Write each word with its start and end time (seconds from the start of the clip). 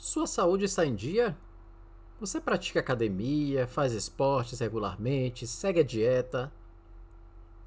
Sua 0.00 0.26
saúde 0.26 0.64
está 0.64 0.86
em 0.86 0.94
dia? 0.94 1.36
Você 2.18 2.40
pratica 2.40 2.80
academia, 2.80 3.66
faz 3.66 3.92
esportes 3.92 4.58
regularmente, 4.58 5.46
segue 5.46 5.80
a 5.80 5.84
dieta? 5.84 6.50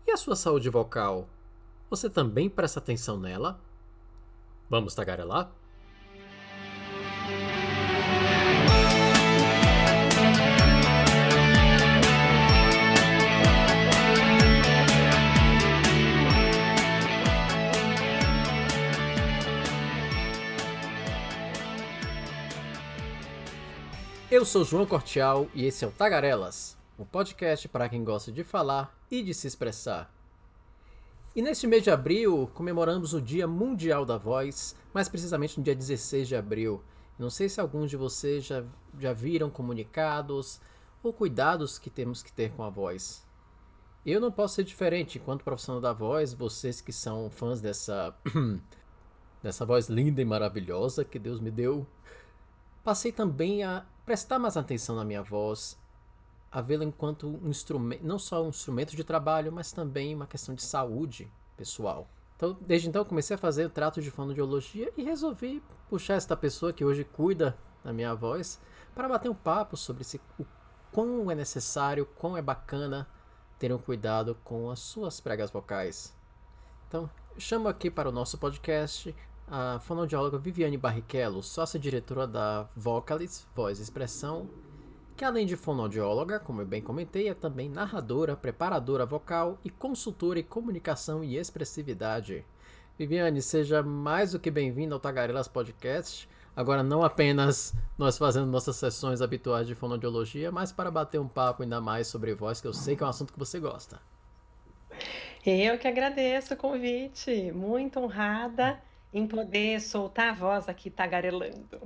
E 0.08 0.12
a 0.12 0.18
sua 0.18 0.36
saúde 0.36 0.68
vocal? 0.68 1.30
Você 1.92 2.10
também 2.10 2.50
presta 2.50 2.80
atenção 2.80 3.20
nela? 3.20 3.62
Vamos 4.68 4.96
tagarelar? 4.96 5.52
Eu 24.34 24.44
sou 24.44 24.66
João 24.66 24.84
Cortial 24.84 25.48
e 25.54 25.64
esse 25.64 25.86
é 25.86 25.88
o 25.88 25.92
Tagarelas, 25.92 26.76
um 26.98 27.06
podcast 27.06 27.68
para 27.68 27.88
quem 27.88 28.04
gosta 28.04 28.32
de 28.32 28.44
falar 28.44 28.98
e 29.12 29.22
de 29.22 29.32
se 29.32 29.46
expressar. 29.46 30.12
E 31.36 31.42
neste 31.44 31.68
mês 31.68 31.84
de 31.84 31.92
abril 31.92 32.50
comemoramos 32.56 33.14
o 33.14 33.22
Dia 33.22 33.48
Mundial 33.48 34.08
da 34.08 34.18
Voz, 34.18 34.76
mais 34.92 35.08
precisamente 35.08 35.56
no 35.60 35.64
dia 35.64 35.76
16 35.76 36.28
de 36.28 36.36
abril. 36.36 36.84
Não 37.20 37.30
sei 37.30 37.48
se 37.48 37.62
alguns 37.62 37.92
de 37.92 37.96
vocês 37.96 38.44
já, 38.44 38.64
já 39.00 39.14
viram 39.14 39.52
comunicados 39.52 40.60
ou 41.04 41.14
cuidados 41.14 41.78
que 41.78 41.92
temos 41.92 42.24
que 42.24 42.34
ter 42.34 42.52
com 42.54 42.64
a 42.64 42.72
voz. 42.72 43.24
Eu 44.04 44.20
não 44.20 44.32
posso 44.32 44.56
ser 44.56 44.64
diferente 44.64 45.20
enquanto 45.20 45.44
profissional 45.44 45.80
da 45.80 45.94
voz, 45.94 46.34
vocês 46.34 46.82
que 46.82 46.92
são 46.92 47.30
fãs 47.30 47.62
dessa 47.62 48.18
dessa 49.44 49.64
voz 49.64 49.90
linda 49.90 50.24
e 50.24 50.26
maravilhosa 50.26 51.06
que 51.06 51.20
Deus 51.20 51.40
me 51.40 51.52
deu, 51.52 51.86
passei 52.84 53.12
também 53.12 53.64
a 53.64 53.86
prestar 54.06 54.38
mais 54.38 54.58
atenção 54.58 54.96
na 54.96 55.06
minha 55.06 55.24
voz, 55.24 55.80
a 56.52 56.62
vê-la 56.62 56.84
enquanto 56.84 57.28
um 57.28 57.50
instrumento, 57.50 58.06
não 58.06 58.20
só 58.20 58.44
um 58.44 58.50
instrumento 58.50 58.96
de 58.96 59.04
trabalho, 59.04 59.52
mas 59.52 59.72
também 59.72 60.14
uma 60.14 60.28
questão 60.28 60.54
de 60.54 60.62
saúde 60.62 61.32
pessoal. 61.58 62.08
Então, 62.36 62.58
desde 62.62 62.90
então, 62.90 63.06
comecei 63.06 63.36
a 63.36 63.40
fazer 63.40 63.66
o 63.66 63.70
trato 63.70 64.02
de 64.02 64.12
fonoaudiologia 64.12 64.92
e 64.98 65.04
resolvi 65.04 65.64
puxar 65.90 66.16
esta 66.16 66.36
pessoa 66.36 66.74
que 66.74 66.84
hoje 66.84 67.04
cuida 67.04 67.58
da 67.84 67.94
minha 67.94 68.14
voz 68.14 68.60
para 68.94 69.08
bater 69.08 69.30
um 69.30 69.36
papo 69.36 69.78
sobre 69.78 70.04
se, 70.04 70.20
o 70.38 70.46
quão 70.92 71.32
é 71.32 71.36
necessário, 71.36 72.06
quão 72.06 72.38
é 72.38 72.42
bacana 72.42 73.08
ter 73.58 73.74
um 73.74 73.78
cuidado 73.78 74.38
com 74.44 74.70
as 74.70 74.80
suas 74.80 75.20
pregas 75.20 75.50
vocais. 75.50 76.16
Então, 76.88 77.10
chamo 77.38 77.68
aqui 77.68 77.90
para 77.90 78.10
o 78.10 78.12
nosso 78.12 78.38
podcast 78.38 79.16
a 79.56 79.78
fonoaudióloga 79.78 80.40
Viviane 80.40 80.78
Barrichello, 80.78 81.44
sócia-diretora 81.44 82.26
da 82.26 82.68
Vocalis, 82.76 83.48
Voz 83.56 83.78
e 83.78 83.84
Expressão, 83.84 84.50
que 85.16 85.24
além 85.24 85.46
de 85.46 85.56
fonoaudióloga, 85.56 86.40
como 86.40 86.62
eu 86.62 86.66
bem 86.66 86.82
comentei, 86.82 87.30
é 87.30 87.36
também 87.36 87.70
narradora, 87.70 88.36
preparadora 88.36 89.06
vocal 89.06 89.60
e 89.64 89.70
consultora 89.70 90.40
em 90.40 90.44
comunicação 90.44 91.24
e 91.24 91.38
expressividade. 91.38 92.44
Viviane, 92.98 93.44
seja 93.44 93.84
mais 93.84 94.32
do 94.32 94.40
que 94.40 94.50
bem-vinda 94.50 94.96
ao 94.96 95.00
Tagarelas 95.00 95.48
Podcast. 95.48 96.28
Agora, 96.56 96.82
não 96.82 97.04
apenas 97.04 97.76
nós 97.96 98.18
fazendo 98.18 98.48
nossas 98.48 98.76
sessões 98.78 99.22
habituais 99.22 99.68
de 99.68 99.76
fonoaudiologia, 99.76 100.52
mas 100.52 100.72
para 100.72 100.90
bater 100.90 101.22
um 101.22 101.28
papo 101.28 101.62
ainda 101.62 101.80
mais 101.80 102.08
sobre 102.08 102.34
voz, 102.34 102.60
que 102.60 102.66
eu 102.66 102.74
sei 102.74 102.96
que 102.96 103.04
é 103.04 103.06
um 103.06 103.10
assunto 103.10 103.32
que 103.32 103.38
você 103.38 103.60
gosta. 103.60 104.02
Eu 105.46 105.78
que 105.78 105.88
agradeço 105.88 106.56
o 106.56 106.58
convite, 106.58 107.52
muito 107.52 108.00
honrada 108.00 108.82
em 109.14 109.28
poder 109.28 109.80
soltar 109.80 110.30
a 110.30 110.34
voz 110.34 110.68
aqui 110.68 110.90
tagarelando. 110.90 111.80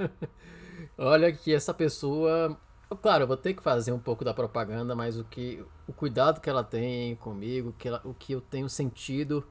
Olha 0.96 1.32
que 1.32 1.52
essa 1.52 1.74
pessoa, 1.74 2.58
claro, 3.02 3.24
eu 3.24 3.26
vou 3.26 3.36
ter 3.36 3.52
que 3.54 3.62
fazer 3.62 3.92
um 3.92 3.98
pouco 3.98 4.24
da 4.24 4.32
propaganda, 4.32 4.94
mas 4.94 5.18
o 5.18 5.24
que 5.24 5.62
o 5.86 5.92
cuidado 5.92 6.40
que 6.40 6.48
ela 6.48 6.62
tem 6.62 7.16
comigo, 7.16 7.74
que 7.76 7.88
ela, 7.88 8.00
o 8.04 8.14
que 8.14 8.32
eu 8.32 8.40
tenho 8.40 8.68
sentido 8.68 9.44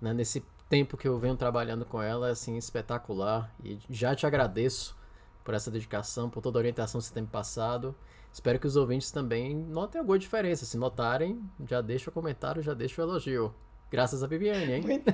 né, 0.00 0.12
nesse 0.12 0.44
tempo 0.68 0.96
que 0.96 1.06
eu 1.06 1.18
venho 1.18 1.36
trabalhando 1.36 1.84
com 1.84 2.02
ela 2.02 2.28
é 2.28 2.32
assim 2.32 2.56
espetacular 2.56 3.54
e 3.62 3.78
já 3.88 4.14
te 4.14 4.26
agradeço 4.26 4.96
por 5.44 5.54
essa 5.54 5.70
dedicação, 5.70 6.28
por 6.28 6.42
toda 6.42 6.58
a 6.58 6.60
orientação 6.60 7.00
que 7.00 7.06
você 7.06 7.14
tem 7.14 7.24
passado. 7.24 7.94
Espero 8.32 8.58
que 8.58 8.66
os 8.66 8.74
ouvintes 8.74 9.12
também 9.12 9.54
notem 9.54 10.00
alguma 10.00 10.18
diferença. 10.18 10.64
Se 10.64 10.76
notarem, 10.76 11.40
já 11.68 11.80
deixa 11.80 12.10
o 12.10 12.12
comentário, 12.12 12.62
já 12.62 12.74
deixa 12.74 13.00
o 13.00 13.04
elogio. 13.04 13.54
Graças 13.94 14.24
a 14.24 14.26
Viviane, 14.26 14.72
hein? 14.72 14.82
Muito, 14.82 15.04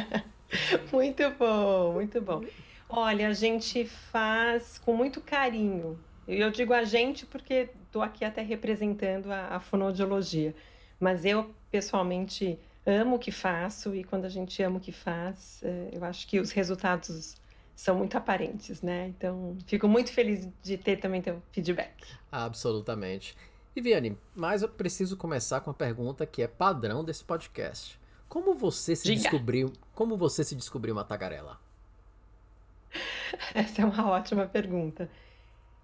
muito 0.90 1.30
bom, 1.38 1.92
muito 1.92 2.18
bom. 2.22 2.42
Olha, 2.88 3.28
a 3.28 3.32
gente 3.34 3.84
faz 3.84 4.78
com 4.78 4.96
muito 4.96 5.20
carinho. 5.20 5.98
Eu 6.26 6.50
digo 6.50 6.72
a 6.72 6.82
gente 6.82 7.26
porque 7.26 7.68
estou 7.84 8.00
aqui 8.00 8.24
até 8.24 8.40
representando 8.40 9.30
a, 9.30 9.56
a 9.56 9.60
fonoaudiologia. 9.60 10.54
Mas 10.98 11.26
eu, 11.26 11.50
pessoalmente, 11.70 12.58
amo 12.86 13.16
o 13.16 13.18
que 13.18 13.30
faço 13.30 13.94
e 13.94 14.02
quando 14.02 14.24
a 14.24 14.30
gente 14.30 14.62
ama 14.62 14.78
o 14.78 14.80
que 14.80 14.92
faz, 14.92 15.60
é, 15.62 15.90
eu 15.92 16.02
acho 16.02 16.26
que 16.26 16.40
os 16.40 16.52
resultados 16.52 17.36
são 17.76 17.96
muito 17.96 18.16
aparentes, 18.16 18.80
né? 18.80 19.08
Então, 19.08 19.58
fico 19.66 19.86
muito 19.86 20.10
feliz 20.10 20.48
de 20.62 20.78
ter 20.78 20.96
também 20.96 21.20
teu 21.20 21.42
feedback. 21.52 21.92
Absolutamente. 22.32 23.36
Viviane, 23.74 24.18
mas 24.34 24.62
eu 24.62 24.68
preciso 24.68 25.16
começar 25.16 25.60
com 25.60 25.70
a 25.70 25.74
pergunta 25.74 26.26
que 26.26 26.42
é 26.42 26.48
padrão 26.48 27.04
desse 27.04 27.24
podcast. 27.24 27.98
Como 28.28 28.54
você 28.54 28.96
se 28.96 29.04
Diga. 29.04 29.22
descobriu? 29.22 29.72
Como 29.94 30.16
você 30.16 30.42
se 30.42 30.56
descobriu 30.56 30.94
uma 30.94 31.04
tagarela? 31.04 31.60
Essa 33.54 33.82
é 33.82 33.84
uma 33.84 34.08
ótima 34.10 34.46
pergunta. 34.46 35.08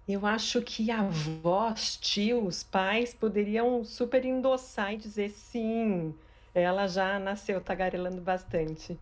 Eu 0.07 0.25
acho 0.25 0.61
que 0.61 0.89
avós, 0.89 1.97
tios, 1.97 2.63
pais 2.63 3.13
poderiam 3.13 3.83
super 3.83 4.23
endossar 4.23 4.93
e 4.93 4.97
dizer 4.97 5.29
sim, 5.29 6.15
ela 6.53 6.87
já 6.87 7.19
nasceu 7.19 7.59
tagarelando 7.59 8.21
bastante. 8.21 8.97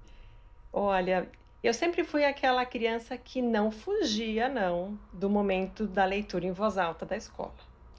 Olha, 0.73 1.29
eu 1.63 1.73
sempre 1.73 2.03
fui 2.03 2.25
aquela 2.25 2.65
criança 2.65 3.17
que 3.17 3.41
não 3.41 3.71
fugia, 3.71 4.49
não, 4.49 4.99
do 5.13 5.29
momento 5.29 5.87
da 5.87 6.05
leitura 6.05 6.45
em 6.45 6.51
voz 6.51 6.77
alta 6.77 7.05
da 7.05 7.15
escola. 7.15 7.53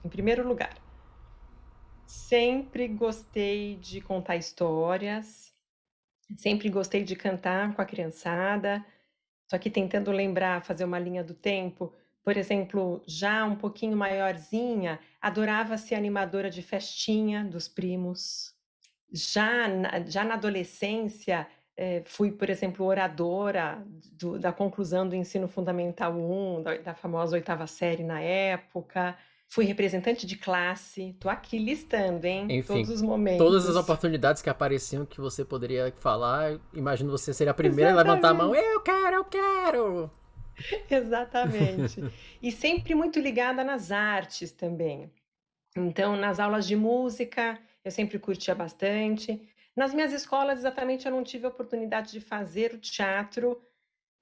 Em 0.05 0.09
primeiro 0.09 0.47
lugar, 0.47 0.77
sempre 2.07 2.87
gostei 2.89 3.77
de 3.77 4.01
contar 4.01 4.37
histórias, 4.37 5.53
sempre 6.37 6.69
gostei 6.69 7.03
de 7.05 7.17
cantar 7.17 7.75
com 7.75 7.83
a 7.83 7.85
criançada. 7.85 8.85
Só 9.49 9.59
que 9.59 9.71
tentando 9.71 10.11
lembrar, 10.11 10.65
fazer 10.65 10.85
uma 10.85 10.99
linha 10.99 11.23
do 11.23 11.35
tempo, 11.35 11.93
por 12.23 12.37
exemplo, 12.37 13.03
já 13.07 13.45
um 13.45 13.55
pouquinho 13.55 13.97
maiorzinha, 13.97 14.99
adorava 15.21 15.79
ser 15.79 15.95
animadora 15.95 16.51
de 16.51 16.63
festinha 16.63 17.45
dos 17.45 17.69
primos. 17.69 18.53
Já 19.13 19.69
na, 19.69 20.01
já 20.01 20.25
na 20.25 20.35
adolescência, 20.35 21.47
eh, 21.77 22.03
fui, 22.05 22.33
por 22.33 22.51
exemplo, 22.51 22.85
oradora 22.85 23.81
do, 24.13 24.39
da 24.41 24.53
conclusão 24.53 25.09
do 25.09 25.15
ensino 25.15 25.47
fundamental 25.47 26.13
1, 26.13 26.63
da, 26.63 26.77
da 26.79 26.95
famosa 26.95 27.37
oitava 27.37 27.67
série 27.69 28.03
na 28.03 28.21
época. 28.21 29.17
Fui 29.49 29.65
representante 29.65 30.27
de 30.27 30.37
classe, 30.37 31.17
tô 31.21 31.29
aqui 31.29 31.59
listando, 31.59 32.27
hein? 32.27 32.47
Enfim, 32.51 32.75
todos 32.75 32.91
os 32.91 33.03
momentos. 33.03 33.39
Todas 33.39 33.69
as 33.69 33.77
oportunidades 33.77 34.43
que 34.43 34.51
apareciam 34.51 35.07
que 35.07 35.21
você 35.21 35.45
poderia 35.45 35.93
falar, 35.99 36.59
imagino 36.75 37.11
você 37.11 37.33
ser 37.33 37.49
a 37.49 37.55
primeira 37.55 37.93
Exatamente. 37.93 38.11
a 38.11 38.15
levantar 38.15 38.31
a 38.31 38.35
mão. 38.35 38.55
Eu 38.55 38.81
quero, 38.81 39.17
eu 39.17 39.25
quero! 39.25 40.11
Exatamente. 40.91 42.03
e 42.43 42.51
sempre 42.51 42.95
muito 42.95 43.21
ligada 43.21 43.63
nas 43.63 43.91
artes 43.91 44.53
também. 44.53 45.11
Então, 45.77 46.17
nas 46.17 46.41
aulas 46.41 46.67
de 46.67 46.75
música, 46.75 47.59
eu 47.85 47.91
sempre 47.91 48.19
curtia 48.19 48.55
bastante. 48.55 49.41
Nas 49.77 49.93
minhas 49.93 50.13
escolas, 50.13 50.61
exatamente, 50.61 51.07
eu 51.07 51.13
não 51.13 51.23
tive 51.23 51.45
a 51.45 51.51
oportunidade 51.51 52.11
de 52.11 52.21
fazer 52.21 52.73
o 52.73 52.79
teatro, 52.79 53.61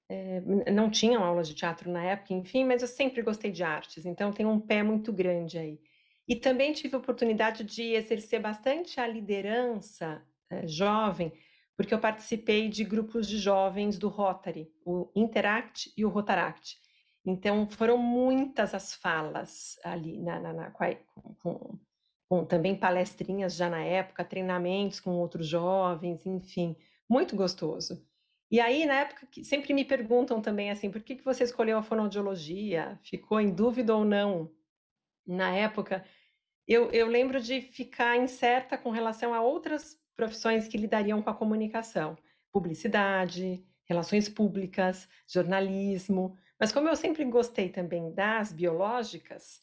é, 0.09 0.41
não 0.71 0.89
tinham 0.89 1.23
aulas 1.23 1.47
de 1.47 1.55
teatro 1.55 1.89
na 1.89 2.03
época, 2.03 2.33
enfim, 2.33 2.63
mas 2.63 2.81
eu 2.81 2.87
sempre 2.87 3.21
gostei 3.21 3.51
de 3.51 3.63
artes, 3.63 4.05
então 4.05 4.31
tenho 4.31 4.49
um 4.49 4.59
pé 4.59 4.83
muito 4.83 5.11
grande 5.11 5.57
aí. 5.57 5.79
E 6.27 6.35
também 6.35 6.73
tive 6.73 6.95
a 6.95 6.99
oportunidade 6.99 7.63
de 7.63 7.93
exercer 7.93 8.41
bastante 8.41 8.99
a 8.99 9.07
liderança 9.07 10.23
é, 10.49 10.67
jovem, 10.67 11.31
porque 11.77 11.93
eu 11.93 11.99
participei 11.99 12.69
de 12.69 12.83
grupos 12.83 13.27
de 13.27 13.37
jovens 13.37 13.97
do 13.97 14.07
Rotary, 14.07 14.71
o 14.85 15.11
Interact 15.15 15.91
e 15.97 16.05
o 16.05 16.09
Rotaract. 16.09 16.77
Então 17.25 17.67
foram 17.67 17.97
muitas 17.97 18.73
as 18.73 18.93
falas 18.93 19.77
ali, 19.83 20.21
na, 20.21 20.39
na, 20.39 20.53
na 20.53 20.71
com, 20.71 21.35
com, 21.41 21.79
com 22.29 22.45
também 22.45 22.75
palestrinhas 22.75 23.55
já 23.55 23.69
na 23.69 23.83
época, 23.83 24.23
treinamentos 24.23 24.99
com 24.99 25.11
outros 25.11 25.47
jovens, 25.47 26.25
enfim, 26.25 26.75
muito 27.09 27.35
gostoso. 27.35 28.03
E 28.49 28.59
aí, 28.59 28.85
na 28.85 28.95
época, 29.01 29.27
sempre 29.43 29.73
me 29.73 29.83
perguntam 29.83 30.41
também 30.41 30.69
assim, 30.69 30.91
por 30.91 31.01
que, 31.01 31.15
que 31.15 31.25
você 31.25 31.43
escolheu 31.43 31.77
a 31.77 31.83
fonoaudiologia? 31.83 32.99
Ficou 33.03 33.39
em 33.39 33.49
dúvida 33.53 33.95
ou 33.95 34.05
não? 34.05 34.51
Na 35.25 35.55
época, 35.55 36.05
eu, 36.67 36.91
eu 36.91 37.07
lembro 37.07 37.39
de 37.41 37.61
ficar 37.61 38.17
incerta 38.17 38.77
com 38.77 38.91
relação 38.91 39.33
a 39.33 39.41
outras 39.41 39.97
profissões 40.15 40.67
que 40.67 40.77
lidariam 40.77 41.21
com 41.21 41.29
a 41.29 41.35
comunicação. 41.35 42.17
Publicidade, 42.51 43.63
relações 43.85 44.29
públicas, 44.29 45.07
jornalismo, 45.27 46.37
Mas 46.59 46.71
como 46.71 46.87
eu 46.87 46.95
sempre 46.95 47.23
gostei 47.25 47.69
também 47.69 48.13
das 48.13 48.53
biológicas, 48.53 49.61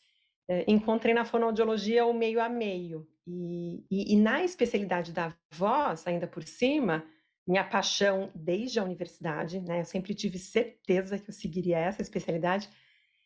é, 0.49 0.65
encontrei 0.71 1.15
na 1.15 1.25
fonoaudiologia 1.25 2.05
o 2.05 2.13
meio 2.13 2.41
a 2.41 2.49
meio. 2.49 3.09
E, 3.27 3.85
e, 3.91 4.15
e, 4.15 4.17
na 4.17 4.45
especialidade 4.45 5.13
da 5.13 5.35
voz, 5.53 6.07
ainda 6.07 6.27
por 6.27 6.43
cima, 6.43 7.05
minha 7.47 7.65
paixão 7.65 8.31
desde 8.35 8.79
a 8.79 8.85
universidade, 8.85 9.61
né? 9.61 9.81
Eu 9.81 9.85
sempre 9.85 10.15
tive 10.15 10.39
certeza 10.39 11.19
que 11.19 11.29
eu 11.29 11.35
seguiria 11.35 11.79
essa 11.79 12.03
especialidade. 12.03 12.69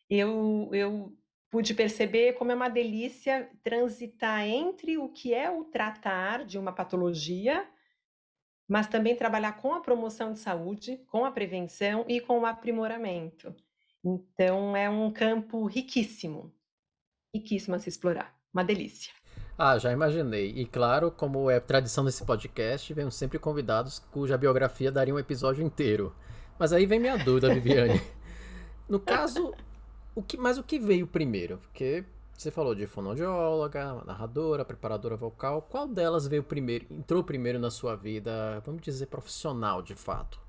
Eu, 0.09 0.69
eu 0.73 1.15
pude 1.49 1.73
perceber 1.73 2.33
como 2.33 2.51
é 2.51 2.55
uma 2.55 2.69
delícia 2.69 3.49
transitar 3.63 4.45
entre 4.45 4.97
o 4.97 5.09
que 5.09 5.33
é 5.33 5.49
o 5.49 5.63
tratar 5.63 6.45
de 6.45 6.57
uma 6.57 6.73
patologia, 6.73 7.67
mas 8.67 8.87
também 8.87 9.15
trabalhar 9.15 9.53
com 9.53 9.73
a 9.73 9.79
promoção 9.79 10.33
de 10.33 10.39
saúde, 10.39 10.97
com 11.07 11.23
a 11.23 11.31
prevenção 11.31 12.05
e 12.07 12.19
com 12.19 12.39
o 12.39 12.45
aprimoramento. 12.45 13.55
Então, 14.03 14.75
é 14.75 14.89
um 14.89 15.11
campo 15.11 15.65
riquíssimo, 15.65 16.53
riquíssimo 17.33 17.75
a 17.75 17.79
se 17.79 17.89
explorar. 17.89 18.35
Uma 18.53 18.63
delícia. 18.63 19.13
Ah, 19.57 19.79
já 19.79 19.91
imaginei. 19.91 20.51
E 20.55 20.65
claro, 20.67 21.09
como 21.09 21.49
é 21.49 21.59
tradição 21.59 22.05
desse 22.05 22.23
podcast, 22.23 22.93
vemos 22.93 23.15
sempre 23.15 23.39
convidados 23.39 23.97
cuja 24.11 24.37
biografia 24.37 24.91
daria 24.91 25.13
um 25.13 25.17
episódio 25.17 25.65
inteiro. 25.65 26.15
Mas 26.59 26.71
aí 26.71 26.85
vem 26.85 26.99
minha 26.99 27.17
dúvida, 27.17 27.53
Viviane. 27.53 27.99
No 28.89 29.01
caso, 29.01 29.53
o 30.15 30.23
que, 30.23 30.37
mas 30.37 30.57
o 30.57 30.63
que 30.63 30.79
veio 30.79 31.05
primeiro? 31.05 31.57
Porque 31.57 32.05
você 32.31 32.49
falou 32.49 32.73
de 32.73 32.87
fonoaudióloga, 32.87 33.95
narradora, 34.05 34.63
preparadora 34.63 35.17
vocal. 35.17 35.61
Qual 35.63 35.85
delas 35.85 36.25
veio 36.25 36.41
primeiro, 36.41 36.85
entrou 36.89 37.21
primeiro 37.21 37.59
na 37.59 37.69
sua 37.69 37.97
vida, 37.97 38.61
vamos 38.65 38.81
dizer, 38.81 39.07
profissional 39.07 39.81
de 39.81 39.93
fato? 39.93 40.39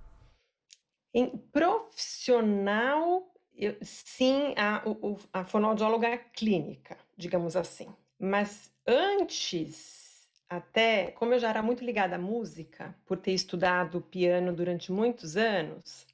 Em 1.13 1.37
profissional, 1.51 3.27
eu, 3.57 3.77
sim, 3.83 4.55
a, 4.57 4.83
o, 4.87 5.19
a 5.33 5.43
fonoaudióloga 5.43 6.17
clínica, 6.33 6.97
digamos 7.17 7.57
assim. 7.57 7.93
Mas 8.21 8.71
antes, 8.89 10.27
até, 10.49 11.11
como 11.13 11.35
eu 11.35 11.39
já 11.39 11.51
era 11.51 11.63
muito 11.63 11.85
ligada 11.85 12.17
à 12.17 12.19
música, 12.19 12.97
por 13.05 13.19
ter 13.19 13.33
estudado 13.33 14.01
piano 14.01 14.53
durante 14.53 14.91
muitos 14.91 15.37
anos, 15.37 16.07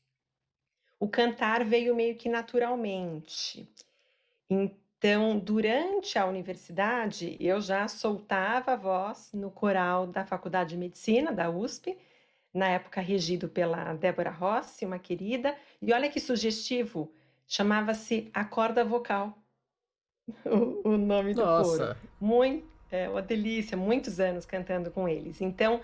o 0.99 1.09
cantar 1.09 1.65
veio 1.65 1.95
meio 1.95 2.17
que 2.17 2.29
naturalmente. 2.29 3.69
Então, 4.51 5.39
durante 5.39 6.19
a 6.19 6.27
universidade, 6.27 7.37
eu 7.39 7.61
já 7.61 7.87
soltava 7.87 8.73
a 8.73 8.77
voz 8.77 9.31
no 9.33 9.51
coral 9.51 10.07
da 10.07 10.25
Faculdade 10.25 10.71
de 10.71 10.77
Medicina, 10.77 11.31
da 11.33 11.49
USP, 11.49 11.97
na 12.53 12.69
época 12.69 13.01
regido 13.01 13.49
pela 13.49 13.95
Débora 13.95 14.31
Rossi, 14.31 14.85
uma 14.85 14.99
querida. 14.99 15.57
E 15.81 15.93
olha 15.93 16.11
que 16.11 16.19
sugestivo, 16.19 17.13
chamava-se 17.47 18.31
A 18.33 18.45
Corda 18.45 18.85
Vocal, 18.85 19.37
o, 20.45 20.89
o 20.91 20.97
nome 20.97 21.35
do 21.35 21.45
Nossa. 21.45 21.87
coro. 21.87 21.97
Muito, 22.21 22.67
é 22.91 23.09
uma 23.09 23.23
delícia, 23.23 23.77
muitos 23.77 24.21
anos 24.21 24.47
cantando 24.47 24.91
com 24.91 25.09
eles. 25.09 25.41
Então, 25.41 25.81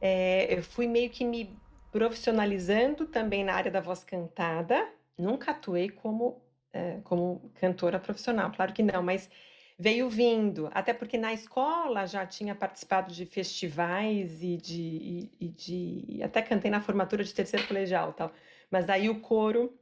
é, 0.00 0.52
eu 0.52 0.62
fui 0.62 0.86
meio 0.86 1.10
que 1.10 1.24
me 1.24 1.56
profissionalizando 1.90 3.06
também 3.06 3.44
na 3.44 3.54
área 3.54 3.70
da 3.70 3.80
voz 3.80 4.04
cantada. 4.04 4.86
Nunca 5.16 5.52
atuei 5.52 5.88
como, 5.88 6.40
é, 6.72 6.98
como 7.04 7.50
cantora 7.60 7.98
profissional, 7.98 8.52
claro 8.52 8.72
que 8.72 8.82
não, 8.82 9.02
mas 9.02 9.30
veio 9.78 10.08
vindo. 10.08 10.68
Até 10.72 10.92
porque 10.92 11.16
na 11.16 11.32
escola 11.32 12.06
já 12.06 12.26
tinha 12.26 12.54
participado 12.54 13.12
de 13.12 13.24
festivais 13.24 14.42
e 14.42 14.56
de, 14.56 14.82
e, 14.82 15.32
e 15.40 15.48
de 15.48 16.22
até 16.22 16.42
cantei 16.42 16.70
na 16.70 16.80
formatura 16.80 17.22
de 17.24 17.32
terceiro 17.32 17.66
colegial 17.66 18.12
tal. 18.12 18.32
Mas 18.70 18.84
daí 18.84 19.08
o 19.08 19.20
coro 19.20 19.72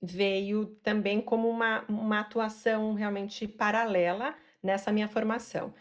veio 0.00 0.66
também 0.82 1.20
como 1.20 1.48
uma, 1.48 1.84
uma 1.88 2.20
atuação 2.20 2.94
realmente 2.94 3.46
paralela 3.48 4.34
nessa 4.62 4.92
minha 4.92 5.08
formação. 5.08 5.72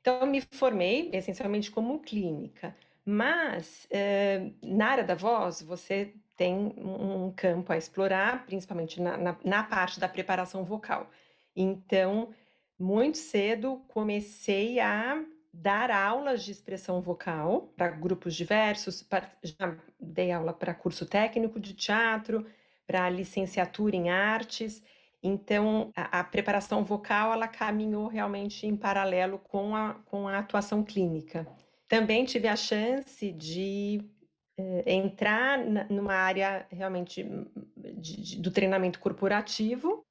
Então, 0.00 0.20
eu 0.20 0.26
me 0.26 0.40
formei 0.40 1.10
essencialmente 1.12 1.70
como 1.70 1.98
clínica, 2.00 2.76
mas 3.04 3.86
eh, 3.90 4.50
na 4.62 4.88
área 4.88 5.04
da 5.04 5.14
voz, 5.14 5.62
você 5.62 6.14
tem 6.36 6.54
um 6.76 7.32
campo 7.34 7.72
a 7.72 7.78
explorar, 7.78 8.44
principalmente 8.44 9.00
na, 9.00 9.16
na, 9.16 9.36
na 9.42 9.62
parte 9.64 9.98
da 9.98 10.08
preparação 10.08 10.64
vocal. 10.64 11.10
Então, 11.56 12.28
muito 12.78 13.16
cedo 13.16 13.82
comecei 13.88 14.78
a 14.78 15.24
dar 15.52 15.90
aulas 15.90 16.44
de 16.44 16.52
expressão 16.52 17.00
vocal 17.00 17.72
para 17.74 17.88
grupos 17.88 18.34
diversos, 18.34 19.04
já 19.42 19.74
dei 19.98 20.30
aula 20.30 20.52
para 20.52 20.74
curso 20.74 21.06
técnico 21.06 21.58
de 21.58 21.72
teatro, 21.72 22.46
para 22.86 23.10
licenciatura 23.10 23.96
em 23.96 24.10
artes. 24.10 24.82
Então, 25.22 25.90
a, 25.96 26.20
a, 26.20 26.24
preparação 26.24 26.84
vocal 26.84 27.32
ela 27.32 27.48
caminhou 27.48 28.06
realmente 28.06 28.66
em 28.66 28.76
paralelo 28.76 29.38
com 29.38 29.74
a, 29.74 29.94
com 30.06 30.28
a 30.28 30.38
atuação 30.38 30.84
clínica. 30.84 31.46
Também 31.88 32.24
tive 32.24 32.48
a 32.48 32.56
chance 32.56 33.32
de 33.32 34.04
eh, 34.58 34.84
entrar 34.86 35.58
na, 35.58 35.84
numa 35.84 36.14
área 36.14 36.66
realmente 36.70 37.24
de, 37.76 38.22
de, 38.22 38.40
do 38.40 38.50
treinamento 38.50 38.98
corporativo, 39.00 40.04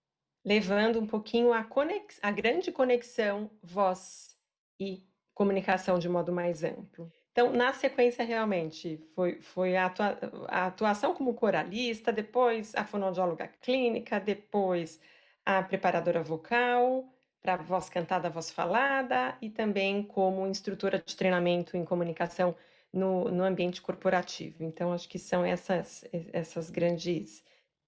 levando 0.45 1.00
um 1.00 1.07
pouquinho 1.07 1.54
a, 1.54 1.63
conex, 1.63 2.19
a 2.22 2.31
grande 2.31 2.72
conexão 2.72 3.50
voz 3.63 4.36
e 4.80 5.04
comunicação 5.33 5.98
de 5.98 6.07
modo 6.07 6.31
mais 6.31 6.63
amplo. 6.63 7.12
Então, 7.36 7.52
na 7.52 7.74
sequência, 7.74 8.24
realmente, 8.24 8.98
foi, 9.14 9.42
foi 9.42 9.76
a, 9.76 9.88
atua, 9.88 10.18
a 10.48 10.68
atuação 10.68 11.14
como 11.14 11.34
coralista, 11.34 12.10
depois 12.10 12.74
a 12.76 12.86
fonoaudióloga 12.86 13.50
clínica, 13.62 14.22
depois 14.22 15.02
a 15.46 15.62
preparadora 15.62 16.24
vocal, 16.24 17.14
para 17.42 17.58
voz 17.58 17.90
cantada, 17.90 18.30
voz 18.30 18.52
falada, 18.52 19.38
e 19.42 19.50
também 19.50 20.02
como 20.02 20.48
instrutora 20.48 21.04
de 21.06 21.14
treinamento 21.14 21.76
em 21.76 21.84
comunicação 21.84 22.56
no, 22.94 23.30
no 23.30 23.44
ambiente 23.44 23.82
corporativo. 23.82 24.64
Então, 24.64 24.94
acho 24.94 25.10
que 25.10 25.20
são 25.20 25.44
essas, 25.44 26.06
essas 26.32 26.70
grandes, 26.70 27.44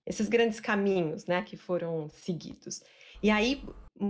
esses 0.06 0.28
grandes 0.28 0.60
caminhos 0.60 1.26
né, 1.26 1.42
que 1.42 1.56
foram 1.56 2.10
seguidos. 2.10 2.84
E 3.22 3.30
aí, 3.30 3.64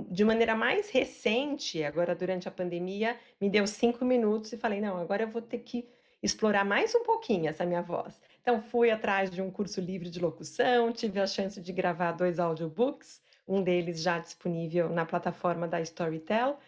de 0.09 0.23
maneira 0.23 0.55
mais 0.55 0.89
recente, 0.89 1.83
agora 1.83 2.15
durante 2.15 2.47
a 2.47 2.51
pandemia, 2.51 3.17
me 3.39 3.49
deu 3.49 3.65
cinco 3.65 4.03
minutos 4.03 4.51
e 4.53 4.57
falei: 4.57 4.81
não, 4.81 4.97
agora 4.97 5.23
eu 5.23 5.29
vou 5.29 5.41
ter 5.41 5.59
que 5.59 5.87
explorar 6.21 6.65
mais 6.65 6.93
um 6.95 7.03
pouquinho 7.03 7.47
essa 7.47 7.65
minha 7.65 7.81
voz. 7.81 8.19
Então, 8.41 8.61
fui 8.61 8.89
atrás 8.91 9.29
de 9.29 9.41
um 9.41 9.51
curso 9.51 9.79
livre 9.79 10.09
de 10.09 10.19
locução, 10.19 10.91
tive 10.91 11.19
a 11.19 11.27
chance 11.27 11.61
de 11.61 11.73
gravar 11.73 12.13
dois 12.13 12.39
audiobooks 12.39 13.21
um 13.47 13.63
deles 13.63 14.01
já 14.01 14.19
disponível 14.19 14.89
na 14.89 15.05
plataforma 15.05 15.67
da 15.67 15.79
Storytel 15.79 16.59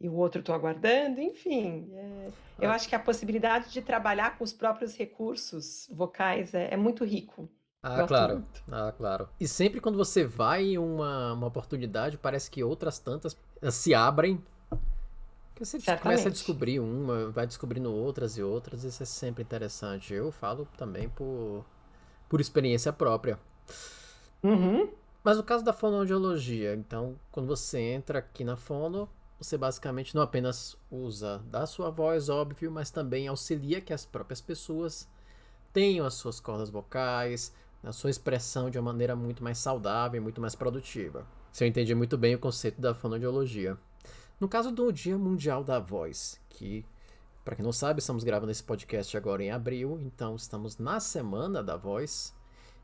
e 0.00 0.08
o 0.08 0.14
outro 0.14 0.40
estou 0.40 0.54
aguardando, 0.54 1.20
enfim. 1.20 1.88
É, 1.94 2.30
eu 2.60 2.70
ah. 2.70 2.74
acho 2.74 2.88
que 2.88 2.94
a 2.94 2.98
possibilidade 2.98 3.70
de 3.70 3.82
trabalhar 3.82 4.38
com 4.38 4.42
os 4.42 4.52
próprios 4.52 4.96
recursos 4.96 5.88
vocais 5.92 6.54
é, 6.54 6.72
é 6.72 6.76
muito 6.76 7.04
rico. 7.04 7.48
Ah, 7.82 7.96
Gosto 7.96 8.08
claro. 8.08 8.34
Muito. 8.34 8.62
Ah, 8.70 8.92
claro. 8.96 9.28
E 9.40 9.48
sempre 9.48 9.80
quando 9.80 9.96
você 9.96 10.24
vai 10.24 10.62
em 10.64 10.78
uma, 10.78 11.32
uma 11.32 11.46
oportunidade, 11.48 12.16
parece 12.16 12.48
que 12.50 12.62
outras 12.62 12.98
tantas 13.00 13.36
se 13.72 13.92
abrem. 13.92 14.42
Que 15.54 15.64
você 15.64 15.80
Certamente. 15.80 16.02
começa 16.02 16.28
a 16.28 16.32
descobrir 16.32 16.78
uma, 16.78 17.30
vai 17.30 17.46
descobrindo 17.46 17.92
outras 17.92 18.38
e 18.38 18.42
outras, 18.42 18.84
isso 18.84 19.02
é 19.02 19.06
sempre 19.06 19.42
interessante. 19.42 20.14
Eu 20.14 20.30
falo 20.30 20.66
também 20.76 21.08
por, 21.08 21.64
por 22.28 22.40
experiência 22.40 22.92
própria. 22.92 23.38
Uhum. 24.42 24.88
Mas 25.24 25.36
no 25.36 25.42
caso 25.42 25.64
da 25.64 25.72
fonoaudiologia, 25.72 26.74
então, 26.74 27.16
quando 27.30 27.46
você 27.46 27.78
entra 27.80 28.20
aqui 28.20 28.44
na 28.44 28.56
fono, 28.56 29.08
você 29.38 29.58
basicamente 29.58 30.14
não 30.14 30.22
apenas 30.22 30.76
usa 30.90 31.38
da 31.46 31.66
sua 31.66 31.90
voz, 31.90 32.28
óbvio, 32.28 32.70
mas 32.70 32.90
também 32.90 33.28
auxilia 33.28 33.80
que 33.80 33.92
as 33.92 34.04
próprias 34.04 34.40
pessoas 34.40 35.08
tenham 35.72 36.06
as 36.06 36.14
suas 36.14 36.40
cordas 36.40 36.70
vocais, 36.70 37.52
a 37.82 37.92
sua 37.92 38.10
expressão 38.10 38.70
de 38.70 38.78
uma 38.78 38.92
maneira 38.92 39.16
muito 39.16 39.42
mais 39.42 39.58
saudável 39.58 40.20
e 40.20 40.22
muito 40.22 40.40
mais 40.40 40.54
produtiva. 40.54 41.26
Se 41.52 41.64
eu 41.64 41.68
entendi 41.68 41.94
muito 41.94 42.16
bem 42.16 42.34
o 42.34 42.38
conceito 42.38 42.80
da 42.80 42.94
fonoaudiologia. 42.94 43.76
No 44.40 44.48
caso 44.48 44.72
do 44.72 44.92
Dia 44.92 45.18
Mundial 45.18 45.62
da 45.62 45.78
Voz, 45.78 46.40
que, 46.48 46.84
para 47.44 47.54
quem 47.54 47.64
não 47.64 47.72
sabe, 47.72 48.00
estamos 48.00 48.24
gravando 48.24 48.50
esse 48.50 48.62
podcast 48.62 49.16
agora 49.16 49.42
em 49.42 49.50
abril, 49.50 49.98
então 50.00 50.34
estamos 50.34 50.78
na 50.78 50.98
Semana 50.98 51.62
da 51.62 51.76
Voz. 51.76 52.34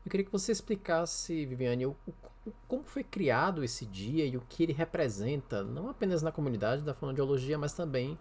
Eu 0.05 0.11
queria 0.11 0.25
que 0.25 0.31
você 0.31 0.51
explicasse, 0.51 1.45
Viviane, 1.45 1.85
o, 1.85 1.95
o, 2.07 2.51
como 2.67 2.83
foi 2.83 3.03
criado 3.03 3.63
esse 3.63 3.85
dia 3.85 4.25
e 4.25 4.37
o 4.37 4.41
que 4.41 4.63
ele 4.63 4.73
representa, 4.73 5.63
não 5.63 5.89
apenas 5.89 6.21
na 6.21 6.31
comunidade 6.31 6.83
da 6.83 6.93
fonoaudiologia, 6.93 7.57
mas 7.57 7.73
também 7.73 8.17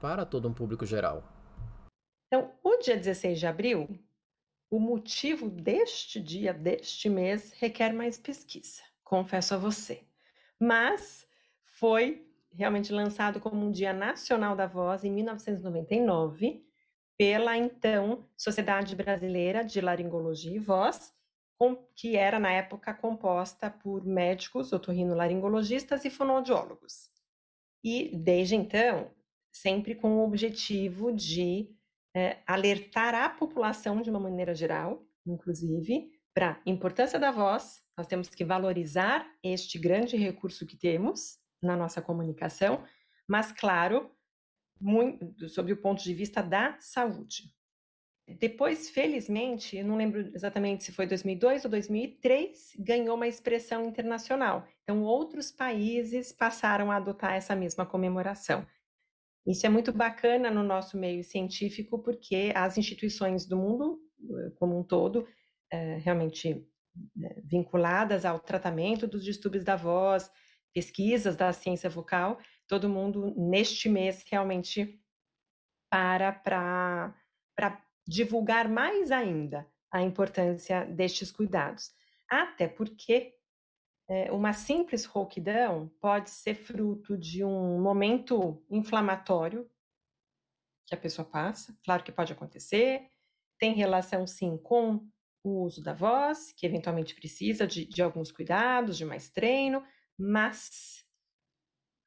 para 0.00 0.24
todo 0.24 0.48
um 0.48 0.52
público 0.52 0.84
geral. 0.84 1.22
Então, 2.26 2.50
o 2.64 2.78
dia 2.78 2.96
16 2.96 3.38
de 3.38 3.46
abril, 3.46 3.88
o 4.72 4.80
motivo 4.80 5.50
deste 5.50 6.18
dia, 6.18 6.54
deste 6.54 7.06
mês, 7.10 7.52
requer 7.52 7.92
mais 7.92 8.16
pesquisa, 8.16 8.82
confesso 9.04 9.52
a 9.52 9.58
você. 9.58 10.02
Mas 10.58 11.28
foi 11.62 12.26
realmente 12.50 12.90
lançado 12.90 13.38
como 13.38 13.66
um 13.66 13.70
Dia 13.70 13.92
Nacional 13.92 14.56
da 14.56 14.66
Voz 14.66 15.04
em 15.04 15.12
1999 15.12 16.64
pela 17.18 17.54
então 17.54 18.26
Sociedade 18.34 18.96
Brasileira 18.96 19.62
de 19.62 19.78
Laringologia 19.78 20.56
e 20.56 20.58
Voz, 20.58 21.12
que 21.94 22.16
era 22.16 22.40
na 22.40 22.50
época 22.50 22.94
composta 22.94 23.70
por 23.70 24.06
médicos, 24.06 24.72
otorrinolaringologistas 24.72 26.06
e 26.06 26.10
fonoaudiólogos. 26.10 27.10
E 27.84 28.10
desde 28.16 28.54
então, 28.54 29.10
sempre 29.52 29.94
com 29.94 30.16
o 30.16 30.24
objetivo 30.24 31.12
de 31.12 31.68
é, 32.14 32.38
alertar 32.46 33.14
a 33.14 33.28
população 33.28 34.02
de 34.02 34.10
uma 34.10 34.20
maneira 34.20 34.54
geral, 34.54 35.04
inclusive, 35.26 36.10
para 36.34 36.52
a 36.52 36.70
importância 36.70 37.18
da 37.18 37.30
voz, 37.30 37.82
nós 37.96 38.06
temos 38.06 38.28
que 38.28 38.44
valorizar 38.44 39.26
este 39.42 39.78
grande 39.78 40.16
recurso 40.16 40.66
que 40.66 40.76
temos 40.76 41.38
na 41.62 41.76
nossa 41.76 42.00
comunicação, 42.00 42.84
mas, 43.28 43.52
claro, 43.52 44.10
muito, 44.80 45.48
sob 45.48 45.72
o 45.72 45.76
ponto 45.76 46.02
de 46.02 46.12
vista 46.12 46.42
da 46.42 46.76
saúde. 46.80 47.54
Depois, 48.38 48.88
felizmente, 48.88 49.76
eu 49.76 49.84
não 49.84 49.96
lembro 49.96 50.30
exatamente 50.34 50.84
se 50.84 50.92
foi 50.92 51.06
2002 51.06 51.64
ou 51.64 51.70
2003, 51.70 52.76
ganhou 52.78 53.16
uma 53.16 53.26
expressão 53.26 53.84
internacional. 53.84 54.66
Então, 54.82 55.02
outros 55.02 55.50
países 55.50 56.32
passaram 56.32 56.90
a 56.90 56.96
adotar 56.96 57.34
essa 57.34 57.54
mesma 57.54 57.84
comemoração. 57.84 58.66
Isso 59.46 59.66
é 59.66 59.68
muito 59.68 59.92
bacana 59.92 60.50
no 60.50 60.62
nosso 60.62 60.96
meio 60.96 61.24
científico, 61.24 61.98
porque 61.98 62.52
as 62.54 62.78
instituições 62.78 63.46
do 63.46 63.56
mundo 63.56 64.00
eh, 64.22 64.50
como 64.56 64.78
um 64.78 64.84
todo, 64.84 65.26
é, 65.70 65.96
realmente 65.98 66.66
é, 67.22 67.40
vinculadas 67.44 68.24
ao 68.24 68.38
tratamento 68.38 69.06
dos 69.06 69.24
distúrbios 69.24 69.64
da 69.64 69.76
voz, 69.76 70.30
pesquisas 70.72 71.36
da 71.36 71.52
ciência 71.52 71.90
vocal, 71.90 72.38
todo 72.68 72.88
mundo 72.88 73.34
neste 73.36 73.88
mês 73.88 74.24
realmente 74.30 75.00
para 75.90 76.32
para 77.54 77.84
divulgar 78.06 78.68
mais 78.68 79.10
ainda 79.12 79.66
a 79.90 80.02
importância 80.02 80.84
destes 80.86 81.30
cuidados. 81.30 81.92
Até 82.28 82.66
porque 82.66 83.34
uma 84.30 84.52
simples 84.52 85.04
rouquidão 85.04 85.90
pode 86.00 86.30
ser 86.30 86.54
fruto 86.54 87.16
de 87.16 87.44
um 87.44 87.80
momento 87.80 88.62
inflamatório 88.70 89.68
que 90.86 90.94
a 90.94 90.98
pessoa 90.98 91.26
passa, 91.26 91.74
claro 91.84 92.02
que 92.02 92.12
pode 92.12 92.32
acontecer, 92.32 93.08
tem 93.58 93.72
relação 93.72 94.26
sim 94.26 94.58
com 94.58 95.06
o 95.44 95.62
uso 95.62 95.82
da 95.82 95.94
voz, 95.94 96.52
que 96.52 96.66
eventualmente 96.66 97.14
precisa 97.14 97.66
de, 97.66 97.84
de 97.84 98.02
alguns 98.02 98.30
cuidados, 98.30 98.96
de 98.96 99.04
mais 99.04 99.30
treino, 99.30 99.82
mas 100.18 101.04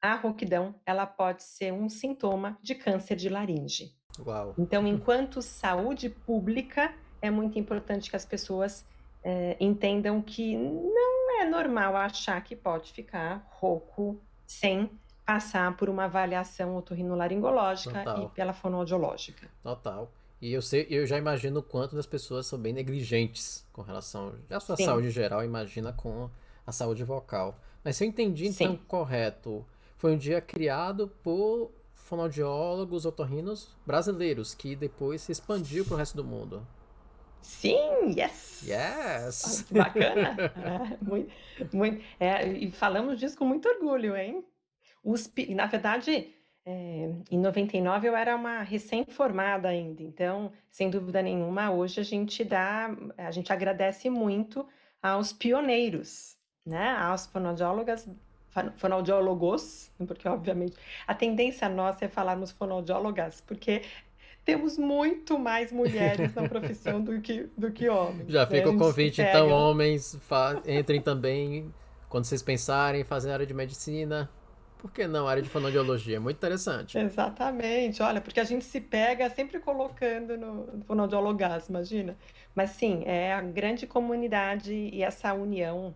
a 0.00 0.14
rouquidão 0.14 0.80
ela 0.86 1.06
pode 1.06 1.42
ser 1.42 1.72
um 1.72 1.88
sintoma 1.88 2.58
de 2.62 2.74
câncer 2.74 3.16
de 3.16 3.28
laringe. 3.28 3.94
Uau. 4.18 4.54
Então, 4.58 4.86
enquanto 4.86 5.42
saúde 5.42 6.08
pública, 6.08 6.94
é 7.20 7.30
muito 7.30 7.58
importante 7.58 8.08
que 8.08 8.16
as 8.16 8.24
pessoas 8.24 8.86
é, 9.22 9.56
entendam 9.58 10.22
que 10.22 10.56
não 10.56 11.15
é 11.15 11.15
normal 11.46 11.96
achar 11.96 12.42
que 12.42 12.54
pode 12.54 12.92
ficar 12.92 13.46
rouco 13.50 14.20
sem 14.46 14.90
passar 15.24 15.76
por 15.76 15.88
uma 15.88 16.04
avaliação 16.04 16.76
otorrinolaringológica 16.76 17.98
Total. 17.98 18.24
e 18.24 18.28
pela 18.28 18.52
fonoaudiológica. 18.52 19.48
Total. 19.62 20.10
E 20.40 20.52
eu 20.52 20.62
sei, 20.62 20.86
eu 20.90 21.06
já 21.06 21.16
imagino 21.16 21.60
o 21.60 21.62
quanto 21.62 21.96
das 21.96 22.06
pessoas 22.06 22.46
são 22.46 22.58
bem 22.58 22.72
negligentes 22.72 23.66
com 23.72 23.82
relação 23.82 24.34
à 24.50 24.60
sua 24.60 24.76
Sim. 24.76 24.84
saúde 24.84 25.10
geral, 25.10 25.42
imagina 25.42 25.92
com 25.92 26.30
a 26.66 26.72
saúde 26.72 27.02
vocal. 27.02 27.58
Mas 27.82 27.96
se 27.96 28.04
eu 28.04 28.08
entendi 28.08 28.46
então 28.46 28.72
Sim. 28.72 28.80
correto, 28.86 29.64
foi 29.96 30.14
um 30.14 30.18
dia 30.18 30.40
criado 30.40 31.08
por 31.22 31.72
fonoaudiólogos 31.94 33.04
otorrinos 33.06 33.74
brasileiros, 33.84 34.54
que 34.54 34.76
depois 34.76 35.22
se 35.22 35.32
expandiu 35.32 35.84
para 35.84 35.94
o 35.94 35.96
resto 35.96 36.16
do 36.16 36.24
mundo. 36.24 36.66
Sim, 37.46 38.12
yes! 38.18 38.64
Yes! 38.66 39.62
que 39.62 39.74
bacana! 39.74 40.34
é, 40.66 41.04
muito, 41.04 41.32
muito, 41.72 42.04
é, 42.18 42.44
e 42.48 42.72
falamos 42.72 43.20
disso 43.20 43.38
com 43.38 43.44
muito 43.44 43.68
orgulho, 43.68 44.16
hein? 44.16 44.44
Os, 45.02 45.32
na 45.50 45.66
verdade, 45.66 46.34
é, 46.64 47.14
em 47.30 47.38
99 47.38 48.08
eu 48.08 48.16
era 48.16 48.34
uma 48.34 48.62
recém-formada 48.62 49.68
ainda, 49.68 50.02
então, 50.02 50.50
sem 50.72 50.90
dúvida 50.90 51.22
nenhuma, 51.22 51.70
hoje 51.70 52.00
a 52.00 52.02
gente 52.02 52.42
dá, 52.42 52.90
a 53.16 53.30
gente 53.30 53.52
agradece 53.52 54.10
muito 54.10 54.66
aos 55.00 55.32
pioneiros, 55.32 56.36
né? 56.66 56.96
Aos 56.98 57.26
fonoaudiólogas 57.26 58.08
fonoaudiólogos, 58.78 59.92
porque 60.06 60.26
obviamente 60.26 60.76
a 61.06 61.14
tendência 61.14 61.68
nossa 61.68 62.06
é 62.06 62.08
falarmos 62.08 62.50
fonoaudiólogas, 62.50 63.40
porque 63.42 63.82
temos 64.46 64.78
muito 64.78 65.36
mais 65.38 65.72
mulheres 65.72 66.32
na 66.32 66.48
profissão 66.48 67.02
do 67.02 67.20
que, 67.20 67.48
do 67.58 67.72
que 67.72 67.88
homens. 67.88 68.28
Já 68.28 68.40
né? 68.40 68.46
fica 68.46 68.70
o 68.70 68.78
convite, 68.78 69.20
então, 69.20 69.50
homens, 69.50 70.16
entrem 70.64 71.00
também, 71.00 71.74
quando 72.08 72.24
vocês 72.24 72.42
pensarem 72.42 73.00
em 73.00 73.04
fazer 73.04 73.32
área 73.32 73.44
de 73.44 73.52
medicina, 73.52 74.30
por 74.78 74.92
que 74.92 75.08
não 75.08 75.26
área 75.26 75.42
de 75.42 75.48
fonoaudiologia? 75.48 76.20
Muito 76.20 76.36
interessante. 76.36 76.96
Exatamente, 76.96 78.00
olha, 78.00 78.20
porque 78.20 78.38
a 78.38 78.44
gente 78.44 78.64
se 78.64 78.80
pega 78.80 79.28
sempre 79.28 79.58
colocando 79.58 80.36
no 80.38 80.84
fonoaudiologás, 80.86 81.68
imagina. 81.68 82.16
Mas 82.54 82.70
sim, 82.70 83.02
é 83.04 83.32
a 83.32 83.40
grande 83.40 83.84
comunidade 83.84 84.72
e 84.72 85.02
essa 85.02 85.34
união 85.34 85.92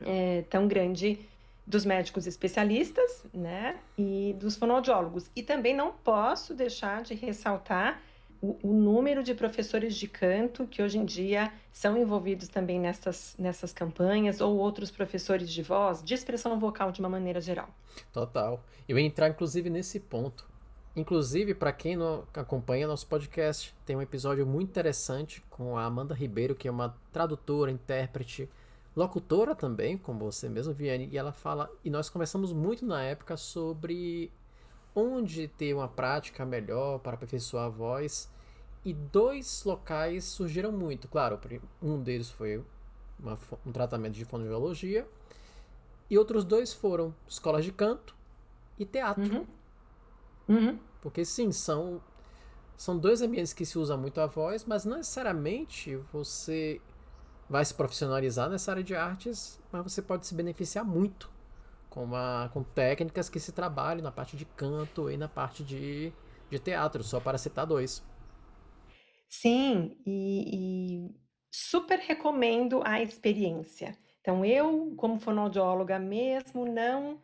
é, 0.00 0.42
tão 0.50 0.66
grande 0.66 1.20
dos 1.66 1.84
médicos 1.84 2.26
especialistas, 2.26 3.24
né, 3.34 3.76
e 3.98 4.34
dos 4.38 4.56
fonoaudiólogos. 4.56 5.30
E 5.34 5.42
também 5.42 5.74
não 5.74 5.92
posso 5.92 6.54
deixar 6.54 7.02
de 7.02 7.14
ressaltar 7.14 8.00
o, 8.40 8.56
o, 8.62 8.72
número 8.72 9.22
de 9.22 9.34
professores 9.34 9.96
de 9.96 10.06
canto 10.06 10.66
que 10.66 10.82
hoje 10.82 10.98
em 10.98 11.04
dia 11.04 11.52
são 11.72 11.96
envolvidos 11.96 12.48
também 12.48 12.78
nessas, 12.78 13.34
nessas 13.38 13.72
campanhas, 13.72 14.40
ou 14.40 14.56
outros 14.56 14.90
professores 14.90 15.50
de 15.50 15.62
voz, 15.62 16.02
de 16.04 16.14
expressão 16.14 16.58
vocal 16.58 16.92
de 16.92 17.00
uma 17.00 17.08
maneira 17.08 17.40
geral. 17.40 17.68
Total. 18.12 18.62
Eu 18.88 18.98
ia 18.98 19.06
entrar, 19.06 19.28
inclusive, 19.28 19.70
nesse 19.70 19.98
ponto. 19.98 20.46
Inclusive, 20.94 21.54
para 21.54 21.72
quem 21.72 21.96
não 21.96 22.24
acompanha 22.32 22.86
nosso 22.86 23.06
podcast, 23.06 23.74
tem 23.84 23.96
um 23.96 24.02
episódio 24.02 24.46
muito 24.46 24.70
interessante 24.70 25.42
com 25.50 25.76
a 25.76 25.84
Amanda 25.84 26.14
Ribeiro, 26.14 26.54
que 26.54 26.68
é 26.68 26.70
uma 26.70 26.96
tradutora, 27.12 27.70
intérprete, 27.70 28.48
locutora 28.96 29.54
também, 29.54 29.98
como 29.98 30.24
você 30.24 30.48
mesmo, 30.48 30.72
Viane, 30.72 31.08
e 31.12 31.18
ela 31.18 31.30
fala, 31.30 31.70
e 31.84 31.90
nós 31.90 32.08
conversamos 32.08 32.52
muito 32.52 32.84
na 32.86 33.02
época 33.02 33.36
sobre 33.36 34.32
onde 34.94 35.46
ter 35.46 35.74
uma 35.74 35.86
prática 35.86 36.46
melhor 36.46 36.98
para 37.00 37.14
aperfeiçoar 37.14 37.66
a 37.66 37.68
voz, 37.68 38.32
e 38.82 38.94
dois 38.94 39.64
locais 39.64 40.24
surgiram 40.24 40.72
muito. 40.72 41.08
Claro, 41.08 41.38
um 41.82 42.02
deles 42.02 42.30
foi 42.30 42.64
uma, 43.20 43.38
um 43.66 43.72
tratamento 43.72 44.14
de 44.14 44.24
fonoaudiologia, 44.24 45.06
e 46.08 46.16
outros 46.16 46.44
dois 46.44 46.72
foram 46.72 47.14
escolas 47.28 47.64
de 47.64 47.72
canto 47.72 48.16
e 48.78 48.86
teatro. 48.86 49.22
Uhum. 49.24 49.46
Uhum. 50.48 50.78
Porque 51.02 51.24
sim, 51.24 51.52
são, 51.52 52.00
são 52.76 52.96
dois 52.96 53.20
ambientes 53.20 53.52
que 53.52 53.66
se 53.66 53.78
usa 53.78 53.96
muito 53.96 54.20
a 54.20 54.26
voz, 54.26 54.64
mas 54.64 54.84
não 54.84 54.96
necessariamente 54.96 55.96
você 56.12 56.80
vai 57.48 57.64
se 57.64 57.74
profissionalizar 57.74 58.48
nessa 58.48 58.72
área 58.72 58.82
de 58.82 58.94
artes, 58.94 59.60
mas 59.70 59.82
você 59.82 60.02
pode 60.02 60.26
se 60.26 60.34
beneficiar 60.34 60.84
muito 60.84 61.30
com, 61.88 62.04
uma, 62.04 62.50
com 62.52 62.62
técnicas 62.62 63.28
que 63.28 63.40
se 63.40 63.52
trabalham 63.52 64.02
na 64.02 64.12
parte 64.12 64.36
de 64.36 64.44
canto 64.44 65.10
e 65.10 65.16
na 65.16 65.28
parte 65.28 65.64
de, 65.64 66.12
de 66.50 66.58
teatro, 66.58 67.02
só 67.02 67.20
para 67.20 67.38
citar 67.38 67.66
dois. 67.66 68.02
Sim, 69.28 69.96
e, 70.06 71.06
e 71.06 71.14
super 71.50 71.98
recomendo 71.98 72.82
a 72.84 73.02
experiência. 73.02 73.96
Então, 74.20 74.44
eu, 74.44 74.92
como 74.96 75.18
fonoaudióloga, 75.18 75.98
mesmo 75.98 76.64
não 76.64 77.20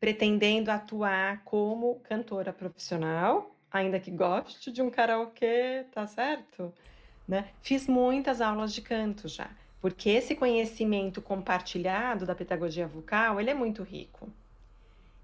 pretendendo 0.00 0.70
atuar 0.70 1.44
como 1.44 2.00
cantora 2.00 2.52
profissional, 2.52 3.54
ainda 3.70 4.00
que 4.00 4.10
goste 4.10 4.72
de 4.72 4.80
um 4.80 4.90
karaokê, 4.90 5.84
tá 5.92 6.06
certo? 6.06 6.72
Né? 7.30 7.46
Fiz 7.62 7.86
muitas 7.86 8.40
aulas 8.40 8.74
de 8.74 8.82
canto 8.82 9.28
já, 9.28 9.48
porque 9.80 10.10
esse 10.10 10.34
conhecimento 10.34 11.22
compartilhado 11.22 12.26
da 12.26 12.34
pedagogia 12.34 12.88
vocal, 12.88 13.38
ele 13.38 13.50
é 13.50 13.54
muito 13.54 13.84
rico. 13.84 14.28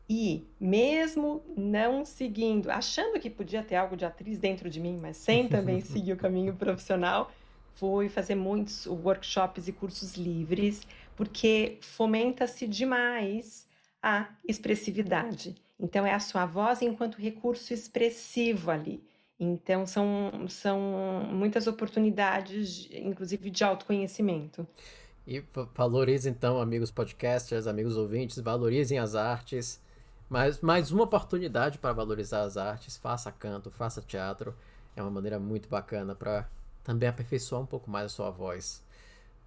E 0.09 0.47
mesmo 0.61 1.43
não 1.57 2.05
seguindo, 2.05 2.71
achando 2.71 3.19
que 3.19 3.29
podia 3.29 3.61
ter 3.61 3.75
algo 3.75 3.97
de 3.97 4.05
atriz 4.05 4.39
dentro 4.39 4.71
de 4.71 4.79
mim, 4.79 4.97
mas 5.03 5.17
sem 5.17 5.49
também 5.51 5.81
seguir 5.81 6.13
o 6.13 6.17
caminho 6.17 6.55
profissional, 6.55 7.33
fui 7.75 8.09
fazer 8.09 8.37
muitos 8.37 8.87
workshops 8.87 9.67
e 9.67 9.73
cursos 9.73 10.15
livres, 10.15 10.87
porque 11.17 11.77
fomenta-se 11.81 12.69
demais 12.69 13.67
a 14.01 14.29
expressividade. 14.47 15.57
Então 15.77 16.07
é 16.07 16.15
a 16.15 16.21
sua 16.21 16.47
voz 16.47 16.83
enquanto 16.83 17.17
recurso 17.17 17.75
expressivo 17.75 18.71
ali. 18.71 19.03
Então, 19.39 19.87
são, 19.87 20.47
são 20.49 20.81
muitas 21.31 21.67
oportunidades, 21.67 22.89
inclusive 22.91 23.51
de 23.51 23.63
autoconhecimento. 23.63 24.67
E 25.27 25.45
valorizem, 25.75 26.33
então, 26.33 26.61
amigos 26.61 26.91
podcasters, 26.91 27.67
amigos 27.67 27.97
ouvintes, 27.97 28.39
valorizem 28.39 28.99
as 28.99 29.15
artes. 29.15 29.81
Mais, 30.29 30.61
mais 30.61 30.91
uma 30.91 31.05
oportunidade 31.05 31.79
para 31.79 31.93
valorizar 31.93 32.43
as 32.43 32.57
artes. 32.57 32.97
Faça 32.97 33.31
canto, 33.31 33.71
faça 33.71 34.01
teatro. 34.01 34.55
É 34.95 35.03
uma 35.03 35.11
maneira 35.11 35.39
muito 35.39 35.69
bacana 35.69 36.15
para 36.15 36.49
também 36.83 37.09
aperfeiçoar 37.09 37.61
um 37.61 37.67
pouco 37.67 37.91
mais 37.91 38.07
a 38.07 38.09
sua 38.09 38.31
voz. 38.31 38.83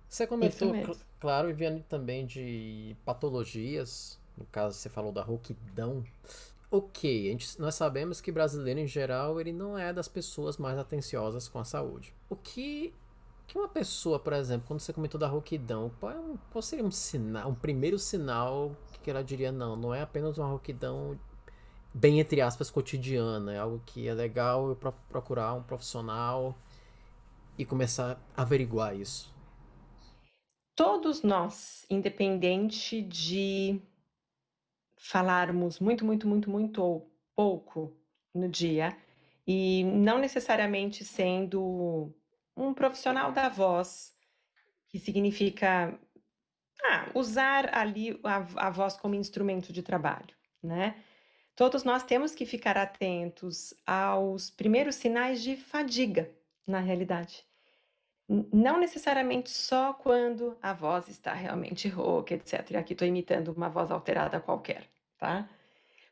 Você 0.07 0.27
comentou, 0.27 0.73
cl 0.73 0.91
claro, 1.19 1.49
e 1.49 1.53
vendo 1.53 1.81
também 1.83 2.25
de 2.25 2.95
patologias, 3.05 4.19
no 4.37 4.45
caso 4.45 4.75
você 4.75 4.89
falou 4.89 5.11
da 5.11 5.21
rouquidão. 5.21 6.03
Ok, 6.71 7.27
a 7.27 7.31
gente, 7.31 7.59
nós 7.59 7.75
sabemos 7.75 8.21
que 8.21 8.31
brasileiro 8.31 8.79
em 8.79 8.87
geral 8.87 9.41
ele 9.41 9.51
não 9.51 9.77
é 9.77 9.91
das 9.91 10.07
pessoas 10.07 10.57
mais 10.57 10.77
atenciosas 10.77 11.47
com 11.47 11.59
a 11.59 11.65
saúde. 11.65 12.13
O 12.29 12.35
que 12.35 12.93
que 13.49 13.57
uma 13.57 13.67
pessoa, 13.67 14.19
por 14.19 14.31
exemplo, 14.33 14.67
quando 14.67 14.79
você 14.79 14.93
comentou 14.93 15.19
da 15.19 15.27
rouquidão, 15.27 15.91
qual, 15.99 16.11
é 16.11 16.15
qual 16.51 16.61
seria 16.61 16.85
um 16.85 16.91
sinal, 16.91 17.49
um 17.49 17.55
primeiro 17.55 17.97
sinal 17.97 18.75
que 19.01 19.09
ela 19.09 19.23
diria 19.23 19.51
não, 19.51 19.75
não 19.75 19.93
é 19.93 20.01
apenas 20.01 20.37
uma 20.37 20.47
rouquidão 20.47 21.19
bem 21.91 22.19
entre 22.19 22.41
aspas 22.41 22.69
cotidiana, 22.69 23.51
é 23.51 23.57
algo 23.57 23.81
que 23.87 24.07
é 24.07 24.13
legal 24.13 24.69
eu 24.69 24.75
procurar 24.75 25.55
um 25.55 25.63
profissional 25.63 26.55
e 27.57 27.65
começar 27.65 28.21
a 28.37 28.43
averiguar 28.43 28.95
isso. 28.95 29.33
Todos 30.75 31.23
nós, 31.23 31.87
independente 31.89 33.01
de 33.01 33.81
falarmos 34.99 35.79
muito, 35.79 36.05
muito, 36.05 36.27
muito, 36.27 36.49
muito 36.51 36.83
ou 36.83 37.09
pouco 37.33 37.97
no 38.33 38.49
dia, 38.49 38.95
e 39.47 39.83
não 39.85 40.19
necessariamente 40.19 41.03
sendo 41.03 42.13
um 42.55 42.73
profissional 42.73 43.31
da 43.31 43.47
voz, 43.49 44.13
que 44.89 44.99
significa 44.99 45.97
ah, 46.83 47.09
usar 47.15 47.75
ali 47.75 48.19
a, 48.23 48.67
a 48.67 48.69
voz 48.69 48.97
como 48.97 49.15
instrumento 49.15 49.71
de 49.71 49.81
trabalho, 49.81 50.35
né? 50.61 51.01
Todos 51.55 51.83
nós 51.83 52.03
temos 52.03 52.35
que 52.35 52.45
ficar 52.45 52.77
atentos 52.77 53.73
aos 53.85 54.49
primeiros 54.49 54.95
sinais 54.95 55.41
de 55.41 55.55
fadiga, 55.55 56.29
na 56.67 56.79
realidade. 56.79 57.45
Não 58.53 58.79
necessariamente 58.79 59.49
só 59.49 59.91
quando 59.91 60.55
a 60.61 60.71
voz 60.71 61.07
está 61.09 61.33
realmente 61.33 61.87
rouca, 61.89 62.35
etc. 62.35 62.71
E 62.71 62.77
aqui 62.77 62.93
estou 62.93 63.07
imitando 63.07 63.47
uma 63.49 63.69
voz 63.69 63.89
alterada 63.89 64.39
qualquer, 64.39 64.83
tá? 65.17 65.49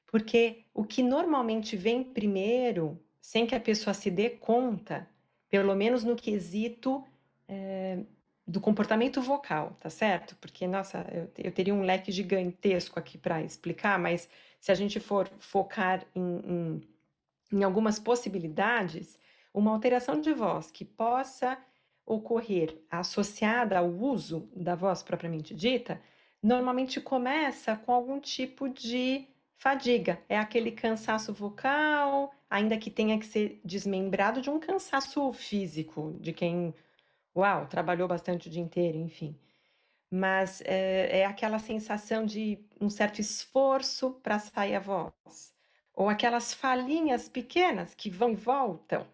Porque 0.07 0.63
o 0.73 0.83
que 0.83 1.03
normalmente 1.03 1.75
vem 1.75 2.03
primeiro, 2.03 2.99
sem 3.21 3.45
que 3.45 3.53
a 3.53 3.59
pessoa 3.59 3.93
se 3.93 4.09
dê 4.09 4.31
conta, 4.31 5.07
pelo 5.49 5.75
menos 5.75 6.03
no 6.03 6.15
quesito 6.15 7.05
é, 7.47 7.99
do 8.47 8.59
comportamento 8.59 9.21
vocal, 9.21 9.75
tá 9.79 9.89
certo? 9.89 10.35
Porque, 10.37 10.65
nossa, 10.65 11.05
eu, 11.11 11.29
eu 11.37 11.51
teria 11.51 11.73
um 11.73 11.81
leque 11.81 12.11
gigantesco 12.11 12.97
aqui 12.97 13.17
para 13.17 13.43
explicar, 13.43 13.99
mas 13.99 14.27
se 14.59 14.71
a 14.71 14.75
gente 14.75 14.99
for 14.99 15.29
focar 15.37 16.03
em, 16.15 16.21
em, 16.21 17.57
em 17.59 17.63
algumas 17.63 17.99
possibilidades, 17.99 19.19
uma 19.53 19.71
alteração 19.71 20.19
de 20.19 20.33
voz 20.33 20.71
que 20.71 20.85
possa 20.85 21.57
ocorrer 22.07 22.81
associada 22.89 23.77
ao 23.77 23.89
uso 23.89 24.49
da 24.55 24.73
voz 24.75 25.03
propriamente 25.03 25.53
dita, 25.53 26.01
normalmente 26.41 27.01
começa 27.01 27.75
com 27.75 27.91
algum 27.91 28.19
tipo 28.19 28.69
de 28.69 29.27
fadiga. 29.57 30.19
É 30.29 30.37
aquele 30.39 30.71
cansaço 30.71 31.33
vocal, 31.33 32.33
ainda 32.49 32.77
que 32.77 32.89
tenha 32.89 33.19
que 33.19 33.25
ser 33.25 33.59
desmembrado 33.63 34.41
de 34.41 34.49
um 34.49 34.59
cansaço 34.59 35.31
físico, 35.33 36.15
de 36.21 36.31
quem, 36.31 36.73
uau, 37.35 37.67
trabalhou 37.67 38.07
bastante 38.07 38.47
o 38.47 38.51
dia 38.51 38.61
inteiro, 38.61 38.97
enfim. 38.97 39.37
Mas 40.09 40.61
é, 40.61 41.19
é 41.19 41.25
aquela 41.25 41.59
sensação 41.59 42.25
de 42.25 42.57
um 42.79 42.89
certo 42.89 43.19
esforço 43.19 44.11
para 44.23 44.39
sair 44.39 44.75
a 44.75 44.79
voz, 44.79 45.53
ou 45.93 46.07
aquelas 46.07 46.53
falhinhas 46.53 47.27
pequenas 47.27 47.93
que 47.93 48.09
vão 48.09 48.31
e 48.31 48.35
voltam. 48.35 49.05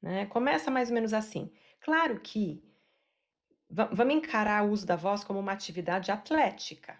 Né? 0.00 0.26
Começa 0.26 0.70
mais 0.70 0.88
ou 0.88 0.94
menos 0.94 1.12
assim. 1.12 1.50
Claro 1.82 2.20
que 2.20 2.62
vamos 3.68 4.14
encarar 4.14 4.64
o 4.64 4.70
uso 4.70 4.86
da 4.86 4.94
voz 4.94 5.24
como 5.24 5.40
uma 5.40 5.52
atividade 5.52 6.12
atlética, 6.12 6.96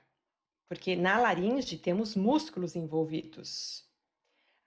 porque 0.69 0.97
na 0.97 1.19
laringe 1.19 1.79
temos 1.79 2.17
músculos 2.17 2.75
envolvidos. 2.75 3.89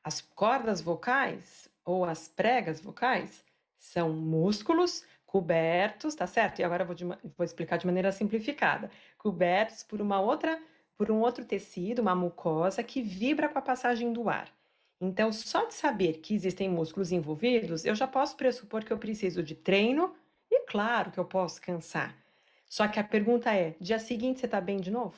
As 0.02 0.22
cordas 0.22 0.80
vocais 0.80 1.68
ou 1.84 2.06
as 2.06 2.30
pregas 2.30 2.80
vocais 2.80 3.44
são 3.78 4.14
músculos 4.14 5.04
cobertos, 5.26 6.16
tá 6.16 6.26
certo? 6.26 6.60
E 6.60 6.64
agora 6.64 6.84
eu 6.84 6.88
vou, 6.88 6.96
de, 6.96 7.04
vou 7.04 7.44
explicar 7.44 7.78
de 7.78 7.86
maneira 7.86 8.12
simplificada. 8.12 8.90
Cobertos 9.18 9.84
por 9.84 10.00
uma 10.00 10.22
outra, 10.22 10.62
por 10.96 11.12
um 11.12 11.20
outro 11.20 11.44
tecido, 11.44 12.02
uma 12.02 12.16
mucosa 12.16 12.82
que 12.84 13.02
vibra 13.02 13.50
com 13.50 13.60
a 13.60 13.62
passagem 13.62 14.14
do 14.14 14.30
ar. 14.30 14.50
Então, 15.00 15.32
só 15.32 15.66
de 15.66 15.74
saber 15.74 16.20
que 16.20 16.34
existem 16.34 16.70
músculos 16.70 17.12
envolvidos, 17.12 17.86
eu 17.86 17.96
já 17.96 18.08
posso 18.08 18.38
pressupor 18.38 18.84
que 18.84 18.94
eu 18.94 18.98
preciso 18.98 19.44
de 19.44 19.56
treino 19.56 20.16
e 20.50 20.62
claro 20.66 21.12
que 21.12 21.20
eu 21.20 21.26
posso 21.26 21.62
cansar. 21.62 22.16
Só 22.66 22.88
que 22.88 23.00
a 23.00 23.04
pergunta 23.04 23.54
é: 23.54 23.76
dia 23.80 24.00
seguinte 24.00 24.40
você 24.40 24.46
está 24.46 24.62
bem 24.62 24.78
de 24.78 24.92
novo? 24.92 25.16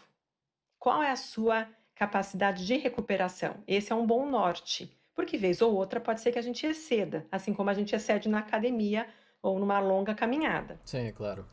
Qual 0.80 1.02
é 1.02 1.12
a 1.12 1.16
sua 1.16 1.68
capacidade 1.98 2.66
de 2.66 2.78
recuperação. 2.78 3.56
Esse 3.68 3.92
é 3.92 3.96
um 3.96 4.06
bom 4.06 4.30
norte, 4.30 4.90
porque 5.16 5.38
vez 5.38 5.62
ou 5.62 5.74
outra 5.74 6.00
pode 6.00 6.22
ser 6.22 6.32
que 6.32 6.40
a 6.40 6.44
gente 6.44 6.66
exceda, 6.66 7.26
assim 7.32 7.54
como 7.54 7.70
a 7.70 7.74
gente 7.74 7.96
excede 7.96 8.30
na 8.30 8.40
academia 8.40 9.08
ou 9.42 9.60
numa 9.60 9.80
longa 9.80 10.14
caminhada. 10.14 10.80
Sim, 10.86 11.08
é 11.08 11.12
claro. 11.12 11.46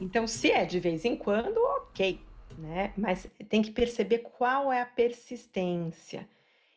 Então, 0.00 0.26
se 0.26 0.50
é 0.50 0.64
de 0.64 0.78
vez 0.78 1.04
em 1.04 1.16
quando, 1.16 1.56
ok, 1.56 2.20
né? 2.58 2.92
Mas 2.96 3.30
tem 3.48 3.62
que 3.62 3.70
perceber 3.70 4.18
qual 4.18 4.72
é 4.72 4.82
a 4.82 4.86
persistência. 4.86 6.28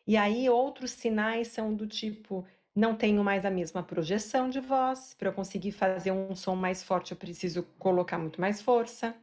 E 0.06 0.16
aí, 0.16 0.48
outros 0.50 0.90
sinais 0.90 1.48
são 1.48 1.74
do 1.74 1.86
tipo: 1.86 2.44
não 2.74 2.94
tenho 2.94 3.22
mais 3.22 3.44
a 3.44 3.50
mesma 3.50 3.82
projeção 3.82 4.48
de 4.48 4.60
voz, 4.60 5.14
para 5.18 5.28
eu 5.28 5.32
conseguir 5.32 5.72
fazer 5.72 6.10
um 6.10 6.34
som 6.34 6.56
mais 6.56 6.82
forte, 6.82 7.12
eu 7.12 7.16
preciso 7.16 7.62
colocar 7.78 8.18
muito 8.18 8.40
mais 8.40 8.60
força. 8.60 9.14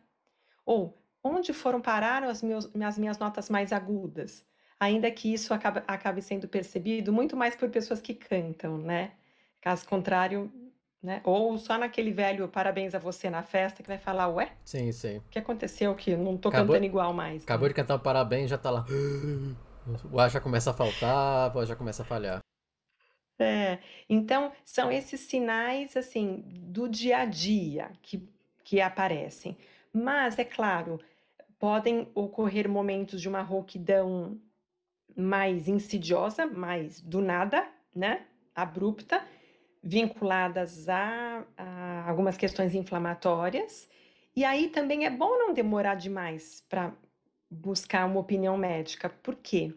Ou 0.65 0.97
onde 1.23 1.53
foram 1.53 1.81
parar 1.81 2.23
as, 2.23 2.41
meus, 2.41 2.69
as 2.81 2.97
minhas 2.97 3.17
notas 3.17 3.49
mais 3.49 3.73
agudas? 3.73 4.45
Ainda 4.79 5.11
que 5.11 5.31
isso 5.31 5.53
acabe, 5.53 5.83
acabe 5.85 6.21
sendo 6.21 6.47
percebido 6.47 7.13
muito 7.13 7.35
mais 7.35 7.55
por 7.55 7.69
pessoas 7.69 8.01
que 8.01 8.15
cantam, 8.15 8.77
né? 8.77 9.11
Caso 9.59 9.85
contrário, 9.85 10.51
né? 11.03 11.21
Ou 11.23 11.55
só 11.57 11.77
naquele 11.77 12.11
velho 12.11 12.47
parabéns 12.47 12.95
a 12.95 12.99
você 12.99 13.29
na 13.29 13.43
festa 13.43 13.83
que 13.83 13.89
vai 13.89 13.99
falar, 13.99 14.29
ué? 14.29 14.53
Sim, 14.63 14.91
sim. 14.91 15.17
O 15.17 15.29
que 15.29 15.37
aconteceu 15.37 15.93
que 15.93 16.15
não 16.15 16.37
tô 16.37 16.49
acabou, 16.49 16.67
cantando 16.67 16.85
igual 16.85 17.13
mais? 17.13 17.43
Acabou 17.43 17.67
né? 17.67 17.69
de 17.69 17.75
cantar 17.75 17.95
um 17.95 17.99
parabéns, 17.99 18.49
já 18.49 18.57
tá 18.57 18.71
lá. 18.71 18.85
O 20.11 20.19
ar 20.19 20.29
já 20.29 20.39
começa 20.39 20.71
a 20.71 20.73
faltar, 20.73 21.51
já 21.65 21.75
começa 21.75 22.03
a 22.03 22.05
falhar. 22.05 22.39
É, 23.39 23.79
então 24.07 24.51
são 24.63 24.91
esses 24.91 25.21
sinais 25.21 25.97
assim 25.97 26.43
do 26.45 26.87
dia 26.87 27.19
a 27.19 27.25
dia 27.25 27.91
que, 28.01 28.29
que 28.63 28.79
aparecem. 28.79 29.57
Mas 29.91 30.37
é 30.37 30.45
claro, 30.45 30.99
podem 31.57 32.09
ocorrer 32.13 32.69
momentos 32.69 33.19
de 33.19 33.27
uma 33.27 33.41
rouquidão 33.41 34.39
mais 35.15 35.67
insidiosa, 35.67 36.45
mais 36.45 37.01
do 37.01 37.19
nada, 37.19 37.67
né? 37.95 38.25
Abrupta, 38.55 39.25
vinculadas 39.83 40.87
a, 40.87 41.43
a 41.57 42.09
algumas 42.09 42.37
questões 42.37 42.75
inflamatórias. 42.75 43.89
E 44.35 44.45
aí 44.45 44.69
também 44.69 45.05
é 45.05 45.09
bom 45.09 45.37
não 45.37 45.53
demorar 45.53 45.95
demais 45.95 46.63
para 46.69 46.93
buscar 47.51 48.05
uma 48.05 48.19
opinião 48.19 48.57
médica. 48.57 49.09
Por 49.09 49.35
quê? 49.35 49.73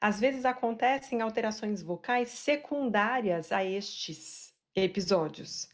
Às 0.00 0.18
vezes 0.18 0.44
acontecem 0.44 1.20
alterações 1.20 1.82
vocais 1.82 2.30
secundárias 2.30 3.52
a 3.52 3.64
estes 3.64 4.52
episódios 4.74 5.72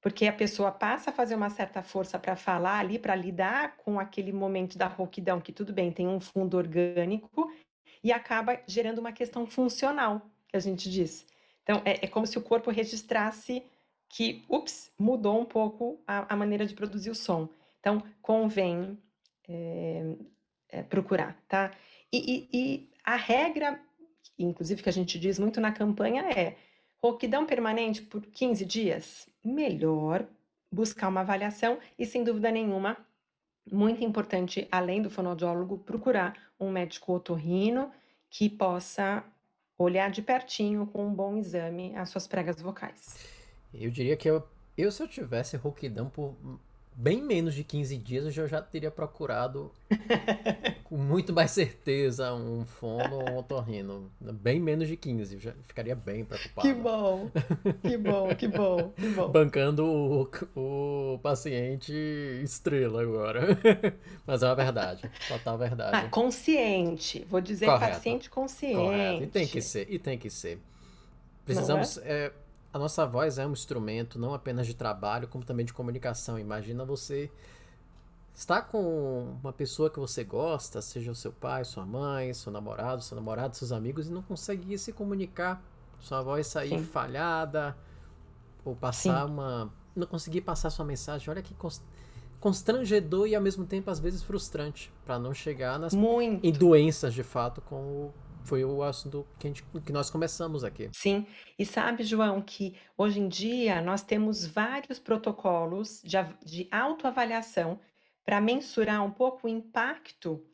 porque 0.00 0.26
a 0.26 0.32
pessoa 0.32 0.72
passa 0.72 1.10
a 1.10 1.12
fazer 1.12 1.34
uma 1.34 1.50
certa 1.50 1.82
força 1.82 2.18
para 2.18 2.34
falar 2.34 2.78
ali, 2.78 2.98
para 2.98 3.14
lidar 3.14 3.76
com 3.76 4.00
aquele 4.00 4.32
momento 4.32 4.78
da 4.78 4.86
rouquidão, 4.86 5.40
que 5.40 5.52
tudo 5.52 5.72
bem, 5.72 5.92
tem 5.92 6.08
um 6.08 6.20
fundo 6.20 6.56
orgânico, 6.56 7.52
e 8.02 8.12
acaba 8.12 8.58
gerando 8.66 8.98
uma 8.98 9.12
questão 9.12 9.46
funcional, 9.46 10.22
que 10.48 10.56
a 10.56 10.60
gente 10.60 10.90
diz. 10.90 11.26
Então, 11.62 11.82
é, 11.84 12.04
é 12.04 12.08
como 12.08 12.26
se 12.26 12.38
o 12.38 12.42
corpo 12.42 12.70
registrasse 12.70 13.62
que, 14.08 14.42
ups, 14.48 14.90
mudou 14.98 15.38
um 15.38 15.44
pouco 15.44 16.00
a, 16.06 16.32
a 16.32 16.36
maneira 16.36 16.64
de 16.64 16.74
produzir 16.74 17.10
o 17.10 17.14
som. 17.14 17.48
Então, 17.78 18.02
convém 18.22 18.98
é, 19.46 20.14
é, 20.70 20.82
procurar, 20.82 21.36
tá? 21.48 21.70
E, 22.12 22.48
e, 22.52 22.58
e 22.58 22.90
a 23.04 23.16
regra, 23.16 23.80
inclusive 24.38 24.82
que 24.82 24.88
a 24.88 24.92
gente 24.92 25.18
diz 25.18 25.38
muito 25.38 25.60
na 25.60 25.72
campanha, 25.72 26.22
é 26.30 26.56
Rouquidão 27.02 27.46
permanente 27.46 28.02
por 28.02 28.20
15 28.20 28.64
dias? 28.66 29.26
Melhor 29.42 30.26
buscar 30.70 31.08
uma 31.08 31.22
avaliação 31.22 31.78
e, 31.98 32.04
sem 32.04 32.22
dúvida 32.22 32.50
nenhuma, 32.50 32.96
muito 33.72 34.04
importante, 34.04 34.68
além 34.70 35.00
do 35.00 35.08
fonoaudiólogo, 35.08 35.78
procurar 35.78 36.36
um 36.58 36.70
médico 36.70 37.14
otorrino 37.14 37.90
que 38.28 38.50
possa 38.50 39.24
olhar 39.78 40.10
de 40.10 40.20
pertinho 40.20 40.86
com 40.86 41.06
um 41.06 41.14
bom 41.14 41.38
exame 41.38 41.96
as 41.96 42.10
suas 42.10 42.28
pregas 42.28 42.60
vocais. 42.60 43.16
Eu 43.72 43.90
diria 43.90 44.16
que 44.16 44.28
eu, 44.28 44.46
eu 44.76 44.92
se 44.92 45.02
eu 45.02 45.08
tivesse 45.08 45.56
rouquidão 45.56 46.10
por 46.10 46.36
bem 47.00 47.22
menos 47.22 47.54
de 47.54 47.64
15 47.64 47.96
dias, 47.96 48.36
eu 48.36 48.46
já 48.46 48.60
teria 48.60 48.90
procurado 48.90 49.72
com 50.84 50.98
muito 50.98 51.32
mais 51.32 51.50
certeza 51.50 52.34
um 52.34 52.66
fono 52.66 53.16
ou 53.16 53.30
um 53.30 53.36
otorrino. 53.38 54.10
Bem 54.20 54.60
menos 54.60 54.86
de 54.86 54.98
15, 54.98 55.38
já 55.38 55.52
ficaria 55.66 55.94
bem 55.96 56.26
preocupado. 56.26 56.68
Que 56.68 56.74
bom, 56.74 57.30
que 57.82 57.96
bom, 57.96 58.34
que 58.34 58.48
bom, 58.48 58.92
que 58.94 59.08
bom. 59.08 59.28
Bancando 59.30 59.86
o, 59.86 60.28
o 60.54 61.18
paciente 61.20 61.90
estrela 62.42 63.00
agora. 63.00 63.58
Mas 64.26 64.42
é 64.42 64.46
uma 64.46 64.54
verdade, 64.54 65.10
total 65.26 65.56
verdade. 65.56 65.96
Ah, 65.96 66.08
consciente, 66.10 67.26
vou 67.30 67.40
dizer 67.40 67.64
Correto. 67.64 67.94
paciente 67.94 68.28
consciente. 68.28 68.76
Correto, 68.76 69.22
e 69.22 69.26
tem 69.26 69.46
que 69.46 69.62
ser, 69.62 69.86
e 69.90 69.98
tem 69.98 70.18
que 70.18 70.28
ser. 70.28 70.58
Precisamos... 71.46 71.96
É? 71.98 72.26
É, 72.26 72.32
a 72.72 72.78
nossa 72.78 73.06
voz 73.06 73.38
é 73.38 73.46
um 73.46 73.52
instrumento 73.52 74.18
não 74.18 74.32
apenas 74.32 74.66
de 74.66 74.74
trabalho, 74.74 75.26
como 75.28 75.44
também 75.44 75.66
de 75.66 75.72
comunicação. 75.72 76.38
Imagina 76.38 76.84
você 76.84 77.30
estar 78.32 78.62
com 78.62 79.36
uma 79.42 79.52
pessoa 79.52 79.90
que 79.90 79.98
você 79.98 80.22
gosta, 80.22 80.80
seja 80.80 81.10
o 81.10 81.14
seu 81.14 81.32
pai, 81.32 81.64
sua 81.64 81.84
mãe, 81.84 82.32
seu 82.32 82.52
namorado, 82.52 83.02
seu 83.02 83.16
namorado, 83.16 83.56
seus 83.56 83.72
amigos, 83.72 84.08
e 84.08 84.12
não 84.12 84.22
conseguir 84.22 84.78
se 84.78 84.92
comunicar, 84.92 85.62
sua 86.00 86.22
voz 86.22 86.46
sair 86.46 86.78
Sim. 86.78 86.84
falhada, 86.84 87.76
ou 88.64 88.76
passar 88.76 89.26
Sim. 89.26 89.32
uma. 89.32 89.72
não 89.94 90.06
conseguir 90.06 90.42
passar 90.42 90.70
sua 90.70 90.84
mensagem. 90.84 91.28
Olha 91.28 91.42
que 91.42 91.54
constrangedor 92.38 93.26
e 93.26 93.34
ao 93.34 93.42
mesmo 93.42 93.66
tempo 93.66 93.90
às 93.90 93.98
vezes 93.98 94.22
frustrante 94.22 94.92
para 95.04 95.18
não 95.18 95.34
chegar 95.34 95.78
nas 95.78 95.92
Muito. 95.92 96.46
em 96.46 96.52
doenças 96.52 97.12
de 97.12 97.22
fato 97.22 97.60
com 97.60 97.76
o 97.76 98.14
foi 98.50 98.64
o 98.64 98.82
assunto 98.82 99.24
que, 99.38 99.46
gente, 99.46 99.62
que, 99.62 99.92
nós 99.92 100.10
começamos 100.10 100.64
aqui. 100.64 100.90
Sim, 100.92 101.24
e 101.56 101.64
sabe, 101.64 102.02
João, 102.02 102.42
que 102.42 102.76
hoje 102.98 103.20
em 103.20 103.28
dia 103.28 103.80
nós 103.80 104.02
temos 104.02 104.44
vários 104.44 104.98
protocolos 104.98 106.02
de, 106.02 106.16
de 106.44 106.68
autoavaliação 106.68 107.78
para 108.24 108.40
mensurar 108.40 109.04
um 109.04 109.10
pouco 109.12 109.46
o 109.46 109.48
impacto 109.48 110.44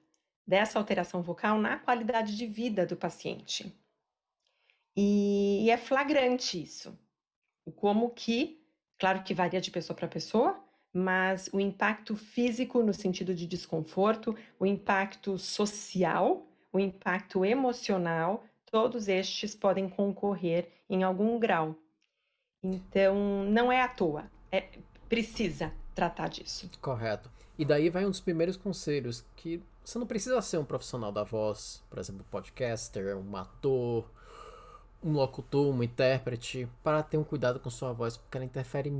dessa 0.46 0.78
alteração 0.78 1.22
vocal 1.22 1.58
na 1.58 1.78
qualidade 1.78 2.36
de 2.36 2.46
vida 2.46 2.84
do 2.84 2.98
paciente. 2.98 3.74
E, 4.94 5.64
e 5.64 5.70
é 5.70 5.78
flagrante 5.78 6.62
isso. 6.62 6.98
Como 7.76 8.10
que, 8.10 8.62
claro 8.98 9.22
que 9.22 9.32
varia 9.32 9.60
de 9.60 9.70
pessoa 9.70 9.96
para 9.96 10.06
pessoa, 10.06 10.62
mas 10.92 11.48
o 11.50 11.58
impacto 11.58 12.14
físico 12.14 12.82
no 12.82 12.92
sentido 12.92 13.34
de 13.34 13.46
desconforto, 13.46 14.36
o 14.58 14.66
impacto 14.66 15.38
social, 15.38 16.46
o 16.72 16.78
impacto 16.78 17.44
emocional, 17.44 18.44
todos 18.70 19.08
estes 19.08 19.54
podem 19.54 19.88
concorrer 19.88 20.68
em 20.88 21.02
algum 21.02 21.38
grau. 21.38 21.74
Então, 22.62 23.44
não 23.44 23.70
é 23.70 23.82
à 23.82 23.88
toa, 23.88 24.30
é, 24.50 24.68
precisa 25.08 25.72
tratar 25.94 26.28
disso. 26.28 26.70
Correto. 26.80 27.30
E 27.58 27.64
daí 27.64 27.88
vai 27.88 28.04
um 28.04 28.10
dos 28.10 28.20
primeiros 28.20 28.56
conselhos, 28.56 29.24
que 29.34 29.62
você 29.84 29.98
não 29.98 30.06
precisa 30.06 30.40
ser 30.42 30.58
um 30.58 30.64
profissional 30.64 31.10
da 31.10 31.22
voz, 31.22 31.82
por 31.88 31.98
exemplo, 31.98 32.26
podcaster, 32.30 33.16
um 33.16 33.36
ator, 33.36 34.10
um 35.02 35.12
locutor, 35.12 35.72
um 35.72 35.82
intérprete, 35.82 36.68
para 36.82 37.02
ter 37.02 37.16
um 37.16 37.24
cuidado 37.24 37.60
com 37.60 37.70
sua 37.70 37.92
voz, 37.92 38.16
porque 38.16 38.36
ela 38.36 38.44
interfere 38.44 38.92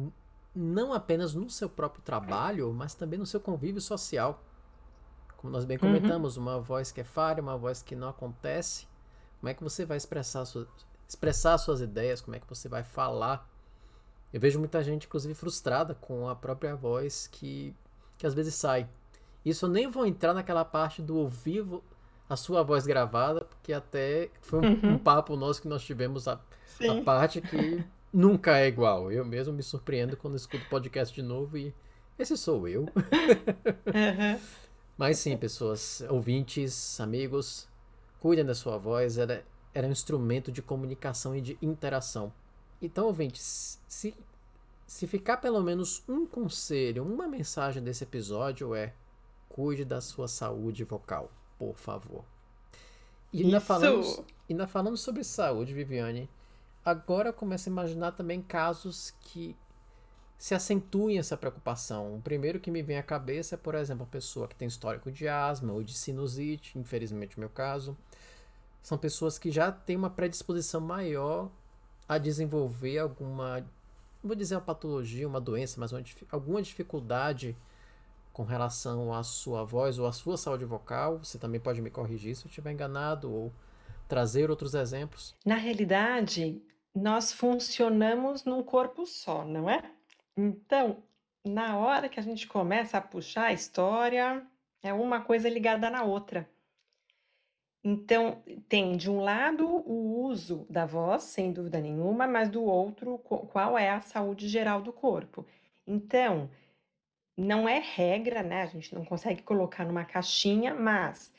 não 0.54 0.92
apenas 0.92 1.34
no 1.34 1.50
seu 1.50 1.68
próprio 1.68 2.02
trabalho, 2.02 2.72
mas 2.72 2.94
também 2.94 3.18
no 3.18 3.26
seu 3.26 3.40
convívio 3.40 3.80
social. 3.80 4.42
Como 5.46 5.52
nós 5.52 5.64
bem 5.64 5.76
uhum. 5.76 5.92
comentamos, 5.92 6.36
uhum. 6.36 6.42
uma 6.42 6.60
voz 6.60 6.90
que 6.90 7.00
é 7.00 7.04
falha, 7.04 7.40
uma 7.40 7.56
voz 7.56 7.82
que 7.82 7.94
não 7.94 8.08
acontece, 8.08 8.88
como 9.38 9.48
é 9.48 9.54
que 9.54 9.62
você 9.62 9.84
vai 9.84 9.96
expressar, 9.96 10.44
sua, 10.44 10.66
expressar 11.08 11.56
suas 11.58 11.80
ideias, 11.80 12.20
como 12.20 12.36
é 12.36 12.40
que 12.40 12.48
você 12.48 12.68
vai 12.68 12.82
falar. 12.82 13.48
Eu 14.32 14.40
vejo 14.40 14.58
muita 14.58 14.82
gente, 14.82 15.06
inclusive, 15.06 15.34
frustrada 15.34 15.94
com 15.94 16.28
a 16.28 16.34
própria 16.34 16.74
voz 16.74 17.28
que 17.28 17.72
que 18.18 18.26
às 18.26 18.34
vezes 18.34 18.54
sai. 18.54 18.88
Isso 19.44 19.66
eu 19.66 19.70
nem 19.70 19.88
vou 19.88 20.06
entrar 20.06 20.34
naquela 20.34 20.64
parte 20.64 21.02
do 21.02 21.16
ouvir 21.16 21.64
a 22.28 22.34
sua 22.34 22.62
voz 22.62 22.86
gravada, 22.86 23.44
porque 23.44 23.72
até 23.72 24.30
foi 24.40 24.60
um, 24.60 24.62
uhum. 24.62 24.94
um 24.94 24.98
papo 24.98 25.36
nosso 25.36 25.62
que 25.62 25.68
nós 25.68 25.84
tivemos 25.84 26.26
a, 26.26 26.32
a 26.34 27.02
parte 27.04 27.40
que 27.40 27.84
nunca 28.12 28.58
é 28.58 28.66
igual. 28.66 29.12
Eu 29.12 29.24
mesmo 29.24 29.52
me 29.52 29.62
surpreendo 29.62 30.16
quando 30.16 30.34
escuto 30.34 30.66
podcast 30.68 31.14
de 31.14 31.22
novo 31.22 31.56
e 31.56 31.72
esse 32.18 32.36
sou 32.36 32.66
eu. 32.66 32.82
uhum. 33.86 34.40
Mas 34.96 35.18
sim, 35.18 35.36
pessoas, 35.36 36.02
ouvintes, 36.08 36.98
amigos, 37.00 37.68
cuidem 38.18 38.44
da 38.44 38.54
sua 38.54 38.78
voz. 38.78 39.18
Ela, 39.18 39.44
ela 39.74 39.86
é 39.86 39.88
um 39.88 39.92
instrumento 39.92 40.50
de 40.50 40.62
comunicação 40.62 41.36
e 41.36 41.40
de 41.40 41.58
interação. 41.60 42.32
Então, 42.80 43.06
ouvintes, 43.06 43.80
se 43.86 44.14
se 44.86 45.06
ficar 45.06 45.38
pelo 45.38 45.60
menos 45.60 46.02
um 46.08 46.24
conselho, 46.24 47.02
uma 47.02 47.26
mensagem 47.26 47.82
desse 47.82 48.04
episódio 48.04 48.74
é: 48.74 48.94
cuide 49.48 49.84
da 49.84 50.00
sua 50.00 50.28
saúde 50.28 50.84
vocal, 50.84 51.30
por 51.58 51.76
favor. 51.76 52.24
E 53.32 53.42
ainda, 53.42 53.60
falando, 53.60 54.24
ainda 54.48 54.66
falando 54.66 54.96
sobre 54.96 55.24
saúde, 55.24 55.74
Viviane, 55.74 56.30
agora 56.84 57.30
eu 57.30 57.32
começo 57.32 57.68
a 57.68 57.72
imaginar 57.72 58.12
também 58.12 58.40
casos 58.40 59.12
que 59.20 59.56
se 60.38 60.54
acentuem 60.54 61.18
essa 61.18 61.36
preocupação. 61.36 62.16
O 62.16 62.20
primeiro 62.20 62.60
que 62.60 62.70
me 62.70 62.82
vem 62.82 62.98
à 62.98 63.02
cabeça 63.02 63.54
é, 63.54 63.58
por 63.58 63.74
exemplo, 63.74 64.04
a 64.04 64.06
pessoa 64.06 64.46
que 64.46 64.54
tem 64.54 64.68
histórico 64.68 65.10
de 65.10 65.26
asma 65.26 65.72
ou 65.72 65.82
de 65.82 65.94
sinusite, 65.94 66.78
infelizmente 66.78 67.36
no 67.36 67.40
meu 67.40 67.50
caso. 67.50 67.96
São 68.82 68.96
pessoas 68.98 69.38
que 69.38 69.50
já 69.50 69.72
têm 69.72 69.96
uma 69.96 70.10
predisposição 70.10 70.80
maior 70.80 71.50
a 72.08 72.18
desenvolver 72.18 72.98
alguma 72.98 73.64
vou 74.22 74.36
dizer 74.36 74.56
uma 74.56 74.60
patologia, 74.60 75.26
uma 75.26 75.40
doença, 75.40 75.78
mas 75.78 75.92
uma, 75.92 76.02
alguma 76.30 76.60
dificuldade 76.60 77.56
com 78.32 78.42
relação 78.44 79.14
à 79.14 79.22
sua 79.22 79.64
voz 79.64 79.98
ou 79.98 80.06
à 80.06 80.12
sua 80.12 80.36
saúde 80.36 80.64
vocal, 80.64 81.18
você 81.18 81.38
também 81.38 81.60
pode 81.60 81.80
me 81.80 81.90
corrigir 81.90 82.34
se 82.34 82.44
eu 82.44 82.48
estiver 82.48 82.72
enganado 82.72 83.32
ou 83.32 83.52
trazer 84.08 84.50
outros 84.50 84.74
exemplos. 84.74 85.34
Na 85.44 85.54
realidade, 85.54 86.60
nós 86.94 87.32
funcionamos 87.32 88.44
num 88.44 88.62
corpo 88.62 89.06
só, 89.06 89.44
não 89.44 89.70
é? 89.70 89.90
Então, 90.36 91.02
na 91.44 91.78
hora 91.78 92.08
que 92.08 92.20
a 92.20 92.22
gente 92.22 92.46
começa 92.46 92.98
a 92.98 93.00
puxar 93.00 93.46
a 93.46 93.52
história, 93.52 94.46
é 94.82 94.92
uma 94.92 95.20
coisa 95.20 95.48
ligada 95.48 95.88
na 95.88 96.02
outra. 96.02 96.48
Então, 97.82 98.42
tem 98.68 98.96
de 98.96 99.08
um 99.08 99.20
lado 99.20 99.64
o 99.64 100.24
uso 100.24 100.66
da 100.68 100.84
voz, 100.84 101.22
sem 101.22 101.52
dúvida 101.52 101.80
nenhuma, 101.80 102.26
mas 102.26 102.48
do 102.48 102.62
outro, 102.64 103.16
qual 103.18 103.78
é 103.78 103.90
a 103.90 104.00
saúde 104.00 104.48
geral 104.48 104.82
do 104.82 104.92
corpo. 104.92 105.46
Então, 105.86 106.50
não 107.36 107.68
é 107.68 107.78
regra, 107.78 108.42
né? 108.42 108.62
A 108.62 108.66
gente 108.66 108.92
não 108.94 109.04
consegue 109.04 109.42
colocar 109.42 109.84
numa 109.84 110.04
caixinha, 110.04 110.74
mas 110.74 111.32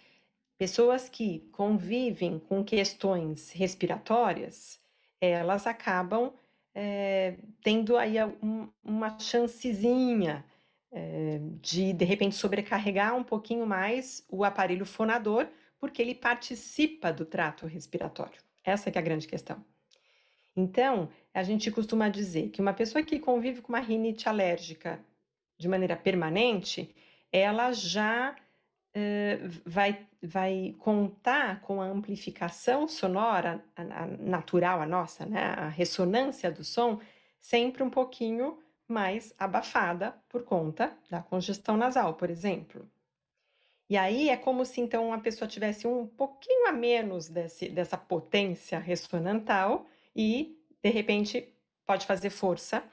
pessoas 0.57 1.09
que 1.09 1.39
convivem 1.51 2.39
com 2.39 2.63
questões 2.63 3.51
respiratórias, 3.51 4.79
elas 5.19 5.67
acabam 5.67 6.31
é, 6.79 7.33
tendo 7.63 7.97
aí 7.97 8.23
um, 8.23 8.69
uma 8.83 9.17
chancezinha 9.17 10.45
é, 10.91 11.39
de, 11.59 11.91
de 11.91 12.05
repente, 12.05 12.35
sobrecarregar 12.35 13.15
um 13.15 13.23
pouquinho 13.23 13.65
mais 13.65 14.23
o 14.29 14.43
aparelho 14.43 14.85
fonador 14.85 15.47
porque 15.79 16.03
ele 16.03 16.13
participa 16.13 17.11
do 17.11 17.25
trato 17.25 17.65
respiratório. 17.65 18.39
Essa 18.63 18.91
é 18.91 18.97
a 18.99 19.01
grande 19.01 19.27
questão. 19.27 19.65
Então, 20.55 21.09
a 21.33 21.41
gente 21.41 21.71
costuma 21.71 22.09
dizer 22.09 22.49
que 22.49 22.61
uma 22.61 22.73
pessoa 22.73 23.03
que 23.03 23.17
convive 23.17 23.61
com 23.61 23.73
uma 23.73 23.79
rinite 23.79 24.29
alérgica 24.29 25.03
de 25.57 25.67
maneira 25.67 25.95
permanente, 25.95 26.95
ela 27.31 27.71
já 27.71 28.35
uh, 28.97 29.61
vai, 29.65 30.05
vai 30.21 30.75
contar 30.79 31.61
com 31.61 31.81
a 31.81 31.85
amplificação 31.85 32.87
sonora 32.87 33.63
a, 33.75 33.81
a 33.81 34.07
natural, 34.07 34.81
a 34.81 34.85
nossa, 34.85 35.25
né? 35.25 35.53
a 35.57 35.67
ressonância 35.67 36.51
do 36.51 36.63
som, 36.63 36.99
sempre 37.39 37.83
um 37.83 37.89
pouquinho 37.89 38.57
mais 38.87 39.33
abafada 39.37 40.15
por 40.29 40.43
conta 40.43 40.97
da 41.09 41.21
congestão 41.21 41.77
nasal, 41.77 42.15
por 42.15 42.29
exemplo. 42.29 42.89
E 43.89 43.95
aí 43.95 44.29
é 44.29 44.35
como 44.35 44.65
se 44.65 44.81
então 44.81 45.13
a 45.13 45.17
pessoa 45.17 45.47
tivesse 45.47 45.87
um 45.87 46.05
pouquinho 46.05 46.67
a 46.67 46.71
menos 46.71 47.29
desse, 47.29 47.69
dessa 47.69 47.97
potência 47.97 48.79
ressonantal 48.79 49.85
e, 50.15 50.57
de 50.83 50.89
repente, 50.89 51.53
pode 51.85 52.05
fazer 52.05 52.29
força 52.29 52.83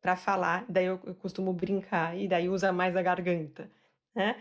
para 0.00 0.14
falar. 0.14 0.64
Daí 0.68 0.84
eu, 0.84 1.00
eu, 1.04 1.14
costumo 1.14 1.52
brincar 1.52 2.16
e 2.16 2.28
daí 2.28 2.48
usa 2.48 2.72
mais 2.72 2.94
a 2.96 3.02
garganta, 3.02 3.68
né? 4.14 4.36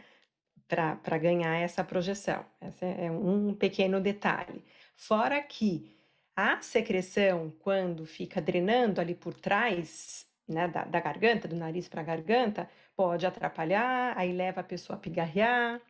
Para 0.68 1.18
ganhar 1.18 1.56
essa 1.56 1.84
projeção. 1.84 2.46
Esse 2.62 2.86
é 2.86 3.12
um 3.12 3.54
pequeno 3.54 4.00
detalhe. 4.00 4.64
Fora 4.96 5.42
que 5.42 5.96
a 6.36 6.62
secreção, 6.62 7.54
quando 7.60 8.06
fica 8.06 8.42
drenando 8.42 9.00
ali 9.00 9.14
por 9.14 9.34
trás, 9.36 10.26
né, 10.48 10.68
da, 10.68 10.84
da 10.84 11.00
garganta, 11.00 11.48
do 11.48 11.56
nariz 11.56 11.88
para 11.88 12.02
a 12.02 12.04
garganta, 12.04 12.70
pode 12.96 13.26
atrapalhar, 13.26 14.18
aí 14.18 14.32
leva 14.32 14.62
a 14.62 14.64
pessoa 14.64 14.98
a 14.98 15.00
pigarrear, 15.00 15.82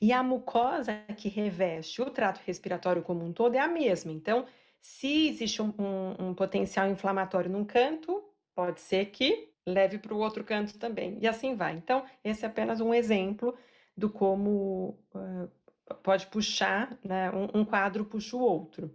e 0.00 0.12
a 0.12 0.22
mucosa 0.22 0.94
que 1.16 1.28
reveste 1.28 2.00
o 2.00 2.10
trato 2.10 2.40
respiratório 2.46 3.02
como 3.02 3.24
um 3.24 3.32
todo 3.32 3.56
é 3.56 3.58
a 3.58 3.66
mesma. 3.66 4.12
Então, 4.12 4.46
se 4.80 5.28
existe 5.28 5.60
um, 5.60 5.74
um, 5.78 6.28
um 6.28 6.34
potencial 6.34 6.88
inflamatório 6.88 7.50
num 7.50 7.64
canto, 7.64 8.22
pode 8.54 8.80
ser 8.80 9.06
que 9.06 9.47
leve 9.68 9.98
para 9.98 10.14
o 10.14 10.18
outro 10.18 10.44
canto 10.44 10.78
também. 10.78 11.18
E 11.20 11.26
assim 11.26 11.54
vai. 11.54 11.74
Então, 11.74 12.04
esse 12.24 12.44
é 12.44 12.48
apenas 12.48 12.80
um 12.80 12.92
exemplo 12.92 13.56
do 13.96 14.08
como 14.08 14.98
uh, 15.14 15.96
pode 16.02 16.26
puxar, 16.28 16.98
né? 17.04 17.30
Um, 17.30 17.60
um 17.60 17.64
quadro 17.64 18.04
puxa 18.04 18.36
o 18.36 18.40
outro. 18.40 18.94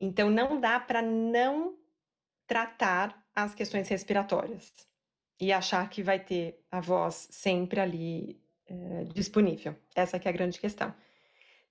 Então, 0.00 0.30
não 0.30 0.60
dá 0.60 0.80
para 0.80 1.00
não 1.00 1.76
tratar 2.46 3.24
as 3.34 3.54
questões 3.54 3.88
respiratórias 3.88 4.72
e 5.40 5.52
achar 5.52 5.88
que 5.88 6.02
vai 6.02 6.18
ter 6.18 6.64
a 6.70 6.80
voz 6.80 7.28
sempre 7.30 7.80
ali 7.80 8.40
é, 8.66 9.04
disponível. 9.12 9.74
Essa 9.94 10.18
que 10.18 10.28
é 10.28 10.30
a 10.30 10.34
grande 10.34 10.60
questão. 10.60 10.94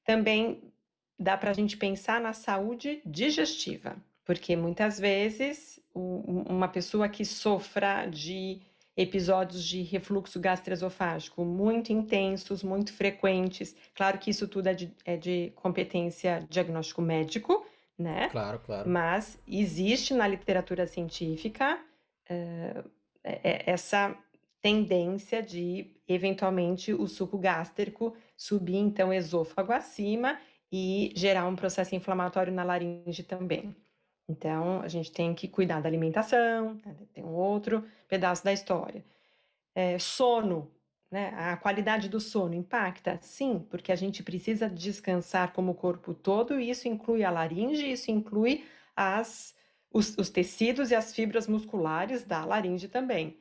Também 0.03 0.73
dá 1.17 1.37
para 1.37 1.51
a 1.51 1.53
gente 1.53 1.77
pensar 1.77 2.19
na 2.19 2.33
saúde 2.33 3.01
digestiva, 3.05 3.95
porque 4.25 4.55
muitas 4.55 4.99
vezes 4.99 5.79
uma 5.93 6.67
pessoa 6.67 7.09
que 7.09 7.25
sofra 7.25 8.05
de 8.05 8.61
episódios 8.95 9.63
de 9.63 9.81
refluxo 9.81 10.39
gastroesofágico 10.39 11.43
muito 11.43 11.91
intensos, 11.91 12.63
muito 12.63 12.93
frequentes, 12.93 13.75
claro 13.95 14.17
que 14.17 14.29
isso 14.29 14.47
tudo 14.47 14.67
é 14.67 14.73
de, 14.73 14.93
é 15.05 15.17
de 15.17 15.51
competência 15.55 16.45
diagnóstico 16.49 17.01
médico, 17.01 17.65
né? 17.97 18.29
Claro, 18.29 18.59
claro. 18.59 18.89
Mas 18.89 19.39
existe 19.47 20.13
na 20.13 20.27
literatura 20.27 20.85
científica 20.85 21.79
uh, 22.29 22.89
essa 23.23 24.15
tendência 24.61 25.41
de, 25.41 25.91
eventualmente, 26.07 26.93
o 26.93 27.07
suco 27.07 27.37
gástrico 27.37 28.15
subir, 28.37 28.77
então, 28.77 29.13
esôfago 29.13 29.71
acima 29.71 30.39
e 30.71 31.11
gerar 31.15 31.47
um 31.47 31.55
processo 31.55 31.95
inflamatório 31.95 32.53
na 32.53 32.63
laringe 32.63 33.23
também. 33.23 33.75
Então, 34.31 34.81
a 34.81 34.87
gente 34.87 35.11
tem 35.11 35.33
que 35.33 35.47
cuidar 35.47 35.81
da 35.81 35.89
alimentação, 35.89 36.75
né? 36.85 36.95
tem 37.13 37.23
um 37.23 37.33
outro 37.33 37.83
pedaço 38.07 38.43
da 38.43 38.53
história. 38.53 39.03
É, 39.75 39.99
sono, 39.99 40.71
né? 41.11 41.33
A 41.35 41.57
qualidade 41.57 42.07
do 42.07 42.19
sono 42.19 42.53
impacta? 42.55 43.19
Sim, 43.21 43.65
porque 43.69 43.91
a 43.91 43.95
gente 43.95 44.23
precisa 44.23 44.69
descansar 44.69 45.51
como 45.51 45.73
o 45.73 45.75
corpo 45.75 46.13
todo, 46.13 46.59
e 46.59 46.69
isso 46.69 46.87
inclui 46.87 47.23
a 47.23 47.29
laringe, 47.29 47.91
isso 47.91 48.09
inclui 48.09 48.63
as, 48.95 49.53
os, 49.91 50.17
os 50.17 50.29
tecidos 50.29 50.91
e 50.91 50.95
as 50.95 51.13
fibras 51.13 51.47
musculares 51.47 52.23
da 52.23 52.45
laringe 52.45 52.87
também. 52.87 53.37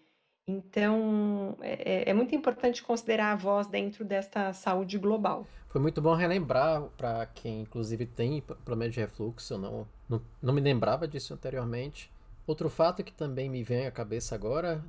Então, 0.47 1.57
é, 1.61 2.09
é, 2.09 2.11
é 2.11 2.13
muito 2.13 2.35
importante 2.35 2.83
considerar 2.83 3.33
a 3.33 3.37
voz 3.37 3.69
dentro 3.69 4.05
desta 4.05 4.53
saúde 4.53 4.99
global. 4.99 5.47
Foi 5.71 5.81
muito 5.81 6.03
bom 6.03 6.17
relembrar 6.17 6.83
para 6.97 7.25
quem, 7.27 7.63
inclusive, 7.63 8.05
tem 8.05 8.41
problema 8.41 8.91
de 8.91 8.99
refluxo, 8.99 9.55
eu 9.55 9.59
não, 9.59 9.89
não, 10.09 10.23
não 10.43 10.53
me 10.53 10.61
lembrava 10.61 11.07
disso 11.07 11.33
anteriormente. 11.33 12.11
Outro 12.45 12.69
fato 12.69 13.05
que 13.05 13.13
também 13.13 13.49
me 13.49 13.63
vem 13.63 13.87
à 13.87 13.91
cabeça 13.93 14.35
agora 14.35 14.85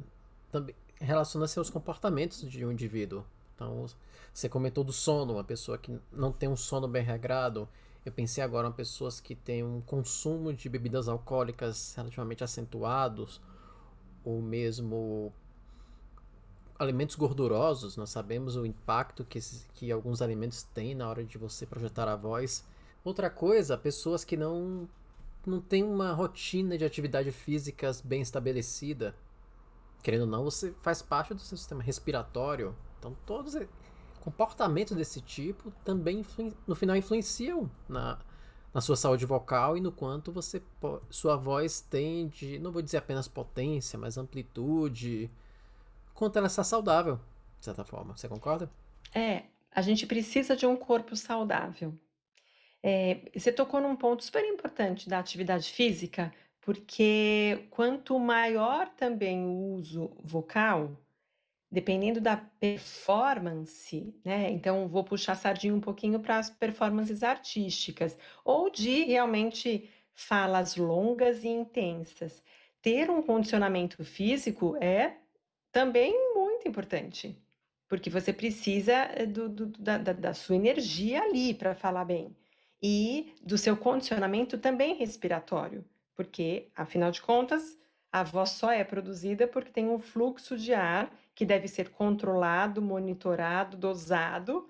também 0.52 0.74
relaciona-se 1.00 1.60
aos 1.60 1.70
comportamentos 1.70 2.42
de 2.50 2.66
um 2.66 2.72
indivíduo. 2.72 3.24
Então, 3.54 3.86
você 4.34 4.50
comentou 4.50 4.84
do 4.84 4.92
sono, 4.92 5.34
uma 5.34 5.44
pessoa 5.44 5.78
que 5.78 6.00
não 6.12 6.32
tem 6.32 6.50
um 6.50 6.58
sono 6.58 6.88
bem 6.88 7.04
regrado. 7.04 7.70
Eu 8.04 8.12
pensei 8.12 8.44
agora 8.44 8.68
em 8.68 8.72
pessoas 8.72 9.20
que 9.20 9.36
têm 9.36 9.64
um 9.64 9.82
consumo 9.82 10.52
de 10.52 10.68
bebidas 10.68 11.08
alcoólicas 11.08 11.94
relativamente 11.96 12.44
acentuados, 12.44 13.40
ou 14.24 14.42
mesmo 14.42 15.32
alimentos 16.82 17.16
gordurosos. 17.16 17.98
Nós 17.98 18.10
sabemos 18.10 18.56
o 18.56 18.66
impacto 18.66 19.24
que, 19.24 19.40
que 19.74 19.92
alguns 19.92 20.22
alimentos 20.22 20.64
têm 20.64 20.96
na 20.96 21.10
hora 21.10 21.24
de 21.24 21.38
você 21.38 21.66
projetar 21.66 22.08
a 22.08 22.16
voz. 22.16 22.66
Outra 23.04 23.30
coisa, 23.30 23.78
pessoas 23.78 24.24
que 24.24 24.38
não, 24.38 24.88
não 25.46 25.60
têm 25.62 25.84
uma 25.84 26.12
rotina 26.14 26.78
de 26.78 26.86
atividade 26.86 27.32
físicas 27.32 28.02
bem 28.02 28.22
estabelecida 28.22 29.16
querendo 30.02 30.22
ou 30.22 30.28
não, 30.28 30.44
você 30.44 30.74
faz 30.82 31.02
parte 31.02 31.34
do 31.34 31.42
seu 31.42 31.58
sistema 31.58 31.82
respiratório. 31.82 32.76
Então, 33.00 33.16
todos 33.26 33.56
comportamentos 34.20 34.96
desse 34.96 35.22
tipo 35.22 35.72
também, 35.84 36.26
no 36.68 36.76
final, 36.76 36.96
influenciam 36.96 37.70
na, 37.88 38.20
na 38.74 38.82
sua 38.82 38.96
saúde 38.96 39.26
vocal 39.26 39.78
e 39.78 39.82
no 39.82 39.92
quanto 39.92 40.32
você 40.32 40.62
sua 41.10 41.36
voz 41.36 41.82
tem 41.82 42.28
de, 42.28 42.60
não 42.60 42.72
vou 42.72 42.82
dizer 42.82 42.98
apenas 42.98 43.28
potência, 43.28 43.98
mas 43.98 44.18
amplitude, 44.18 45.30
quanto 46.22 46.38
ela 46.38 46.46
está 46.46 46.64
saudável, 46.64 47.20
de 47.58 47.66
certa 47.66 47.84
forma. 47.84 48.16
Você 48.16 48.28
concorda? 48.30 48.70
É, 49.12 49.46
a 49.72 49.82
gente 49.82 50.06
precisa 50.06 50.56
de 50.56 50.68
um 50.68 50.76
corpo 50.76 51.16
saudável. 51.16 51.98
É, 52.84 53.22
você 53.36 53.52
tocou 53.52 53.82
num 53.82 53.96
ponto 53.96 54.24
super 54.24 54.46
importante 54.46 55.10
da 55.10 55.18
atividade 55.18 55.72
física, 55.72 56.32
porque 56.62 57.66
quanto 57.72 58.20
maior 58.20 58.88
também 58.90 59.44
o 59.44 59.74
uso 59.74 60.16
vocal, 60.24 60.96
dependendo 61.72 62.22
da 62.22 62.38
performance, 62.38 64.14
né? 64.24 64.52
Então 64.52 64.88
vou 64.88 65.04
puxar 65.04 65.34
sardinha 65.34 65.74
um 65.74 65.82
pouquinho 65.82 66.20
para 66.20 66.38
as 66.38 66.52
performances 66.52 67.24
artísticas 67.24 68.16
ou 68.46 68.70
de 68.70 69.06
realmente 69.06 69.90
falas 70.14 70.76
longas 70.76 71.44
e 71.44 71.48
intensas. 71.48 72.44
Ter 72.80 73.10
um 73.10 73.24
condicionamento 73.24 74.06
físico 74.06 74.78
é 74.80 75.21
também 75.72 76.14
muito 76.36 76.68
importante, 76.68 77.38
porque 77.88 78.10
você 78.10 78.34
precisa 78.34 78.94
eh, 79.16 79.26
do, 79.26 79.50
do, 79.50 79.66
da, 79.68 79.98
da 79.98 80.34
sua 80.34 80.56
energia 80.56 81.24
ali 81.24 81.54
para 81.54 81.76
falar 81.76 82.06
bem 82.06 82.36
e 82.82 83.34
do 83.42 83.58
seu 83.58 83.78
condicionamento 83.78 84.58
também 84.58 84.96
respiratório 84.96 85.86
porque, 86.22 86.70
afinal 86.76 87.10
de 87.10 87.20
contas, 87.20 87.78
a 88.12 88.22
voz 88.24 88.52
só 88.52 88.72
é 88.72 88.84
produzida 88.84 89.48
porque 89.48 89.72
tem 89.72 89.88
um 89.90 89.98
fluxo 89.98 90.56
de 90.56 90.72
ar 90.72 91.12
que 91.34 91.46
deve 91.46 91.68
ser 91.68 91.90
controlado, 91.90 92.80
monitorado, 92.80 93.76
dosado, 93.76 94.70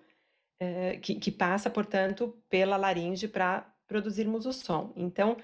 é, 0.60 0.98
que, 0.98 1.16
que, 1.16 1.30
passa, 1.30 1.70
portanto, 1.70 2.38
pela 2.48 2.78
laringe 2.78 3.28
para 3.28 3.70
produzirmos 3.86 4.46
o 4.46 4.54
som. 4.54 4.94
Então, 4.96 5.36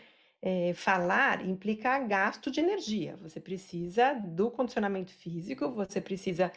é, 0.48 0.74
falar 0.74 1.46
implica 1.46 2.00
gasto 2.00 2.50
de 2.50 2.62
energia. 2.62 3.18
Você 3.18 3.38
precisa 3.38 4.14
do 4.14 4.50
condicionamento 4.50 5.12
físico, 5.12 5.70
você 5.70 6.00
precisa 6.00 6.54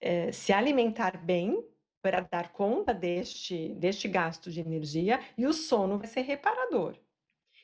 é, 0.00 0.32
se 0.32 0.52
alimentar 0.52 1.16
bem 1.24 1.64
para 2.02 2.20
dar 2.20 2.52
conta 2.52 2.92
deste, 2.92 3.68
deste 3.74 4.08
gasto 4.08 4.50
de 4.50 4.60
energia 4.60 5.20
e 5.36 5.46
o 5.46 5.52
sono 5.52 5.98
vai 5.98 6.08
ser 6.08 6.22
reparador. 6.22 6.96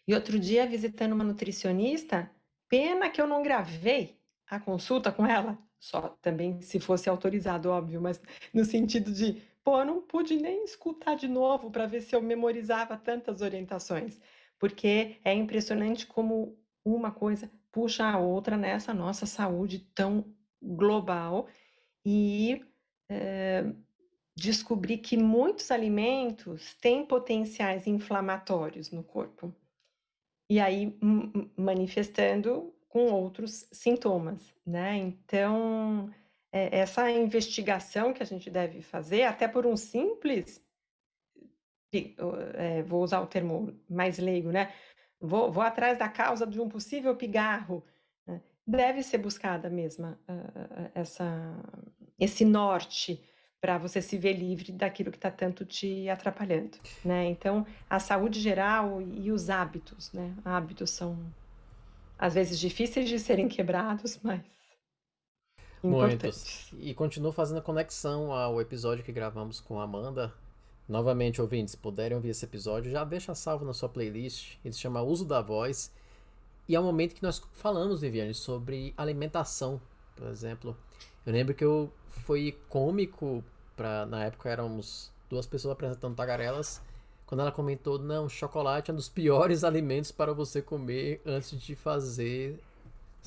E 0.07 0.15
outro 0.15 0.39
dia, 0.39 0.65
visitando 0.65 1.13
uma 1.13 1.25
nutricionista, 1.25 2.31
pena 2.69 3.11
que 3.11 3.21
eu 3.21 3.27
não 3.27 3.43
gravei 3.43 4.17
a 4.47 4.61
consulta 4.61 5.11
com 5.11 5.27
ela, 5.27 5.59
só 5.81 6.03
também 6.23 6.61
se 6.61 6.79
fosse 6.79 7.09
autorizado, 7.09 7.69
óbvio, 7.69 8.01
mas 8.01 8.23
no 8.53 8.65
sentido 8.65 9.13
de, 9.13 9.43
pô, 9.65 9.81
eu 9.81 9.85
não 9.85 10.01
pude 10.01 10.37
nem 10.37 10.65
escutar 10.65 11.17
de 11.17 11.27
novo 11.27 11.69
para 11.69 11.87
ver 11.87 12.01
se 12.01 12.15
eu 12.15 12.23
memorizava 12.23 12.97
tantas 12.97 13.41
orientações, 13.41 14.21
porque 14.59 15.17
é 15.25 15.33
impressionante 15.33 16.07
como 16.07 16.57
uma 16.85 17.11
coisa 17.11 17.51
puxa 17.75 18.07
a 18.07 18.19
outra 18.19 18.57
nessa 18.57 18.95
nossa 18.95 19.27
saúde 19.27 19.81
tão 19.95 20.25
global 20.63 21.49
e 22.07 22.65
é, 23.09 23.65
que 25.03 25.17
muitos 25.17 25.71
alimentos 25.71 26.75
têm 26.75 27.05
potenciais 27.05 27.87
inflamatórios 27.87 28.91
no 28.91 29.03
corpo 29.03 29.53
e 30.49 30.61
aí 30.61 30.97
manifestando 31.57 32.73
com 32.89 33.11
outros 33.11 33.67
sintomas, 33.73 34.55
né? 34.65 34.97
Então, 34.97 36.09
é, 36.53 36.79
essa 36.79 37.11
investigação 37.11 38.13
que 38.13 38.23
a 38.23 38.27
gente 38.27 38.49
deve 38.49 38.83
fazer, 38.83 39.25
até 39.25 39.49
por 39.49 39.67
um 39.67 39.77
simples, 39.77 40.65
é, 42.55 42.83
vou 42.83 43.03
usar 43.03 43.21
o 43.21 43.27
termo 43.27 43.75
mais 43.89 44.19
leigo, 44.19 44.51
né? 44.51 44.73
Vou, 45.21 45.51
vou 45.51 45.63
atrás 45.63 45.99
da 45.99 46.09
causa 46.09 46.47
de 46.47 46.61
um 46.61 46.69
possível 46.69 47.17
pigarro, 47.17 47.85
né? 48.27 48.41
deve 48.67 49.03
ser 49.03 49.19
buscada 49.19 49.71
mesmo 49.71 50.17
essa, 50.95 51.27
esse 52.19 52.45
norte 52.45 53.23
para 53.65 53.79
você 53.79 54.03
se 54.03 54.19
ver 54.19 54.35
livre 54.35 54.73
daquilo 54.73 55.11
que 55.11 55.17
está 55.17 55.31
tanto 55.31 55.65
te 55.65 56.07
atrapalhando, 56.11 56.77
né? 57.03 57.25
Então, 57.25 57.67
a 57.89 57.99
saúde 57.99 58.39
geral 58.39 59.01
e 59.01 59.33
os 59.33 59.49
hábitos, 59.49 60.13
né? 60.13 60.35
Hábitos 60.45 60.91
são 60.91 61.19
às 62.19 62.35
vezes 62.35 62.59
difíceis 62.59 63.09
de 63.09 63.19
serem 63.19 63.49
quebrados, 63.49 64.19
mas 64.23 64.43
importantes. 65.83 66.71
Muitos. 66.73 66.87
E 66.87 66.93
continuo 66.93 67.33
fazendo 67.33 67.63
conexão 67.63 68.33
ao 68.33 68.61
episódio 68.61 69.03
que 69.03 69.13
gravamos 69.13 69.61
com 69.61 69.81
a 69.81 69.85
Amanda. 69.85 70.33
Novamente, 70.89 71.41
ouvintes, 71.41 71.75
puderem 71.75 72.17
ouvir 72.17 72.31
esse 72.31 72.45
episódio, 72.45 72.91
já 72.91 73.05
deixa 73.05 73.35
salvo 73.35 73.65
na 73.65 73.73
sua 73.73 73.89
playlist. 73.89 74.57
Ele 74.65 74.75
se 74.75 74.81
chama 74.81 75.03
Uso 75.03 75.25
da 75.25 75.41
Voz. 75.41 75.93
E 76.69 76.75
é 76.75 76.81
o 76.81 76.83
momento 76.83 77.15
que 77.15 77.23
nós 77.23 77.43
falamos, 77.53 78.01
Viviane, 78.01 78.35
sobre 78.35 78.95
alimentação, 78.97 79.81
por 80.17 80.29
exemplo. 80.29 80.77
Eu 81.25 81.33
lembro 81.33 81.55
que 81.55 81.65
eu 81.65 81.93
foi 82.09 82.59
cômico 82.69 83.43
Pra, 83.77 84.07
na 84.07 84.25
época 84.25 84.49
éramos 84.49 85.11
duas 85.29 85.47
pessoas 85.47 85.73
apresentando 85.73 86.15
tagarelas. 86.15 86.81
Quando 87.27 87.41
ela 87.41 87.51
comentou, 87.51 87.99
não, 87.99 88.29
chocolate 88.29 88.91
é 88.91 88.95
um 88.95 88.97
dos 88.97 89.09
piores 89.09 89.65
alimentos 89.65 90.13
para 90.13 90.33
você 90.33 90.63
comer 90.63 91.21
antes 91.27 91.61
de 91.61 91.75
fazer 91.75 92.59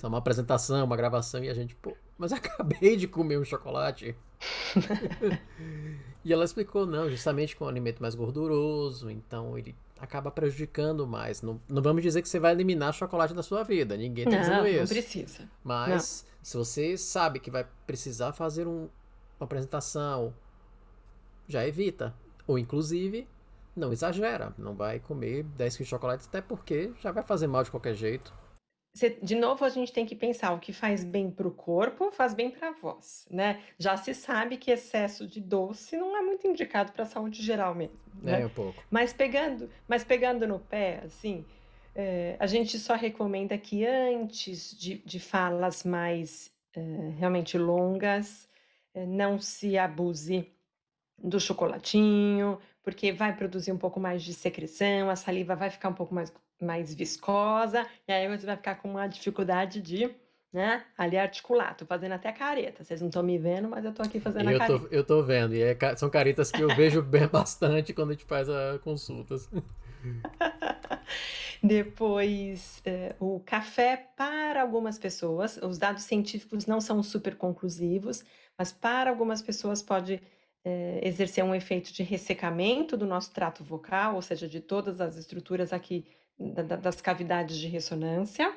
uma 0.03 0.19
apresentação, 0.19 0.85
uma 0.85 0.95
gravação, 0.95 1.43
e 1.43 1.49
a 1.49 1.53
gente, 1.53 1.75
pô, 1.75 1.95
mas 2.17 2.31
acabei 2.33 2.95
de 2.95 3.07
comer 3.07 3.39
um 3.39 3.43
chocolate. 3.43 4.15
e 6.23 6.31
ela 6.31 6.45
explicou, 6.45 6.85
não, 6.85 7.09
justamente 7.09 7.55
com 7.55 7.65
um 7.65 7.67
alimento 7.67 8.01
mais 8.01 8.15
gorduroso, 8.15 9.09
então 9.09 9.57
ele 9.57 9.75
acaba 9.99 10.29
prejudicando 10.29 11.07
mais. 11.07 11.41
Não, 11.41 11.59
não 11.67 11.81
vamos 11.81 12.01
dizer 12.01 12.21
que 12.21 12.29
você 12.29 12.39
vai 12.39 12.51
eliminar 12.51 12.93
chocolate 12.93 13.33
da 13.33 13.43
sua 13.43 13.63
vida, 13.63 13.97
ninguém 13.97 14.25
está 14.25 14.37
dizendo 14.37 14.67
isso. 14.67 14.93
Não 14.93 15.01
precisa. 15.01 15.49
Mas 15.63 16.25
não. 16.27 16.45
se 16.45 16.57
você 16.57 16.97
sabe 16.97 17.39
que 17.39 17.51
vai 17.51 17.65
precisar 17.85 18.33
fazer 18.33 18.67
um, 18.67 18.89
uma 19.39 19.45
apresentação, 19.45 20.33
já 21.47 21.65
evita. 21.67 22.13
Ou 22.45 22.57
inclusive, 22.57 23.27
não 23.75 23.91
exagera, 23.91 24.53
não 24.57 24.73
vai 24.73 24.99
comer 24.99 25.43
10 25.43 25.77
quilos 25.77 25.87
de 25.87 25.89
chocolate, 25.89 26.25
até 26.27 26.41
porque 26.41 26.91
já 27.01 27.11
vai 27.11 27.23
fazer 27.23 27.47
mal 27.47 27.63
de 27.63 27.71
qualquer 27.71 27.93
jeito 27.93 28.33
de 29.21 29.35
novo, 29.35 29.65
a 29.65 29.69
gente 29.69 29.91
tem 29.91 30.05
que 30.05 30.15
pensar 30.15 30.53
o 30.53 30.59
que 30.59 30.71
faz 30.71 31.03
bem 31.03 31.29
para 31.29 31.47
o 31.47 31.51
corpo, 31.51 32.11
faz 32.11 32.33
bem 32.33 32.49
para 32.49 32.69
a 32.69 32.71
voz, 32.71 33.27
né? 33.29 33.61
Já 33.77 33.97
se 33.97 34.13
sabe 34.13 34.57
que 34.57 34.71
excesso 34.71 35.27
de 35.27 35.39
doce 35.39 35.97
não 35.97 36.15
é 36.17 36.21
muito 36.21 36.47
indicado 36.47 36.91
para 36.91 37.03
a 37.03 37.05
saúde 37.05 37.41
geral 37.41 37.75
mesmo. 37.75 37.97
Né? 38.21 38.41
É, 38.41 38.45
um 38.45 38.49
pouco. 38.49 38.83
Mas 38.89 39.13
pegando, 39.13 39.69
mas 39.87 40.03
pegando 40.03 40.47
no 40.47 40.59
pé, 40.59 41.01
assim, 41.05 41.45
é, 41.95 42.35
a 42.39 42.47
gente 42.47 42.77
só 42.77 42.95
recomenda 42.95 43.57
que 43.57 43.85
antes 43.85 44.77
de, 44.77 44.99
de 44.99 45.19
falas 45.19 45.83
mais 45.83 46.51
é, 46.75 46.81
realmente 47.17 47.57
longas, 47.57 48.47
é, 48.93 49.05
não 49.05 49.39
se 49.39 49.77
abuse 49.77 50.51
do 51.17 51.39
chocolatinho, 51.39 52.59
porque 52.83 53.11
vai 53.11 53.35
produzir 53.35 53.71
um 53.71 53.77
pouco 53.77 53.99
mais 53.99 54.23
de 54.23 54.33
secreção, 54.33 55.09
a 55.09 55.15
saliva 55.15 55.55
vai 55.55 55.69
ficar 55.69 55.89
um 55.89 55.93
pouco 55.93 56.13
mais 56.13 56.31
mais 56.59 56.93
viscosa, 56.93 57.85
e 58.07 58.11
aí 58.11 58.27
você 58.27 58.45
vai 58.45 58.55
ficar 58.55 58.75
com 58.75 58.89
uma 58.89 59.07
dificuldade 59.07 59.81
de, 59.81 60.09
né, 60.51 60.83
ali 60.97 61.17
articular. 61.17 61.75
Tô 61.75 61.85
fazendo 61.85 62.13
até 62.13 62.31
careta. 62.31 62.83
Vocês 62.83 63.01
não 63.01 63.09
estão 63.09 63.23
me 63.23 63.37
vendo, 63.37 63.67
mas 63.67 63.85
eu 63.85 63.93
tô 63.93 64.01
aqui 64.01 64.19
fazendo 64.19 64.49
eu 64.49 64.55
a 64.55 64.59
careta. 64.59 64.79
Tô, 64.79 64.95
eu 64.95 65.03
tô 65.03 65.23
vendo, 65.23 65.53
e 65.53 65.61
é, 65.61 65.77
são 65.95 66.09
caretas 66.09 66.51
que 66.51 66.61
eu 66.61 66.69
vejo 66.75 67.01
bem 67.01 67.25
bastante 67.27 67.93
quando 67.93 68.09
a 68.09 68.13
gente 68.13 68.25
faz 68.25 68.49
as 68.49 68.79
consultas. 68.81 69.49
Depois, 71.61 72.81
é, 72.85 73.15
o 73.19 73.39
café 73.39 74.09
para 74.15 74.61
algumas 74.61 74.99
pessoas, 74.99 75.57
os 75.57 75.77
dados 75.77 76.03
científicos 76.03 76.65
não 76.65 76.79
são 76.79 77.01
super 77.01 77.35
conclusivos, 77.35 78.23
mas 78.57 78.71
para 78.71 79.09
algumas 79.09 79.41
pessoas 79.41 79.81
pode 79.81 80.21
é, 80.63 80.99
exercer 81.01 81.43
um 81.43 81.55
efeito 81.55 81.93
de 81.93 82.03
ressecamento 82.03 82.95
do 82.95 83.05
nosso 83.05 83.33
trato 83.33 83.63
vocal, 83.63 84.15
ou 84.15 84.21
seja, 84.21 84.47
de 84.47 84.59
todas 84.59 85.01
as 85.01 85.15
estruturas 85.15 85.73
aqui 85.73 86.05
da, 86.39 86.75
das 86.75 87.01
cavidades 87.01 87.57
de 87.57 87.67
ressonância. 87.67 88.53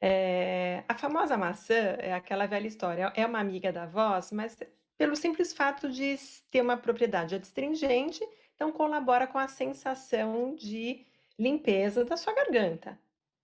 É, 0.00 0.82
a 0.88 0.94
famosa 0.94 1.36
maçã 1.36 1.74
é 1.98 2.12
aquela 2.12 2.46
velha 2.46 2.66
história, 2.66 3.12
é 3.14 3.24
uma 3.24 3.38
amiga 3.38 3.72
da 3.72 3.86
voz, 3.86 4.32
mas 4.32 4.58
pelo 4.98 5.14
simples 5.14 5.52
fato 5.52 5.88
de 5.88 6.16
ter 6.50 6.60
uma 6.60 6.76
propriedade 6.76 7.36
adstringente, 7.36 8.20
então 8.56 8.72
colabora 8.72 9.26
com 9.26 9.38
a 9.38 9.46
sensação 9.46 10.54
de 10.56 11.06
limpeza 11.38 12.04
da 12.04 12.16
sua 12.16 12.34
garganta. 12.34 12.98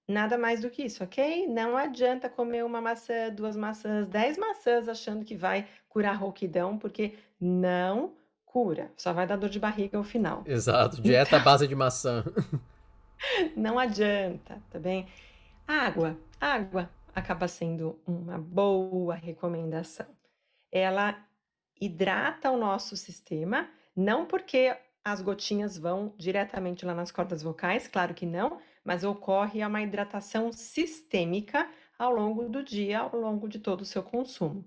Nada 0.06 0.38
mais 0.38 0.62
do 0.62 0.70
que 0.70 0.82
isso, 0.82 1.04
ok? 1.04 1.46
Não 1.46 1.76
adianta 1.76 2.28
comer 2.28 2.64
uma 2.64 2.80
maçã, 2.80 3.30
duas 3.30 3.54
maçãs, 3.56 4.08
dez 4.08 4.38
maçãs 4.38 4.88
achando 4.88 5.24
que 5.24 5.36
vai 5.36 5.68
curar 5.88 6.16
rouquidão, 6.16 6.78
porque 6.78 7.14
não 7.38 8.14
cura, 8.46 8.90
só 8.96 9.12
vai 9.12 9.26
dar 9.26 9.36
dor 9.36 9.50
de 9.50 9.60
barriga 9.60 9.98
ao 9.98 10.04
final. 10.04 10.42
Exato, 10.46 11.02
dieta 11.02 11.36
à 11.36 11.40
base 11.40 11.68
de 11.68 11.74
maçã. 11.74 12.24
Não 13.56 13.78
adianta, 13.78 14.62
tá 14.70 14.78
bem? 14.78 15.06
Água, 15.66 16.16
água 16.40 16.90
acaba 17.14 17.48
sendo 17.48 17.98
uma 18.06 18.38
boa 18.38 19.14
recomendação. 19.14 20.06
Ela 20.70 21.26
hidrata 21.80 22.50
o 22.50 22.56
nosso 22.56 22.96
sistema, 22.96 23.68
não 23.94 24.26
porque 24.26 24.76
as 25.04 25.22
gotinhas 25.22 25.78
vão 25.78 26.14
diretamente 26.16 26.84
lá 26.84 26.94
nas 26.94 27.10
cordas 27.10 27.42
vocais, 27.42 27.88
claro 27.88 28.14
que 28.14 28.26
não, 28.26 28.60
mas 28.84 29.04
ocorre 29.04 29.64
uma 29.64 29.82
hidratação 29.82 30.52
sistêmica 30.52 31.68
ao 31.98 32.12
longo 32.12 32.48
do 32.48 32.62
dia, 32.62 33.00
ao 33.00 33.16
longo 33.16 33.48
de 33.48 33.58
todo 33.58 33.82
o 33.82 33.86
seu 33.86 34.02
consumo. 34.02 34.64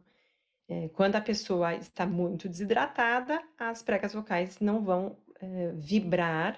É, 0.67 0.89
quando 0.89 1.15
a 1.15 1.21
pessoa 1.21 1.75
está 1.75 2.05
muito 2.05 2.47
desidratada, 2.47 3.41
as 3.57 3.83
pregas 3.83 4.13
vocais 4.13 4.59
não 4.59 4.83
vão 4.83 5.17
é, 5.39 5.71
vibrar 5.73 6.57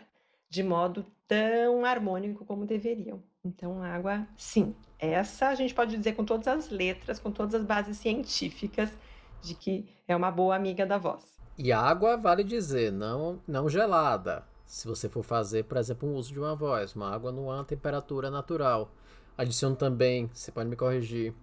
de 0.53 0.61
modo 0.61 1.03
tão 1.27 1.83
harmônico 1.83 2.45
como 2.45 2.63
deveriam. 2.63 3.23
Então, 3.43 3.81
água, 3.81 4.27
sim. 4.37 4.75
Essa 4.99 5.47
a 5.47 5.55
gente 5.55 5.73
pode 5.73 5.97
dizer 5.97 6.13
com 6.13 6.23
todas 6.23 6.47
as 6.47 6.69
letras, 6.69 7.17
com 7.17 7.31
todas 7.31 7.55
as 7.55 7.65
bases 7.65 7.97
científicas 7.97 8.95
de 9.41 9.55
que 9.55 9.89
é 10.07 10.15
uma 10.15 10.29
boa 10.29 10.55
amiga 10.55 10.85
da 10.85 10.99
voz. 10.99 11.39
E 11.57 11.71
água 11.71 12.17
vale 12.17 12.43
dizer, 12.43 12.91
não, 12.91 13.41
não 13.47 13.67
gelada. 13.67 14.45
Se 14.63 14.87
você 14.87 15.09
for 15.09 15.23
fazer, 15.23 15.63
por 15.63 15.77
exemplo, 15.77 16.07
um 16.07 16.13
uso 16.13 16.31
de 16.31 16.39
uma 16.39 16.55
voz, 16.55 16.93
uma 16.93 17.11
água 17.11 17.31
numa 17.31 17.63
temperatura 17.63 18.29
natural. 18.29 18.91
Adiciono 19.35 19.75
também, 19.75 20.29
você 20.31 20.51
pode 20.51 20.69
me 20.69 20.75
corrigir, 20.75 21.33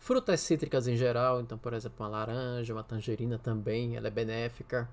frutas 0.00 0.40
cítricas 0.40 0.88
em 0.88 0.96
geral, 0.96 1.40
então, 1.40 1.56
por 1.56 1.74
exemplo, 1.74 2.04
uma 2.04 2.08
laranja, 2.08 2.74
uma 2.74 2.82
tangerina 2.82 3.38
também, 3.38 3.94
ela 3.94 4.08
é 4.08 4.10
benéfica. 4.10 4.88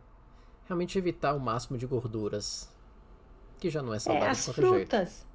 Realmente 0.68 1.00
evitar 1.00 1.34
o 1.34 1.40
máximo 1.40 1.80
de 1.80 1.88
gorduras 1.88 2.70
que 3.60 3.69
já 3.69 3.82
não 3.82 3.93
é 3.93 4.00
saudável 4.00 4.28
é, 4.28 4.32
as 4.32 4.45
frutas. 4.48 5.10
Jeito. 5.10 5.30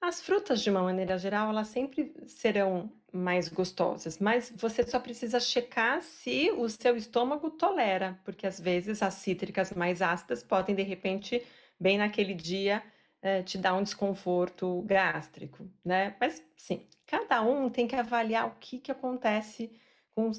As 0.00 0.20
frutas, 0.20 0.60
de 0.60 0.70
uma 0.70 0.82
maneira 0.82 1.18
geral, 1.18 1.48
elas 1.48 1.68
sempre 1.68 2.14
serão 2.26 2.92
mais 3.12 3.48
gostosas, 3.48 4.18
mas 4.18 4.52
você 4.54 4.86
só 4.86 5.00
precisa 5.00 5.40
checar 5.40 6.02
se 6.02 6.50
o 6.52 6.68
seu 6.68 6.96
estômago 6.96 7.50
tolera, 7.50 8.20
porque 8.24 8.46
às 8.46 8.60
vezes 8.60 9.02
as 9.02 9.14
cítricas 9.14 9.72
mais 9.72 10.02
ácidas 10.02 10.42
podem, 10.42 10.74
de 10.74 10.82
repente, 10.82 11.42
bem 11.80 11.96
naquele 11.96 12.34
dia, 12.34 12.82
eh, 13.22 13.42
te 13.42 13.56
dar 13.56 13.74
um 13.74 13.82
desconforto 13.82 14.82
gástrico, 14.82 15.68
né? 15.84 16.14
Mas, 16.20 16.42
sim, 16.54 16.86
cada 17.06 17.42
um 17.42 17.70
tem 17.70 17.88
que 17.88 17.96
avaliar 17.96 18.46
o 18.46 18.56
que, 18.60 18.78
que 18.78 18.92
acontece 18.92 19.70
com, 20.14 20.30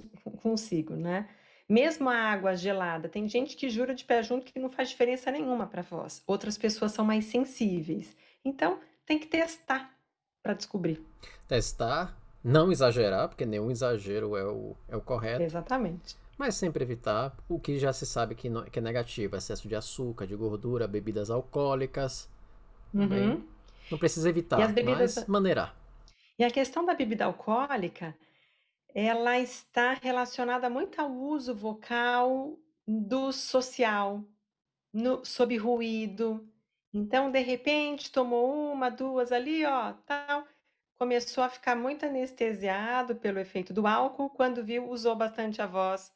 consigo, 0.42 0.96
né? 0.96 1.28
Mesmo 1.70 2.10
a 2.10 2.16
água 2.16 2.56
gelada, 2.56 3.10
tem 3.10 3.28
gente 3.28 3.58
que 3.58 3.70
jura 3.70 3.94
de 3.94 4.06
pé 4.06 4.24
junto 4.24 4.46
que 4.46 4.60
não 4.60 4.70
faz 4.70 4.90
diferença 4.90 5.30
nenhuma 5.30 5.68
para 5.68 5.82
voz. 5.82 6.24
Outras 6.26 6.58
pessoas 6.58 6.94
são 6.94 7.04
mais 7.04 7.26
sensíveis. 7.26 8.16
Então, 8.44 8.80
tem 9.06 9.20
que 9.20 9.28
testar 9.28 9.94
para 10.42 10.54
descobrir. 10.54 11.06
Testar, 11.46 12.18
não 12.42 12.72
exagerar, 12.72 13.28
porque 13.28 13.46
nenhum 13.46 13.70
exagero 13.70 14.38
é 14.38 14.46
o, 14.46 14.78
é 14.88 14.96
o 14.96 15.02
correto. 15.02 15.44
Exatamente. 15.44 16.16
Mas 16.38 16.56
sempre 16.56 16.84
evitar 16.84 17.36
o 17.50 17.60
que 17.60 17.78
já 17.80 17.92
se 17.92 18.06
sabe 18.06 18.36
que, 18.36 18.48
não, 18.48 18.64
que 18.64 18.80
é 18.80 18.82
negativo: 18.82 19.36
excesso 19.36 19.68
de 19.68 19.76
açúcar, 19.76 20.26
de 20.26 20.36
gordura, 20.36 20.88
bebidas 20.88 21.30
alcoólicas. 21.30 22.30
Uhum. 22.94 23.44
Não 23.92 23.98
precisa 23.98 24.30
evitar, 24.30 24.72
bebidas... 24.72 25.16
mas 25.16 25.28
maneirar. 25.28 25.76
E 26.40 26.44
a 26.44 26.52
questão 26.52 26.86
da 26.86 26.94
bebida 26.94 27.26
alcoólica 27.26 28.16
ela 28.94 29.40
está 29.40 29.94
relacionada 29.94 30.70
muito 30.70 31.00
ao 31.00 31.12
uso 31.12 31.54
vocal 31.54 32.58
do 32.88 33.32
social, 33.32 34.24
no, 34.94 35.24
sob 35.26 35.56
ruído. 35.58 36.48
Então, 36.94 37.30
de 37.30 37.40
repente, 37.40 38.12
tomou 38.12 38.72
uma, 38.72 38.90
duas 38.90 39.32
ali, 39.32 39.66
ó, 39.66 39.94
tal, 40.06 40.48
começou 40.98 41.44
a 41.44 41.50
ficar 41.50 41.76
muito 41.76 42.06
anestesiado 42.06 43.16
pelo 43.16 43.40
efeito 43.40 43.74
do 43.74 43.86
álcool, 43.86 44.30
quando 44.30 44.64
viu, 44.64 44.90
usou 44.90 45.16
bastante 45.16 45.62
a 45.62 45.68
voz, 45.68 46.12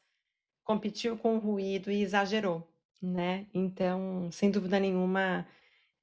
competiu 0.64 1.16
com 1.16 1.36
o 1.36 1.38
ruído 1.38 1.90
e 1.90 2.02
exagerou, 2.02 2.66
né? 3.00 3.46
Então, 3.54 4.30
sem 4.32 4.50
dúvida 4.50 4.80
nenhuma, 4.80 5.46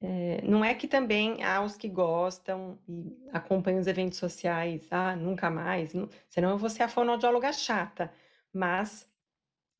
é, 0.02 0.40
não 0.42 0.64
é 0.64 0.74
que 0.74 0.88
também 0.88 1.42
há 1.44 1.62
os 1.62 1.76
que 1.76 1.88
gostam 1.88 2.78
e 2.88 3.16
acompanham 3.32 3.80
os 3.80 3.86
eventos 3.86 4.18
sociais, 4.18 4.86
ah, 4.90 5.14
nunca 5.14 5.50
mais, 5.50 5.92
não, 5.92 6.08
senão 6.28 6.50
eu 6.50 6.58
vou 6.58 6.70
ser 6.70 6.82
a 6.84 6.88
fonoaudióloga 6.88 7.52
chata, 7.52 8.12
mas 8.52 9.10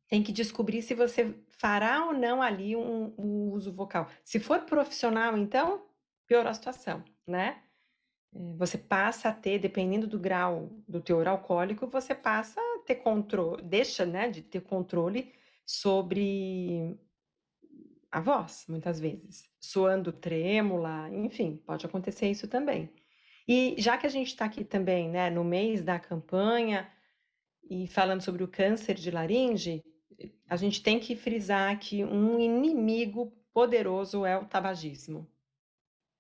tem 0.09 0.23
que 0.23 0.33
descobrir 0.33 0.83
se 0.83 0.95
você 0.95 1.35
fará 1.51 2.07
ou 2.07 2.13
não 2.13 2.43
ali 2.43 2.77
um, 2.77 3.15
um 3.17 3.51
uso 3.53 3.73
vocal. 3.73 4.09
Se 4.25 4.41
for 4.41 4.61
profissional, 4.63 5.39
então, 5.39 5.83
pior 6.27 6.47
a 6.47 6.55
situação, 6.55 7.05
né? 7.27 7.63
É, 8.35 8.55
você 8.57 8.79
passa 8.79 9.29
a 9.31 9.33
ter, 9.35 9.59
dependendo 9.59 10.07
do 10.07 10.19
grau 10.19 10.71
do 10.89 11.01
teor 11.01 11.29
alcoólico, 11.29 11.87
você 11.87 12.15
passa 12.15 12.61
a 12.61 12.79
ter 12.87 12.97
controle, 12.97 13.63
deixa, 13.63 14.07
né, 14.07 14.29
de 14.29 14.43
ter 14.43 14.61
controle 14.63 15.33
sobre 15.67 16.99
a 18.11 18.21
voz, 18.21 18.65
muitas 18.69 18.99
vezes, 18.99 19.49
soando 19.61 20.13
trêmula, 20.13 21.09
enfim, 21.11 21.57
pode 21.65 21.87
acontecer 21.87 22.31
isso 22.31 22.49
também. 22.49 22.91
E 23.47 23.75
já 23.79 23.97
que 23.97 24.07
a 24.07 24.11
gente 24.11 24.29
está 24.29 24.45
aqui 24.45 24.65
também, 24.65 25.09
né, 25.09 25.31
no 25.31 25.45
mês 25.45 25.85
da 25.85 25.99
campanha 25.99 26.91
e 27.69 27.87
falando 27.87 28.21
sobre 28.21 28.43
o 28.43 28.49
câncer 28.49 28.95
de 28.95 29.11
laringe, 29.11 29.83
a 30.49 30.57
gente 30.57 30.83
tem 30.83 30.99
que 30.99 31.17
frisar 31.17 31.79
que 31.79 32.05
um 32.05 32.39
inimigo 32.39 33.33
poderoso 33.53 34.25
é 34.27 34.37
o 34.37 34.45
tabagismo, 34.45 35.27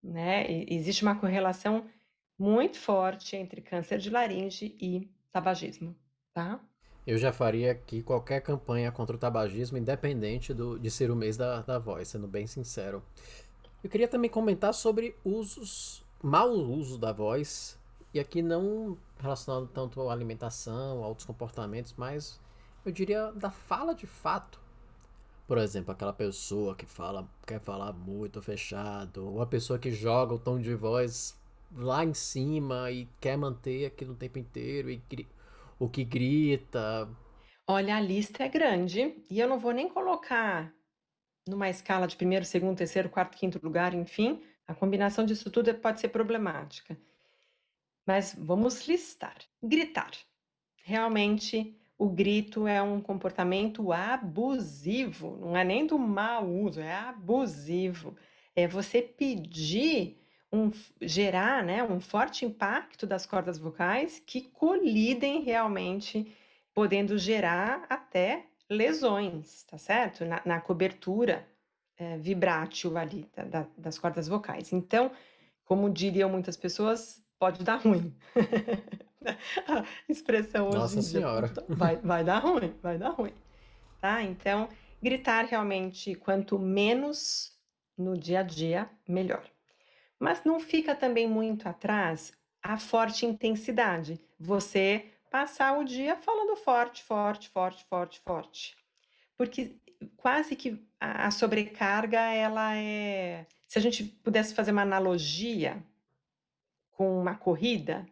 né? 0.03 0.51
E 0.51 0.74
existe 0.74 1.03
uma 1.03 1.18
correlação 1.18 1.88
muito 2.38 2.78
forte 2.78 3.36
entre 3.36 3.61
câncer 3.61 3.99
de 3.99 4.11
laringe 4.11 4.76
e 4.80 5.11
tabagismo, 5.32 5.97
tá? 6.32 6.61
Eu 7.11 7.18
já 7.18 7.32
faria 7.32 7.72
aqui 7.72 8.04
qualquer 8.04 8.40
campanha 8.40 8.92
contra 8.92 9.16
o 9.16 9.18
tabagismo, 9.18 9.76
independente 9.76 10.54
do, 10.54 10.78
de 10.78 10.88
ser 10.88 11.11
o 11.11 11.16
mês 11.16 11.36
da, 11.36 11.61
da 11.61 11.76
voz, 11.76 12.06
sendo 12.06 12.28
bem 12.28 12.46
sincero. 12.46 13.02
Eu 13.82 13.90
queria 13.90 14.06
também 14.06 14.30
comentar 14.30 14.72
sobre 14.72 15.16
usos, 15.24 16.04
mau 16.22 16.52
uso 16.52 16.96
da 16.96 17.12
voz, 17.12 17.76
e 18.14 18.20
aqui 18.20 18.40
não 18.40 18.96
relacionado 19.18 19.66
tanto 19.74 20.08
à 20.08 20.12
alimentação, 20.12 21.02
a 21.02 21.08
outros 21.08 21.26
comportamentos, 21.26 21.92
mas 21.96 22.38
eu 22.86 22.92
diria 22.92 23.32
da 23.32 23.50
fala 23.50 23.92
de 23.92 24.06
fato. 24.06 24.61
Por 25.48 25.58
exemplo, 25.58 25.90
aquela 25.90 26.12
pessoa 26.12 26.76
que 26.76 26.86
fala, 26.86 27.28
quer 27.44 27.58
falar 27.58 27.92
muito 27.92 28.40
fechado, 28.40 29.26
ou 29.26 29.42
a 29.42 29.46
pessoa 29.46 29.80
que 29.80 29.90
joga 29.90 30.34
o 30.34 30.38
tom 30.38 30.61
de 30.61 30.76
voz 30.76 31.36
lá 31.74 32.04
em 32.04 32.14
cima 32.14 32.88
e 32.92 33.08
quer 33.20 33.36
manter 33.36 33.86
aquilo 33.86 34.12
o 34.12 34.16
tempo 34.16 34.38
inteiro 34.38 34.88
e 34.88 34.98
o 35.80 35.88
que 35.88 36.04
grita. 36.04 37.08
Olha, 37.66 37.96
a 37.96 38.00
lista 38.00 38.44
é 38.44 38.48
grande 38.48 39.14
e 39.30 39.40
eu 39.40 39.48
não 39.48 39.58
vou 39.58 39.72
nem 39.72 39.88
colocar 39.88 40.72
numa 41.48 41.70
escala 41.70 42.06
de 42.06 42.14
primeiro, 42.14 42.44
segundo, 42.44 42.76
terceiro, 42.76 43.08
quarto, 43.08 43.36
quinto 43.36 43.58
lugar, 43.62 43.94
enfim, 43.94 44.42
a 44.68 44.74
combinação 44.74 45.24
disso 45.24 45.50
tudo 45.50 45.74
pode 45.74 46.00
ser 46.00 46.08
problemática. 46.08 46.96
Mas 48.06 48.36
vamos 48.38 48.86
listar. 48.86 49.36
Gritar. 49.62 50.10
Realmente, 50.84 51.76
o 51.98 52.08
grito 52.08 52.66
é 52.66 52.82
um 52.82 53.00
comportamento 53.00 53.92
abusivo, 53.92 55.38
não 55.40 55.56
é 55.56 55.64
nem 55.64 55.86
do 55.86 55.98
mau 55.98 56.46
uso, 56.46 56.80
é 56.80 56.94
abusivo. 56.94 58.16
É 58.54 58.68
você 58.68 59.00
pedir 59.00 60.19
um, 60.53 60.70
gerar 61.01 61.62
né, 61.62 61.82
um 61.82 62.01
forte 62.01 62.44
impacto 62.44 63.07
das 63.07 63.24
cordas 63.24 63.59
vocais 63.59 64.20
que 64.24 64.42
colidem 64.42 65.42
realmente, 65.42 66.36
podendo 66.74 67.16
gerar 67.18 67.86
até 67.88 68.46
lesões, 68.68 69.64
tá 69.64 69.78
certo? 69.78 70.24
Na, 70.24 70.40
na 70.44 70.61
cobertura 70.61 71.46
é, 71.96 72.16
vibrátil 72.16 72.96
ali 72.96 73.28
da, 73.34 73.44
da, 73.44 73.66
das 73.76 73.98
cordas 73.98 74.26
vocais. 74.26 74.72
Então, 74.72 75.11
como 75.64 75.90
diriam 75.90 76.30
muitas 76.30 76.57
pessoas, 76.57 77.22
pode 77.38 77.62
dar 77.62 77.76
ruim. 77.76 78.14
A 79.68 79.84
expressão 80.09 80.68
hoje 80.68 80.78
Nossa 80.78 81.03
Senhora. 81.03 81.53
Vai, 81.68 81.96
vai 81.96 82.24
dar 82.24 82.38
ruim, 82.38 82.72
vai 82.82 82.96
dar 82.96 83.11
ruim. 83.11 83.34
Tá? 84.01 84.22
Então, 84.22 84.66
gritar 85.03 85.44
realmente, 85.44 86.14
quanto 86.14 86.59
menos 86.59 87.53
no 87.96 88.16
dia 88.16 88.40
a 88.40 88.42
dia, 88.42 88.88
melhor. 89.07 89.44
Mas 90.20 90.44
não 90.44 90.60
fica 90.60 90.94
também 90.94 91.26
muito 91.26 91.66
atrás 91.66 92.30
a 92.62 92.76
forte 92.76 93.24
intensidade. 93.24 94.20
Você 94.38 95.06
passar 95.30 95.78
o 95.78 95.84
dia 95.84 96.14
falando 96.16 96.54
forte, 96.56 97.02
forte, 97.02 97.48
forte, 97.48 97.84
forte, 97.86 98.20
forte. 98.20 98.76
Porque 99.34 99.74
quase 100.18 100.54
que 100.54 100.78
a 101.00 101.30
sobrecarga, 101.30 102.20
ela 102.20 102.76
é. 102.76 103.46
Se 103.66 103.78
a 103.78 103.82
gente 103.82 104.04
pudesse 104.04 104.54
fazer 104.54 104.72
uma 104.72 104.82
analogia 104.82 105.82
com 106.90 107.18
uma 107.18 107.34
corrida, 107.34 108.06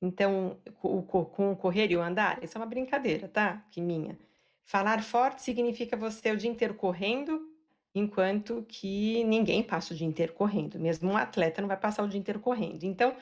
então, 0.00 0.56
com 0.80 1.50
o 1.50 1.56
correr 1.56 1.90
e 1.90 1.96
o 1.96 2.02
andar, 2.02 2.42
isso 2.44 2.56
é 2.56 2.60
uma 2.60 2.66
brincadeira, 2.66 3.26
tá? 3.26 3.64
Que 3.70 3.80
minha. 3.80 4.16
Falar 4.62 5.02
forte 5.02 5.42
significa 5.42 5.96
você 5.96 6.30
o 6.30 6.36
dia 6.36 6.50
inteiro 6.50 6.74
correndo 6.74 7.53
enquanto 7.94 8.64
que 8.68 9.22
ninguém 9.24 9.62
passa 9.62 9.94
o 9.94 9.96
dia 9.96 10.06
inteiro 10.06 10.32
correndo, 10.32 10.78
mesmo 10.78 11.10
um 11.10 11.16
atleta 11.16 11.60
não 11.60 11.68
vai 11.68 11.76
passar 11.76 12.02
o 12.02 12.08
dia 12.08 12.18
inteiro 12.18 12.40
correndo. 12.40 12.84
Então, 12.84 13.14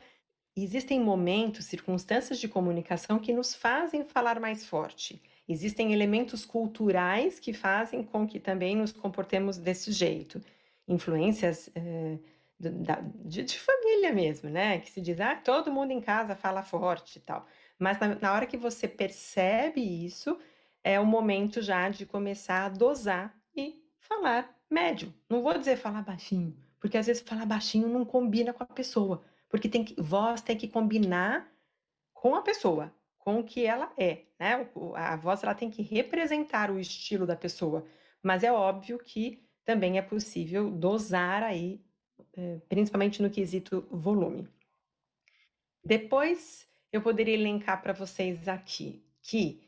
existem 0.57 1.01
momentos, 1.01 1.67
circunstâncias 1.67 2.39
de 2.39 2.49
comunicação 2.49 3.19
que 3.19 3.33
nos 3.33 3.55
fazem 3.55 4.05
falar 4.05 4.41
mais 4.41 4.67
forte. 4.67 5.23
Existem 5.49 5.93
elementos 5.93 6.45
culturais 6.45 7.39
que 7.39 7.53
fazem 7.53 8.03
com 8.03 8.27
que 8.27 8.41
também 8.41 8.77
nos 8.77 8.93
comportemos 8.93 9.59
desse 9.59 9.93
jeito. 9.93 10.41
Influências 10.89 11.71
eh, 11.75 12.19
de, 12.59 13.43
de, 13.43 13.59
família 13.59 14.13
mesmo, 14.13 14.49
né? 14.49 14.79
Que 14.79 14.91
se 14.91 15.01
diz, 15.01 15.21
ah, 15.21 15.35
todo 15.35 15.73
mundo 15.73 15.91
em 15.91 16.01
casa 16.01 16.37
fala 16.37 16.63
forte 16.63 17.17
e 17.17 17.21
tal. 17.21 17.47
Mas 17.79 17.99
na, 17.99 18.15
na 18.17 18.33
hora 18.33 18.47
que 18.47 18.57
você 18.57 18.87
percebe 18.87 19.81
isso, 19.81 20.39
é 20.85 21.01
o 21.01 21.07
momento 21.07 21.61
já 21.61 21.89
de 21.89 22.07
começar 22.07 22.67
a 22.67 22.69
dosar 22.69 23.37
e 23.55 23.83
falar 23.99 24.62
médio. 24.73 25.13
Não 25.29 25.43
vou 25.43 25.57
dizer 25.59 25.77
falar 25.77 26.03
baixinho, 26.03 26.57
porque 26.81 26.97
às 26.97 27.07
vezes 27.07 27.23
falar 27.23 27.47
baixinho 27.47 27.89
não 27.89 28.05
combina 28.05 28.53
com 28.53 28.63
a 28.63 28.67
pessoa, 28.67 29.23
porque 29.49 29.69
tem 29.69 29.85
que, 29.85 30.01
voz 30.01 30.41
tem 30.41 30.57
que 30.57 30.69
combinar 30.69 31.51
com 32.13 32.35
a 32.35 32.43
pessoa, 32.43 32.93
com 33.19 33.41
o 33.41 33.45
que 33.45 33.67
ela 33.67 33.93
é, 33.97 34.23
né? 34.39 34.69
A 34.95 35.17
voz 35.17 35.43
ela 35.43 35.55
tem 35.55 35.71
que 35.71 35.83
representar 35.83 36.71
o 36.71 36.79
estilo 36.79 37.27
da 37.27 37.37
pessoa, 37.37 37.85
mas 38.23 38.43
é 38.43 38.53
óbvio 38.53 38.99
que 38.99 39.45
também 39.65 39.99
é 39.99 40.03
possível 40.03 40.71
dosar 40.71 41.43
aí, 41.43 41.81
eh, 42.37 42.61
principalmente 42.69 43.23
no 43.23 43.31
quesito 43.31 43.87
volume. 43.91 44.49
Depois 45.85 46.67
eu 46.93 47.01
poderia 47.01 47.35
elencar 47.35 47.83
para 47.83 47.93
vocês 47.93 48.49
aqui 48.49 49.05
que 49.21 49.63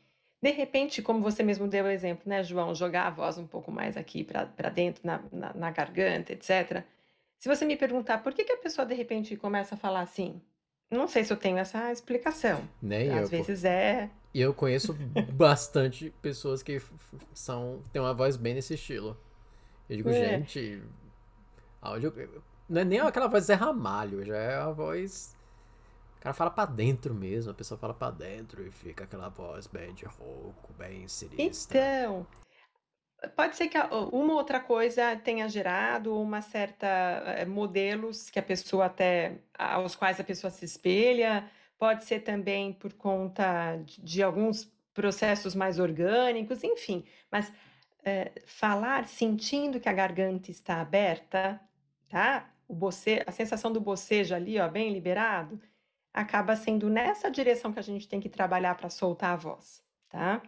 de 0.45 0.51
repente, 0.51 1.01
como 1.01 1.21
você 1.21 1.41
mesmo 1.41 1.67
deu 1.67 1.85
o 1.85 1.89
exemplo, 1.89 2.21
né, 2.29 2.43
João, 2.43 2.75
jogar 2.75 3.07
a 3.07 3.09
voz 3.09 3.35
um 3.39 3.47
pouco 3.47 3.71
mais 3.71 3.97
aqui 3.97 4.23
para 4.23 4.69
dentro, 4.69 5.01
na, 5.03 5.19
na, 5.31 5.53
na, 5.55 5.71
garganta, 5.71 6.33
etc. 6.33 6.83
Se 7.39 7.49
você 7.49 7.65
me 7.65 7.75
perguntar 7.75 8.19
por 8.19 8.31
que, 8.31 8.43
que 8.43 8.51
a 8.51 8.57
pessoa 8.57 8.85
de 8.85 8.93
repente 8.93 9.35
começa 9.35 9.73
a 9.73 9.77
falar 9.77 10.01
assim, 10.01 10.39
não 10.91 11.07
sei 11.07 11.23
se 11.23 11.33
eu 11.33 11.37
tenho 11.37 11.57
essa 11.57 11.91
explicação. 11.91 12.61
Nem 12.79 13.09
Às 13.09 13.23
eu. 13.23 13.27
vezes 13.39 13.63
pô. 13.63 13.67
é. 13.67 14.11
E 14.35 14.39
eu 14.39 14.53
conheço 14.53 14.95
bastante 15.33 16.13
pessoas 16.21 16.61
que 16.61 16.79
são 17.33 17.81
têm 17.91 17.99
uma 17.99 18.13
voz 18.13 18.37
bem 18.37 18.53
nesse 18.53 18.75
estilo. 18.75 19.17
Eu 19.89 19.97
digo, 19.97 20.09
é. 20.09 20.13
gente, 20.13 20.83
áudio, 21.81 22.13
não 22.69 22.81
é 22.81 22.85
nem 22.85 22.99
aquela 22.99 23.27
voz 23.27 23.45
Zé 23.45 23.55
Ramalho, 23.55 24.23
já 24.23 24.37
é 24.37 24.55
a 24.57 24.69
voz 24.69 25.34
cara 26.25 26.33
fala 26.33 26.49
para 26.49 26.65
dentro 26.65 27.13
mesmo, 27.13 27.51
a 27.51 27.53
pessoa 27.53 27.77
fala 27.77 27.93
para 27.93 28.11
dentro 28.11 28.65
e 28.65 28.71
fica 28.71 29.03
aquela 29.03 29.29
voz 29.29 29.67
bem 29.67 29.93
de 29.93 30.05
rouco, 30.05 30.73
bem 30.73 31.07
sinistra. 31.07 31.77
Então, 31.77 32.25
pode 33.35 33.55
ser 33.55 33.67
que 33.67 33.77
uma 34.11 34.33
outra 34.33 34.59
coisa 34.59 35.15
tenha 35.17 35.47
gerado 35.47 36.19
uma 36.19 36.41
certa 36.41 36.87
eh, 36.87 37.45
modelos 37.45 38.31
que 38.31 38.39
a 38.39 38.43
pessoa 38.43 38.85
até 38.85 39.37
aos 39.55 39.95
quais 39.95 40.19
a 40.19 40.23
pessoa 40.23 40.49
se 40.49 40.65
espelha, 40.65 41.47
pode 41.77 42.03
ser 42.05 42.21
também 42.21 42.73
por 42.73 42.93
conta 42.93 43.77
de, 43.77 44.01
de 44.01 44.23
alguns 44.23 44.65
processos 44.95 45.53
mais 45.53 45.77
orgânicos, 45.77 46.63
enfim, 46.63 47.05
mas 47.29 47.53
é, 48.03 48.31
falar 48.47 49.07
sentindo 49.07 49.79
que 49.79 49.89
a 49.89 49.93
garganta 49.93 50.49
está 50.49 50.81
aberta, 50.81 51.61
tá? 52.09 52.49
O 52.67 52.73
boce, 52.73 53.21
a 53.27 53.31
sensação 53.31 53.71
do 53.71 53.79
bocejo 53.79 54.33
ali, 54.33 54.59
ó, 54.59 54.67
bem 54.67 54.91
liberado, 54.91 55.61
acaba 56.15 56.55
sendo 56.55 56.89
nessa 56.89 57.29
direção 57.29 57.73
que 57.73 57.79
a 57.79 57.83
gente 57.83 58.07
tem 58.07 58.21
que 58.21 58.29
trabalhar 58.29 58.75
para 58.75 58.89
soltar 58.89 59.33
a 59.33 59.35
voz, 59.35 59.83
tá? 60.09 60.41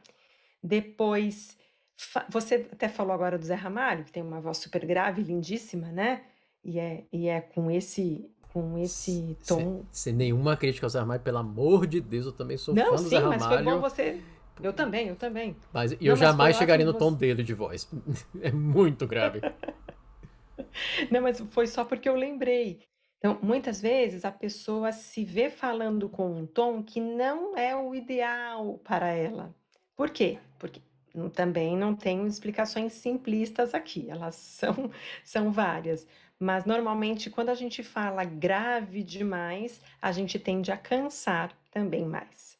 Depois, 0.63 1.57
você 2.30 2.68
até 2.72 2.88
falou 2.88 3.13
agora 3.13 3.38
do 3.38 3.45
Zé 3.45 3.53
Ramalho, 3.53 4.05
que 4.05 4.11
tem 4.11 4.24
uma 4.24 4.39
voz 4.39 4.57
super 4.59 4.86
grave, 4.86 5.22
lindíssima, 5.22 5.91
né? 5.91 6.24
E 6.63 6.80
é, 6.80 7.03
e 7.11 7.28
é 7.28 7.41
com 7.41 7.70
esse 7.70 8.32
com 8.53 8.78
esse 8.78 9.38
tom. 9.45 9.59
Sem, 9.59 9.86
sem 9.91 10.13
nenhuma 10.13 10.55
crítica 10.55 10.86
ao 10.86 10.89
Zé 10.89 10.99
Ramalho, 10.99 11.22
pelo 11.22 11.38
amor 11.38 11.86
de 11.86 11.99
Deus, 11.99 12.26
eu 12.26 12.32
também 12.32 12.57
sou 12.57 12.74
Não, 12.74 12.86
fã 12.86 12.91
do 12.95 12.97
sim, 12.99 13.09
Zé 13.09 13.18
Ramalho. 13.18 13.39
mas 13.39 13.53
foi 13.53 13.63
bom 13.63 13.80
você. 13.82 14.22
Eu 14.63 14.74
também, 14.74 15.09
eu 15.09 15.15
também. 15.15 15.55
Mas 15.72 15.91
eu 15.91 15.99
Não, 16.01 16.15
jamais 16.15 16.55
mas 16.55 16.57
chegaria 16.57 16.86
no 16.86 16.93
tom 16.93 17.11
você... 17.11 17.18
dele 17.18 17.43
de 17.43 17.53
voz. 17.53 17.88
É 18.41 18.51
muito 18.51 19.05
grave. 19.05 19.41
Não, 21.11 21.22
mas 21.22 21.39
foi 21.51 21.68
só 21.68 21.84
porque 21.84 22.07
eu 22.07 22.15
lembrei. 22.15 22.80
Então, 23.18 23.39
muitas 23.41 23.82
vezes 23.82 24.24
a 24.26 24.32
pessoa 24.32 24.91
se 24.91 25.24
vê 25.24 25.49
falando 25.49 26.07
com 26.07 26.32
um 26.32 26.45
tom 26.45 26.84
que 26.84 27.01
não 27.01 27.57
é 27.57 27.76
o 27.76 27.95
ideal 27.95 28.80
para 28.84 29.07
ela. 29.07 29.55
Por 29.95 30.11
quê? 30.11 30.38
Porque 30.59 30.82
também 31.34 31.76
não 31.76 31.95
tenho 31.95 32.28
explicações 32.28 32.93
simplistas 32.93 33.74
aqui, 33.74 34.07
elas 34.09 34.36
são, 34.59 34.91
são 35.24 35.51
várias. 35.51 36.05
Mas 36.39 36.65
normalmente, 36.65 37.32
quando 37.32 37.49
a 37.49 37.55
gente 37.55 37.82
fala 37.82 38.24
grave 38.24 39.01
demais, 39.01 39.82
a 39.99 40.11
gente 40.11 40.38
tende 40.38 40.72
a 40.72 40.78
cansar 40.78 41.51
também 41.72 42.05
mais. 42.05 42.55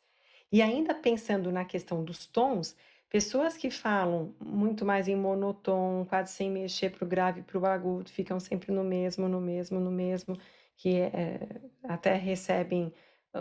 E 0.51 0.62
ainda 0.62 0.95
pensando 0.95 1.51
na 1.51 1.64
questão 1.64 2.03
dos 2.03 2.26
tons, 2.26 2.76
pessoas 3.10 3.58
que 3.58 3.70
falam 3.70 4.36
muito 4.39 4.86
mais 4.86 5.08
em 5.08 5.16
monotom, 5.16 6.05
quase 6.05 6.34
sem 6.34 6.49
mexer 6.51 6.91
para 6.91 7.05
o 7.05 7.08
grave 7.08 7.39
e 7.41 7.43
para 7.43 7.58
o 7.60 7.66
agudo, 7.66 8.10
ficam 8.10 8.39
sempre 8.39 8.72
no 8.72 8.84
mesmo, 8.84 9.28
no 9.30 9.41
mesmo, 9.41 9.80
no 9.80 9.91
mesmo 9.91 10.38
que 10.76 10.95
é, 10.99 11.39
até 11.84 12.16
recebem 12.16 12.93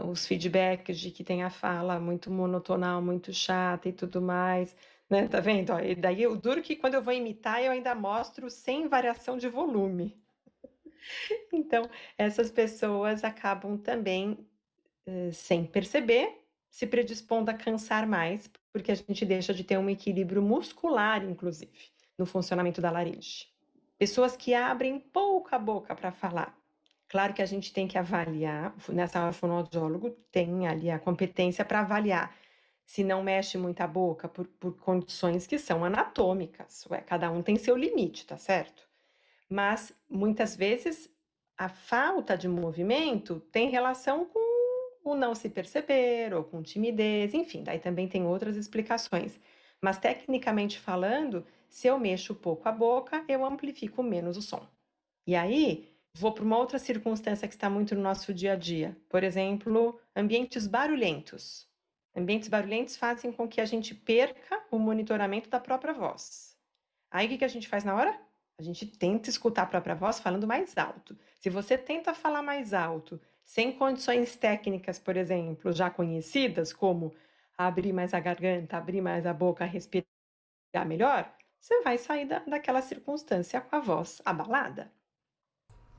os 0.04 0.26
feedbacks 0.26 0.98
de 0.98 1.10
que 1.10 1.24
tem 1.24 1.42
a 1.42 1.50
fala 1.50 1.98
muito 2.00 2.30
monotonal, 2.30 3.00
muito 3.02 3.32
chata 3.32 3.88
e 3.88 3.92
tudo 3.92 4.20
mais, 4.20 4.74
né? 5.08 5.28
Tá 5.28 5.40
vendo? 5.40 5.70
Ó, 5.72 5.78
e 5.80 5.94
daí 5.94 6.26
o 6.26 6.36
duro 6.36 6.62
que 6.62 6.76
quando 6.76 6.94
eu 6.94 7.02
vou 7.02 7.12
imitar 7.14 7.62
eu 7.62 7.72
ainda 7.72 7.94
mostro 7.94 8.50
sem 8.50 8.88
variação 8.88 9.36
de 9.38 9.48
volume. 9.48 10.16
Então, 11.52 11.88
essas 12.18 12.50
pessoas 12.50 13.22
acabam 13.24 13.78
também, 13.78 14.38
sem 15.32 15.64
perceber, 15.64 16.42
se 16.70 16.86
predispondo 16.86 17.50
a 17.50 17.54
cansar 17.54 18.06
mais, 18.06 18.50
porque 18.76 18.92
a 18.92 18.94
gente 18.94 19.24
deixa 19.24 19.54
de 19.54 19.64
ter 19.64 19.78
um 19.78 19.88
equilíbrio 19.88 20.42
muscular, 20.42 21.24
inclusive, 21.24 21.72
no 22.18 22.26
funcionamento 22.26 22.78
da 22.78 22.90
laringe. 22.90 23.46
Pessoas 23.98 24.36
que 24.36 24.52
abrem 24.52 25.00
pouca 25.00 25.58
boca 25.58 25.96
para 25.96 26.12
falar. 26.12 26.54
Claro 27.08 27.32
que 27.32 27.40
a 27.40 27.46
gente 27.46 27.72
tem 27.72 27.88
que 27.88 27.96
avaliar, 27.96 28.74
nessa 28.90 29.32
fonoaudiólogo 29.32 30.10
tem 30.30 30.68
ali 30.68 30.90
a 30.90 30.98
competência 30.98 31.64
para 31.64 31.80
avaliar 31.80 32.36
se 32.84 33.02
não 33.02 33.22
mexe 33.22 33.56
muito 33.56 33.80
a 33.80 33.86
boca 33.86 34.28
por, 34.28 34.46
por 34.46 34.76
condições 34.76 35.46
que 35.46 35.58
são 35.58 35.82
anatômicas. 35.82 36.84
Ué, 36.90 37.00
cada 37.00 37.30
um 37.30 37.42
tem 37.42 37.56
seu 37.56 37.78
limite, 37.78 38.26
tá 38.26 38.36
certo? 38.36 38.86
Mas 39.48 39.90
muitas 40.06 40.54
vezes 40.54 41.10
a 41.56 41.70
falta 41.70 42.36
de 42.36 42.46
movimento 42.46 43.40
tem 43.50 43.70
relação 43.70 44.26
com 44.26 44.45
o 45.10 45.16
não 45.16 45.34
se 45.34 45.48
perceber 45.48 46.34
ou 46.34 46.44
com 46.44 46.62
timidez, 46.62 47.34
enfim, 47.34 47.62
daí 47.62 47.78
também 47.78 48.08
tem 48.08 48.24
outras 48.24 48.56
explicações. 48.56 49.38
Mas 49.80 49.98
tecnicamente 49.98 50.78
falando, 50.78 51.44
se 51.68 51.86
eu 51.86 51.98
mexo 51.98 52.34
pouco 52.34 52.68
a 52.68 52.72
boca, 52.72 53.24
eu 53.28 53.44
amplifico 53.44 54.02
menos 54.02 54.36
o 54.36 54.42
som. 54.42 54.66
E 55.26 55.34
aí, 55.34 55.88
vou 56.14 56.32
para 56.32 56.44
uma 56.44 56.56
outra 56.56 56.78
circunstância 56.78 57.46
que 57.46 57.54
está 57.54 57.68
muito 57.68 57.94
no 57.94 58.02
nosso 58.02 58.32
dia 58.32 58.52
a 58.52 58.56
dia. 58.56 58.96
Por 59.08 59.22
exemplo, 59.22 60.00
ambientes 60.14 60.66
barulhentos. 60.66 61.68
Ambientes 62.16 62.48
barulhentos 62.48 62.96
fazem 62.96 63.30
com 63.30 63.46
que 63.46 63.60
a 63.60 63.66
gente 63.66 63.94
perca 63.94 64.64
o 64.70 64.78
monitoramento 64.78 65.50
da 65.50 65.60
própria 65.60 65.92
voz. 65.92 66.56
Aí 67.10 67.26
o 67.26 67.28
que, 67.28 67.38
que 67.38 67.44
a 67.44 67.48
gente 67.48 67.68
faz 67.68 67.84
na 67.84 67.94
hora? 67.94 68.18
A 68.58 68.62
gente 68.62 68.86
tenta 68.86 69.28
escutar 69.28 69.62
a 69.62 69.66
própria 69.66 69.94
voz 69.94 70.18
falando 70.18 70.46
mais 70.46 70.76
alto. 70.78 71.16
Se 71.38 71.50
você 71.50 71.76
tenta 71.76 72.14
falar 72.14 72.42
mais 72.42 72.72
alto, 72.72 73.20
sem 73.46 73.72
condições 73.72 74.36
técnicas, 74.36 74.98
por 74.98 75.16
exemplo, 75.16 75.72
já 75.72 75.88
conhecidas, 75.88 76.72
como 76.72 77.14
abrir 77.56 77.92
mais 77.92 78.12
a 78.12 78.20
garganta, 78.20 78.76
abrir 78.76 79.00
mais 79.00 79.24
a 79.24 79.32
boca, 79.32 79.64
respirar 79.64 80.04
melhor, 80.84 81.32
você 81.58 81.80
vai 81.82 81.96
sair 81.96 82.26
da, 82.26 82.40
daquela 82.40 82.82
circunstância 82.82 83.60
com 83.60 83.76
a 83.76 83.80
voz 83.80 84.20
abalada. 84.24 84.92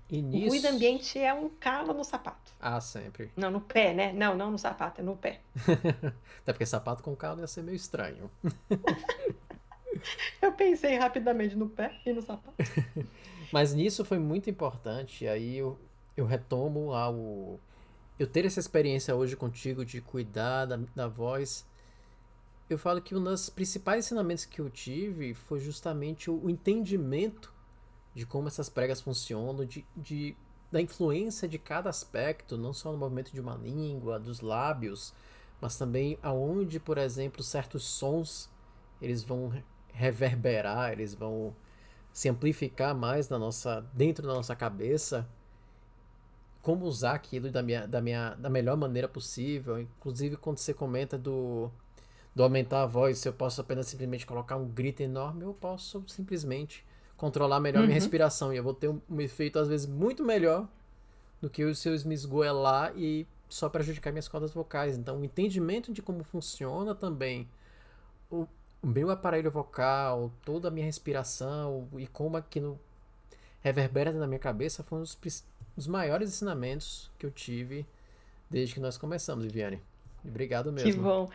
E 0.09 0.21
nisso... 0.21 0.45
O 0.45 0.49
ruído 0.49 0.67
ambiente 0.67 1.17
é 1.17 1.33
um 1.33 1.49
calo 1.49 1.93
no 1.93 2.03
sapato. 2.03 2.53
Ah, 2.59 2.79
sempre. 2.79 3.31
Não, 3.35 3.49
no 3.49 3.61
pé, 3.61 3.93
né? 3.93 4.13
Não, 4.13 4.35
não 4.35 4.51
no 4.51 4.57
sapato, 4.57 5.01
é 5.01 5.03
no 5.03 5.17
pé. 5.17 5.41
Até 6.43 6.53
porque 6.53 6.65
sapato 6.65 7.01
com 7.01 7.15
calo 7.15 7.41
ia 7.41 7.47
ser 7.47 7.63
meio 7.63 7.75
estranho. 7.75 8.29
Eu 10.41 10.51
pensei 10.51 10.95
rapidamente 10.95 11.55
no 11.55 11.69
pé 11.69 11.99
e 12.05 12.13
no 12.13 12.21
sapato. 12.21 12.55
Mas 13.51 13.73
nisso 13.73 14.05
foi 14.05 14.19
muito 14.19 14.49
importante. 14.49 15.27
Aí 15.27 15.57
eu, 15.57 15.79
eu 16.17 16.25
retomo 16.25 16.93
ao. 16.93 17.59
Eu 18.19 18.25
ter 18.25 18.43
essa 18.45 18.59
experiência 18.59 19.15
hoje 19.15 19.35
contigo 19.35 19.85
de 19.85 20.01
cuidar 20.01 20.65
da, 20.65 20.79
da 20.95 21.07
voz. 21.07 21.65
Eu 22.67 22.77
falo 22.77 23.01
que 23.01 23.15
um 23.15 23.23
dos 23.23 23.49
principais 23.49 24.05
ensinamentos 24.05 24.43
que 24.43 24.59
eu 24.59 24.69
tive 24.69 25.33
foi 25.35 25.59
justamente 25.59 26.29
o, 26.29 26.43
o 26.43 26.49
entendimento 26.49 27.53
de 28.13 28.25
como 28.25 28.47
essas 28.47 28.67
pregas 28.67 28.99
funcionam, 28.99 29.63
de, 29.63 29.85
de, 29.95 30.35
da 30.71 30.81
influência 30.81 31.47
de 31.47 31.59
cada 31.59 31.89
aspecto, 31.89 32.57
não 32.57 32.73
só 32.73 32.91
no 32.91 32.97
movimento 32.97 33.31
de 33.31 33.39
uma 33.39 33.55
língua, 33.55 34.19
dos 34.19 34.41
lábios, 34.41 35.13
mas 35.61 35.77
também 35.77 36.17
aonde, 36.23 36.79
por 36.79 36.97
exemplo, 36.97 37.43
certos 37.43 37.85
sons 37.85 38.49
eles 38.99 39.23
vão 39.23 39.53
reverberar, 39.93 40.91
eles 40.91 41.13
vão 41.13 41.55
se 42.11 42.27
amplificar 42.27 42.95
mais 42.95 43.29
na 43.29 43.37
nossa, 43.37 43.81
dentro 43.93 44.25
da 44.25 44.33
nossa 44.33 44.55
cabeça, 44.55 45.29
como 46.67 46.85
usar 46.85 47.13
aquilo 47.13 47.49
da, 47.49 47.63
minha, 47.63 47.87
da, 47.87 48.01
minha, 48.01 48.35
da 48.35 48.49
melhor 48.49 48.75
maneira 48.75 49.07
possível. 49.07 49.79
Inclusive, 49.79 50.35
quando 50.35 50.57
você 50.57 50.73
comenta 50.73 51.17
do, 51.17 51.71
do 52.35 52.43
aumentar 52.43 52.83
a 52.83 52.85
voz, 52.85 53.19
se 53.19 53.29
eu 53.29 53.31
posso 53.31 53.61
apenas 53.61 53.87
simplesmente 53.87 54.25
colocar 54.25 54.57
um 54.57 54.67
grito 54.67 55.01
enorme, 55.01 55.45
eu 55.45 55.53
posso 55.53 56.03
simplesmente 56.07 56.85
controlar 57.15 57.61
melhor 57.61 57.79
uhum. 57.79 57.85
minha 57.85 57.93
respiração. 57.97 58.51
E 58.51 58.57
eu 58.57 58.63
vou 58.65 58.73
ter 58.73 58.89
um, 58.89 58.99
um, 59.09 59.21
efeito, 59.21 59.57
às 59.57 59.69
vezes, 59.69 59.87
muito 59.87 60.25
melhor 60.25 60.67
do 61.41 61.49
que 61.49 61.73
se 61.73 61.87
eu 61.87 61.95
me 62.05 62.13
esgoelar 62.13 62.91
e 62.97 63.25
só 63.47 63.69
prejudicar 63.69 64.11
minhas 64.11 64.27
cordas 64.27 64.51
vocais. 64.51 64.97
Então, 64.97 65.21
o 65.21 65.23
entendimento 65.23 65.93
de 65.93 66.01
como 66.01 66.21
funciona 66.21 66.93
também 66.93 67.47
o, 68.29 68.45
o 68.83 68.87
meu 68.87 69.09
aparelho 69.09 69.49
vocal, 69.49 70.33
toda 70.43 70.67
a 70.67 70.71
minha 70.71 70.85
respiração 70.85 71.87
e 71.97 72.05
como 72.07 72.35
aquilo 72.35 72.77
reverbera 73.61 74.11
na 74.11 74.27
minha 74.27 74.37
cabeça 74.37 74.83
foram 74.83 75.01
os, 75.01 75.17
os 75.77 75.87
maiores 75.87 76.29
ensinamentos 76.29 77.09
que 77.17 77.25
eu 77.25 77.31
tive 77.31 77.85
desde 78.49 78.73
que 78.73 78.79
nós 78.79 78.97
começamos, 78.97 79.45
Viviane. 79.45 79.79
Obrigado 80.25 80.71
mesmo. 80.73 80.91
Que 80.91 80.97
bom. 80.97 81.29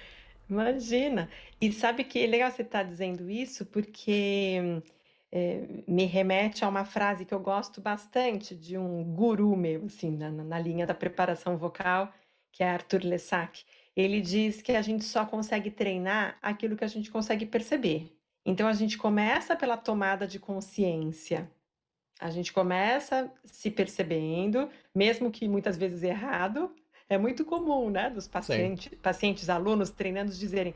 Imagina. 0.50 1.30
E 1.60 1.72
sabe 1.72 2.04
que 2.04 2.18
é 2.18 2.26
legal 2.26 2.50
você 2.50 2.62
estar 2.62 2.84
tá 2.84 2.90
dizendo 2.90 3.30
isso, 3.30 3.64
porque 3.64 4.82
é, 5.30 5.66
me 5.86 6.04
remete 6.04 6.64
a 6.64 6.68
uma 6.68 6.84
frase 6.84 7.24
que 7.24 7.32
eu 7.32 7.40
gosto 7.40 7.80
bastante 7.80 8.54
de 8.54 8.76
um 8.76 9.04
guru 9.04 9.56
meu, 9.56 9.86
assim, 9.86 10.10
na, 10.10 10.30
na 10.30 10.58
linha 10.58 10.86
da 10.86 10.94
preparação 10.94 11.56
vocal, 11.56 12.12
que 12.50 12.62
é 12.62 12.68
Arthur 12.68 13.04
Lessac 13.04 13.64
ele 13.96 14.20
diz 14.20 14.62
que 14.62 14.72
a 14.72 14.82
gente 14.82 15.04
só 15.04 15.24
consegue 15.24 15.70
treinar 15.70 16.38
aquilo 16.40 16.76
que 16.76 16.84
a 16.84 16.88
gente 16.88 17.10
consegue 17.10 17.44
perceber. 17.44 18.10
Então 18.44 18.66
a 18.66 18.72
gente 18.72 18.98
começa 18.98 19.54
pela 19.54 19.76
tomada 19.76 20.26
de 20.26 20.38
consciência. 20.38 21.50
A 22.22 22.30
gente 22.30 22.52
começa 22.52 23.32
se 23.44 23.70
percebendo, 23.70 24.70
mesmo 24.94 25.30
que 25.30 25.48
muitas 25.48 25.76
vezes 25.76 26.02
errado. 26.02 26.74
É 27.08 27.18
muito 27.18 27.44
comum, 27.44 27.90
né, 27.90 28.08
dos 28.08 28.26
pacientes, 28.26 28.94
pacientes, 29.02 29.50
alunos 29.50 29.90
treinando 29.90 30.32
dizerem: 30.32 30.74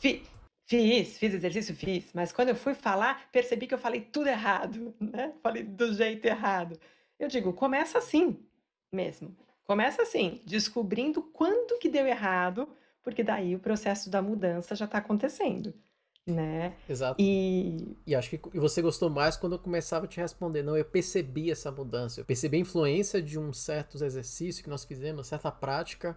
fiz, 0.00 1.18
fiz 1.18 1.34
exercício, 1.34 1.74
fiz, 1.74 2.12
mas 2.14 2.30
quando 2.30 2.50
eu 2.50 2.54
fui 2.54 2.74
falar, 2.74 3.28
percebi 3.32 3.66
que 3.66 3.74
eu 3.74 3.78
falei 3.78 4.00
tudo 4.00 4.28
errado, 4.28 4.94
né? 5.00 5.32
Falei 5.42 5.62
do 5.62 5.92
jeito 5.94 6.24
errado. 6.26 6.78
Eu 7.18 7.28
digo, 7.28 7.52
começa 7.52 7.98
assim 7.98 8.38
mesmo. 8.92 9.34
Começa 9.64 10.02
assim, 10.02 10.40
descobrindo 10.44 11.22
quando 11.22 11.78
que 11.78 11.88
deu 11.88 12.06
errado, 12.06 12.68
porque 13.02 13.22
daí 13.22 13.54
o 13.54 13.60
processo 13.60 14.10
da 14.10 14.20
mudança 14.20 14.74
já 14.74 14.84
está 14.84 14.98
acontecendo, 14.98 15.72
né? 16.26 16.76
Exato. 16.88 17.16
E... 17.20 17.96
e 18.06 18.14
acho 18.14 18.30
que 18.30 18.58
você 18.58 18.80
gostou 18.80 19.10
mais 19.10 19.36
quando 19.36 19.54
eu 19.54 19.58
começava 19.58 20.04
a 20.04 20.08
te 20.08 20.20
responder. 20.20 20.62
Não, 20.62 20.76
eu 20.76 20.84
percebi 20.84 21.50
essa 21.50 21.70
mudança. 21.70 22.20
Eu 22.20 22.24
percebi 22.24 22.58
a 22.58 22.60
influência 22.60 23.20
de 23.20 23.38
um 23.38 23.52
certo 23.52 24.02
exercício 24.02 24.62
que 24.62 24.70
nós 24.70 24.84
fizemos, 24.84 25.26
certa 25.26 25.50
prática, 25.50 26.16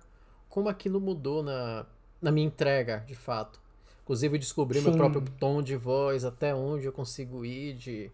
como 0.50 0.70
aquilo 0.70 1.02
mudou 1.02 1.42
na, 1.42 1.86
na 2.22 2.32
minha 2.32 2.46
entrega, 2.46 3.04
de 3.08 3.16
fato. 3.16 3.60
Inclusive, 4.04 4.36
eu 4.36 4.40
descobri 4.40 4.80
Sim. 4.80 4.90
meu 4.90 4.98
próprio 4.98 5.24
tom 5.40 5.62
de 5.62 5.76
voz, 5.76 6.24
até 6.24 6.54
onde 6.54 6.86
eu 6.86 6.94
consigo 6.94 7.44
ir 7.44 7.74
de, 7.74 8.12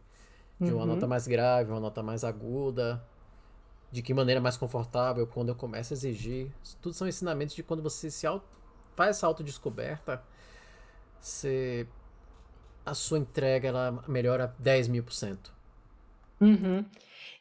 de 0.59 0.71
uma 0.71 0.81
uhum. 0.81 0.85
nota 0.85 1.05
mais 1.05 1.27
grave, 1.27 1.71
uma 1.71 1.81
nota 1.81 2.01
mais 2.01 2.23
aguda 2.23 3.03
de 3.91 4.01
que 4.01 4.13
maneira 4.13 4.39
mais 4.39 4.55
confortável 4.55 5.27
quando 5.27 5.49
eu 5.49 5.55
começo 5.55 5.93
a 5.93 5.95
exigir. 5.95 6.49
Isso 6.63 6.77
tudo 6.81 6.93
são 6.93 7.07
ensinamentos 7.07 7.53
de 7.53 7.61
quando 7.61 7.83
você 7.83 8.09
se 8.09 8.25
auto, 8.25 8.45
faz 8.95 9.17
essa 9.17 9.27
autodescoberta, 9.27 10.23
você, 11.21 11.87
a 12.85 12.93
sua 12.93 13.19
entrega 13.19 13.67
ela 13.67 14.03
melhora 14.07 14.55
10 14.59 14.87
mil 14.87 15.03
por 15.03 15.13
cento. 15.13 15.53
Uhum. 16.39 16.83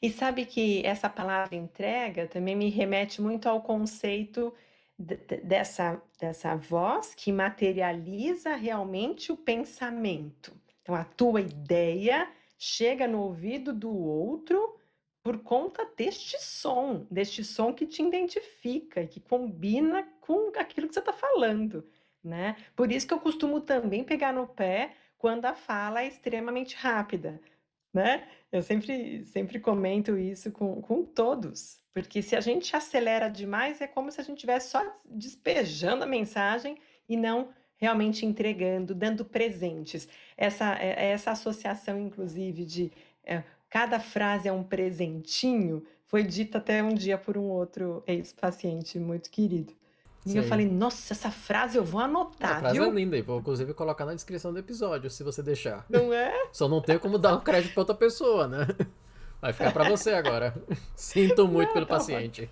E 0.03 0.11
sabe 0.11 0.45
que 0.45 0.85
essa 0.85 1.09
palavra 1.09 1.55
entrega 1.57 2.27
também 2.27 2.55
me 2.55 2.69
remete 2.69 3.21
muito 3.21 3.49
ao 3.49 3.63
conceito 3.63 4.53
dessa, 4.99 6.01
dessa 6.19 6.55
voz 6.55 7.15
que 7.15 7.33
materializa 7.33 8.55
realmente 8.55 9.33
o 9.33 9.37
pensamento. 9.37 10.53
Então, 10.83 10.95
a 10.95 11.05
tua 11.05 11.41
ideia 11.41 12.31
chega 12.59 13.09
no 13.09 13.23
ouvido 13.23 13.73
do 13.73 13.95
outro 13.95 14.77
por 15.23 15.39
conta 15.39 15.87
deste 15.97 16.39
som, 16.43 17.07
deste 17.11 17.45
som 17.45 17.73
que 17.73 17.87
te 17.87 18.03
identifica, 18.03 19.07
que 19.07 19.21
combina 19.21 20.07
com 20.21 20.51
aquilo 20.59 20.89
que 20.89 20.95
você 20.95 21.01
está 21.01 21.13
falando, 21.13 21.87
né? 22.23 22.57
Por 22.77 22.93
isso 22.93 23.07
que 23.07 23.15
eu 23.15 23.21
costumo 23.21 23.61
também 23.61 24.05
pegar 24.05 24.33
no 24.33 24.47
pé 24.47 24.95
quando 25.19 25.45
a 25.47 25.55
fala 25.55 26.03
é 26.03 26.09
extremamente 26.09 26.77
rápida, 26.77 27.41
né? 27.93 28.27
Eu 28.51 28.63
sempre, 28.63 29.25
sempre 29.27 29.61
comento 29.61 30.17
isso 30.17 30.51
com, 30.51 30.81
com 30.81 31.05
todos, 31.05 31.81
porque 31.93 32.23
se 32.23 32.35
a 32.35 32.41
gente 32.41 32.75
acelera 32.75 33.29
demais, 33.29 33.81
é 33.81 33.87
como 33.87 34.11
se 34.11 34.21
a 34.21 34.25
gente 34.25 34.37
estivesse 34.37 34.71
só 34.71 34.83
despejando 35.05 36.05
a 36.05 36.07
mensagem 36.07 36.79
e 37.09 37.17
não 37.17 37.51
realmente 37.77 38.27
entregando, 38.27 38.95
dando 38.95 39.25
presentes. 39.25 40.07
Essa, 40.37 40.77
é, 40.79 41.11
essa 41.11 41.31
associação, 41.31 41.99
inclusive, 41.99 42.65
de 42.65 42.93
é, 43.25 43.43
cada 43.71 43.99
frase 43.99 44.49
é 44.49 44.53
um 44.53 44.63
presentinho, 44.63 45.87
foi 46.07 46.23
dita 46.23 46.59
até 46.59 46.83
um 46.83 46.93
dia 46.95 47.17
por 47.17 47.39
um 47.39 47.49
outro 47.49 48.03
ex-paciente 48.07 48.99
muito 48.99 49.31
querido. 49.31 49.75
E 50.27 50.31
Sim. 50.33 50.39
eu 50.39 50.45
falei, 50.45 50.69
nossa, 50.69 51.15
essa 51.15 51.31
frase 51.31 51.79
eu 51.79 51.85
vou 51.85 52.01
anotar, 52.01 52.57
A 52.57 52.61
frase 52.61 52.75
viu? 52.79 52.85
é 52.85 52.91
linda 52.91 53.17
e 53.17 53.23
vou 53.23 53.39
inclusive 53.41 53.73
colocar 53.73 54.05
na 54.05 54.13
descrição 54.15 54.53
do 54.53 54.59
episódio, 54.59 55.09
se 55.09 55.23
você 55.25 55.43
deixar. 55.43 55.87
Não 55.89 56.13
é? 56.13 56.33
Só 56.53 56.69
não 56.69 56.83
tenho 56.83 57.01
como 57.01 57.17
dar 57.19 57.35
um 57.35 57.41
crédito 57.41 57.73
pra 57.73 57.81
outra 57.81 57.95
pessoa, 57.95 58.47
né? 58.47 58.67
Vai 59.41 59.53
ficar 59.55 59.73
para 59.73 59.89
você 59.89 60.11
agora. 60.13 60.55
Sinto 60.95 61.49
muito 61.49 61.69
não, 61.69 61.75
pelo 61.75 61.87
tá 61.87 61.97
paciente. 61.97 62.51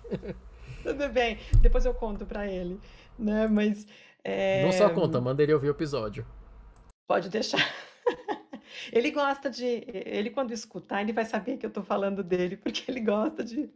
Tudo 0.81 1.09
bem, 1.09 1.37
depois 1.61 1.85
eu 1.85 1.93
conto 1.93 2.25
para 2.25 2.47
ele. 2.47 2.79
né? 3.17 3.47
Mas. 3.47 3.85
É... 4.23 4.63
Não 4.65 4.71
só 4.71 4.89
conta, 4.89 5.21
manda 5.21 5.43
ele 5.43 5.53
ouvir 5.53 5.67
o 5.67 5.71
episódio. 5.71 6.25
Pode 7.07 7.29
deixar. 7.29 7.59
Ele 8.93 9.11
gosta 9.11 9.49
de. 9.49 9.83
Ele, 9.87 10.29
quando 10.29 10.51
escutar, 10.51 11.01
ele 11.01 11.11
vai 11.13 11.25
saber 11.25 11.57
que 11.57 11.65
eu 11.65 11.69
estou 11.69 11.83
falando 11.83 12.23
dele, 12.23 12.55
porque 12.57 12.89
ele 12.89 13.01
gosta 13.01 13.43
de, 13.43 13.69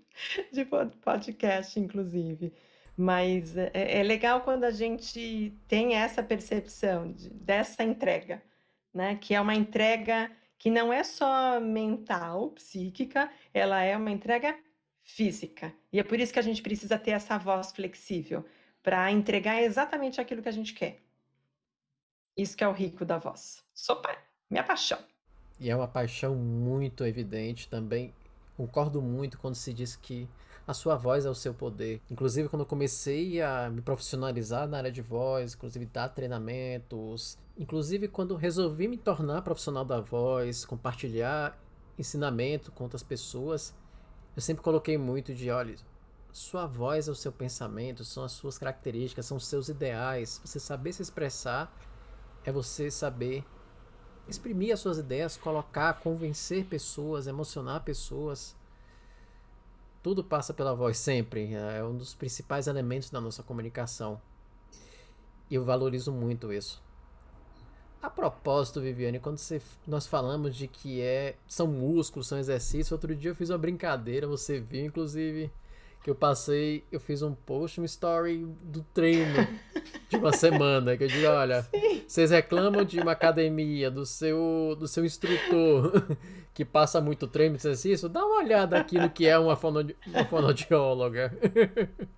de 0.52 0.66
podcast, 1.04 1.80
inclusive. 1.80 2.54
Mas 2.96 3.58
é, 3.58 3.72
é 3.74 4.04
legal 4.04 4.42
quando 4.42 4.64
a 4.64 4.72
gente 4.72 5.54
tem 5.68 5.96
essa 5.96 6.22
percepção 6.22 7.12
de, 7.12 7.30
dessa 7.30 7.84
entrega, 7.84 8.42
né? 8.94 9.16
Que 9.16 9.34
é 9.34 9.42
uma 9.42 9.56
entrega 9.56 10.32
que 10.58 10.70
não 10.70 10.94
é 10.94 11.04
só 11.04 11.60
mental, 11.60 12.52
psíquica, 12.52 13.30
ela 13.54 13.84
é 13.84 13.98
uma 13.98 14.12
entrega 14.12 14.58
física. 15.02 15.74
E 15.92 16.00
é 16.00 16.04
por 16.04 16.20
isso 16.20 16.32
que 16.32 16.40
a 16.40 16.44
gente 16.44 16.62
precisa 16.62 16.98
ter 16.98 17.12
essa 17.12 17.38
voz 17.38 17.72
flexível 17.72 18.46
para 18.82 19.12
entregar 19.12 19.62
exatamente 19.62 20.22
aquilo 20.22 20.42
que 20.42 20.50
a 20.50 20.54
gente 20.54 20.74
quer. 20.74 21.00
Isso 22.36 22.56
que 22.56 22.64
é 22.64 22.68
o 22.68 22.72
rico 22.72 23.04
da 23.06 23.18
voz. 23.18 23.64
Sopa, 23.74 24.16
minha 24.50 24.64
paixão. 24.64 25.00
E 25.60 25.70
é 25.70 25.76
uma 25.76 25.88
paixão 25.88 26.36
muito 26.36 27.06
evidente 27.06 27.70
também. 27.70 28.14
Concordo 28.58 29.02
muito 29.02 29.38
quando 29.38 29.56
se 29.56 29.74
diz 29.74 29.96
que 29.96 30.28
a 30.66 30.74
sua 30.74 30.96
voz 30.96 31.26
é 31.26 31.30
o 31.30 31.36
seu 31.36 31.54
poder. 31.54 32.02
Inclusive, 32.10 32.48
quando 32.48 32.62
eu 32.62 32.66
comecei 32.66 33.42
a 33.42 33.70
me 33.70 33.82
profissionalizar 33.82 34.68
na 34.68 34.78
área 34.78 34.92
de 34.92 35.02
voz, 35.02 35.54
inclusive 35.54 35.86
dar 35.86 36.10
treinamentos, 36.10 37.38
inclusive 37.58 38.08
quando 38.08 38.36
resolvi 38.36 38.88
me 38.88 38.98
tornar 38.98 39.42
profissional 39.42 39.84
da 39.84 40.00
voz, 40.00 40.66
compartilhar 40.66 41.58
ensinamento 41.98 42.72
com 42.72 42.86
outras 42.86 43.04
pessoas, 43.04 43.74
eu 44.36 44.42
sempre 44.42 44.64
coloquei 44.64 44.98
muito 44.98 45.34
de, 45.34 45.52
olha, 45.52 45.76
sua 46.32 46.66
voz 46.66 47.08
é 47.08 47.12
o 47.12 47.16
seu 47.16 47.32
pensamento, 47.32 48.04
são 48.04 48.24
as 48.24 48.32
suas 48.32 48.58
características, 48.58 49.26
são 49.26 49.38
os 49.38 49.46
seus 49.46 49.70
ideais. 49.70 50.42
Você 50.44 50.60
saber 50.60 50.94
se 50.94 51.04
expressar 51.04 51.72
é 52.44 52.52
você 52.52 52.90
saber 52.90 53.46
exprimir 54.28 54.74
as 54.74 54.80
suas 54.80 54.98
ideias, 54.98 55.38
colocar, 55.38 55.94
convencer 56.00 56.66
pessoas, 56.66 57.28
emocionar 57.28 57.84
pessoas. 57.84 58.56
Tudo 60.04 60.24
passa 60.24 60.54
pela 60.54 60.76
voz 60.76 60.98
sempre. 60.98 61.54
É 61.54 61.84
um 61.84 61.96
dos 61.96 62.14
principais 62.14 62.68
elementos 62.68 63.10
da 63.10 63.22
nossa 63.22 63.42
comunicação. 63.42 64.22
E 65.50 65.56
eu 65.56 65.64
valorizo 65.64 66.12
muito 66.12 66.52
isso. 66.52 66.84
A 68.02 68.10
propósito, 68.10 68.82
Viviane, 68.82 69.18
quando 69.18 69.38
você, 69.38 69.62
nós 69.88 70.06
falamos 70.06 70.58
de 70.58 70.68
que 70.68 71.02
é 71.02 71.38
são 71.48 71.68
músculos, 71.68 72.28
são 72.28 72.38
exercícios, 72.38 72.92
outro 72.92 73.16
dia 73.16 73.32
eu 73.32 73.36
fiz 73.36 73.50
uma 73.50 73.58
brincadeira, 73.58 74.28
você 74.28 74.60
viu, 74.60 74.86
inclusive, 74.86 75.50
que 76.04 76.10
eu 76.10 76.16
passei, 76.16 76.84
eu 76.92 77.00
fiz 77.00 77.22
um 77.22 77.34
post, 77.34 77.80
um 77.80 77.86
story 77.86 78.46
do 78.62 78.84
treino 78.94 79.48
de 80.10 80.18
uma 80.18 80.34
semana, 80.34 80.98
que 80.98 81.06
eu 81.06 81.08
digo, 81.08 81.28
olha, 81.28 81.64
Sim. 81.64 82.04
vocês 82.06 82.30
reclamam 82.30 82.84
de 82.84 83.00
uma 83.00 83.14
academia, 83.14 83.90
do 83.90 84.06
seu, 84.06 84.76
do 84.78 84.86
seu 84.86 85.06
instrutor, 85.06 86.04
que 86.54 86.66
passa 86.66 87.00
muito 87.00 87.26
treino 87.26 87.56
de 87.56 87.62
exercício, 87.62 88.10
dá 88.10 88.26
uma 88.26 88.44
olhada 88.44 88.78
aqui 88.78 89.00
no 89.00 89.10
que 89.10 89.26
é 89.26 89.40
uma, 89.40 89.56
fonodi 89.56 89.96
uma 90.06 90.26
fonodióloga. 90.26 91.32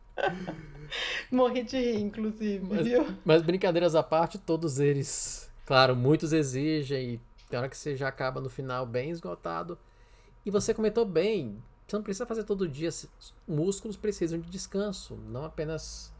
Morri 1.29 1.63
de 1.63 1.77
rir, 1.77 1.99
inclusive, 1.99 2.65
mas, 2.67 2.87
viu? 2.87 3.05
Mas 3.23 3.43
brincadeiras 3.43 3.93
à 3.93 4.01
parte, 4.01 4.39
todos 4.39 4.79
eles, 4.79 5.51
claro, 5.65 5.95
muitos 5.95 6.33
exigem 6.33 7.13
e 7.13 7.21
tem 7.49 7.59
hora 7.59 7.69
que 7.69 7.77
você 7.77 7.95
já 7.95 8.07
acaba 8.07 8.41
no 8.41 8.49
final 8.49 8.83
bem 8.85 9.11
esgotado. 9.11 9.77
E 10.43 10.49
você 10.49 10.73
comentou 10.73 11.05
bem, 11.05 11.61
você 11.87 11.95
não 11.95 12.03
precisa 12.03 12.25
fazer 12.25 12.43
todo 12.43 12.67
dia. 12.67 12.89
Músculos 13.47 13.95
precisam 13.95 14.39
de 14.39 14.49
descanso, 14.49 15.15
não 15.27 15.45
apenas 15.45 16.11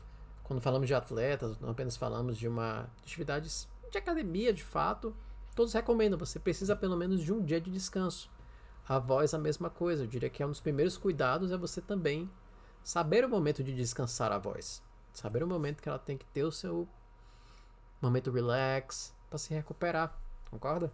quando 0.44 0.62
falamos 0.62 0.88
de 0.88 0.94
atletas, 0.94 1.60
não 1.60 1.70
apenas 1.70 1.98
falamos 1.98 2.38
de 2.38 2.48
uma 2.48 2.88
atividade 3.02 3.50
de 3.90 3.98
academia, 3.98 4.54
de 4.54 4.64
fato. 4.64 5.16
Todos 5.56 5.74
recomendam, 5.74 6.20
você 6.20 6.40
precisa 6.40 6.76
pelo 6.76 6.96
menos 6.96 7.22
de 7.22 7.34
um 7.34 7.44
dia 7.44 7.60
de 7.60 7.72
descanso. 7.72 8.30
A 8.88 9.00
voz 9.00 9.34
a 9.34 9.40
mesma 9.40 9.70
coisa, 9.70 10.04
eu 10.04 10.08
diria 10.08 10.30
que 10.30 10.44
é 10.44 10.46
um 10.46 10.52
dos 10.52 10.60
primeiros 10.60 10.98
cuidados 10.98 11.52
é 11.52 11.58
você 11.58 11.82
também 11.82 12.30
saber 12.84 13.26
o 13.26 13.30
momento 13.30 13.64
de 13.64 13.74
descansar 13.74 14.32
a 14.32 14.38
voz. 14.38 14.84
Saber 15.12 15.42
o 15.42 15.48
momento 15.48 15.82
que 15.82 15.90
ela 15.90 15.98
tem 15.98 16.18
que 16.18 16.26
ter 16.28 16.44
o 16.44 16.52
seu 16.52 16.88
momento 18.00 18.30
relax 18.30 19.16
para 19.28 19.40
se 19.40 19.52
recuperar. 19.52 20.16
Concorda? 20.52 20.92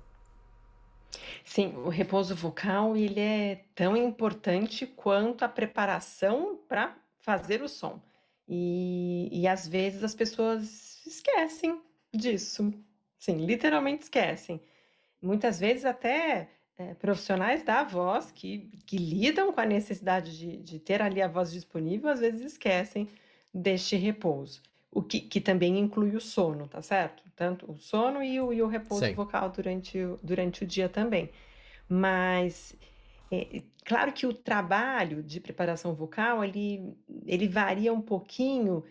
Sim, 1.44 1.76
o 1.78 1.90
repouso 1.90 2.36
vocal 2.36 2.96
ele 2.96 3.20
é 3.20 3.66
tão 3.76 3.96
importante 3.96 4.86
quanto 4.86 5.44
a 5.44 5.50
preparação 5.50 6.60
para 6.68 6.96
fazer 7.20 7.62
o 7.62 7.68
som. 7.68 8.02
E, 8.48 9.30
e 9.32 9.48
às 9.48 9.68
vezes 9.68 10.04
as 10.04 10.16
pessoas 10.16 11.06
esquecem 11.06 11.82
disso. 12.14 12.74
Sim, 13.18 13.46
literalmente 13.46 14.04
esquecem. 14.04 14.62
Muitas 15.22 15.60
vezes 15.60 15.86
até 15.86 16.50
é, 16.78 16.94
profissionais 16.96 17.64
da 17.64 17.84
voz 17.84 18.32
que, 18.32 18.70
que 18.86 18.98
lidam 18.98 19.54
com 19.54 19.62
a 19.62 19.66
necessidade 19.66 20.38
de, 20.38 20.58
de 20.58 20.80
ter 20.80 21.02
ali 21.02 21.22
a 21.22 21.28
voz 21.28 21.52
disponível, 21.52 22.10
às 22.10 22.20
vezes 22.20 22.54
esquecem 22.54 23.08
deste 23.54 23.96
repouso. 23.96 24.62
O 24.92 25.02
que, 25.02 25.22
que 25.22 25.40
também 25.40 25.80
inclui 25.80 26.16
o 26.16 26.22
sono, 26.22 26.68
tá 26.68 26.82
certo? 26.82 27.24
Tanto 27.36 27.72
o 27.72 27.78
sono 27.80 28.22
e 28.22 28.42
o, 28.42 28.52
e 28.52 28.62
o 28.62 28.68
repouso 28.68 29.06
Sim. 29.06 29.14
vocal 29.14 29.50
durante, 29.50 29.98
durante 30.22 30.64
o 30.64 30.68
dia 30.68 30.90
também. 30.90 31.30
Mas 31.88 32.76
é, 33.32 33.62
claro 33.86 34.12
que 34.12 34.28
o 34.28 34.34
trabalho 34.34 35.24
de 35.24 35.40
preparação 35.40 35.94
vocal 35.94 36.44
ele, 36.44 36.94
ele 37.26 37.48
varia 37.48 37.94
um 37.94 38.02
pouquinho 38.02 38.84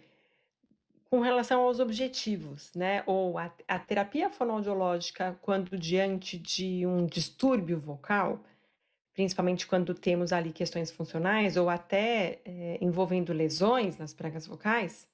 com 1.10 1.20
relação 1.20 1.62
aos 1.62 1.80
objetivos, 1.80 2.72
né? 2.74 3.02
Ou 3.04 3.36
a, 3.36 3.52
a 3.66 3.78
terapia 3.78 4.30
fonoaudiológica, 4.30 5.36
quando 5.42 5.76
diante 5.76 6.38
de 6.38 6.86
um 6.86 7.04
distúrbio 7.04 7.80
vocal, 7.80 8.42
principalmente 9.12 9.66
quando 9.66 9.92
temos 9.92 10.32
ali 10.32 10.52
questões 10.52 10.90
funcionais 10.90 11.56
ou 11.56 11.68
até 11.68 12.40
é, 12.44 12.78
envolvendo 12.80 13.32
lesões 13.32 13.98
nas 13.98 14.14
pregas 14.14 14.46
vocais, 14.46 15.08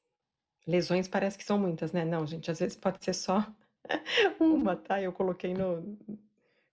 Lesões 0.67 1.07
parece 1.09 1.39
que 1.39 1.45
são 1.45 1.59
muitas, 1.59 1.93
né? 1.93 2.05
Não, 2.05 2.27
gente, 2.27 2.51
às 2.51 2.59
vezes 2.59 2.77
pode 2.77 3.05
ser 3.05 3.15
só 3.15 3.47
uma, 4.41 4.77
tá? 4.77 5.01
Eu 5.01 5.13
coloquei 5.13 5.55
no 5.55 5.97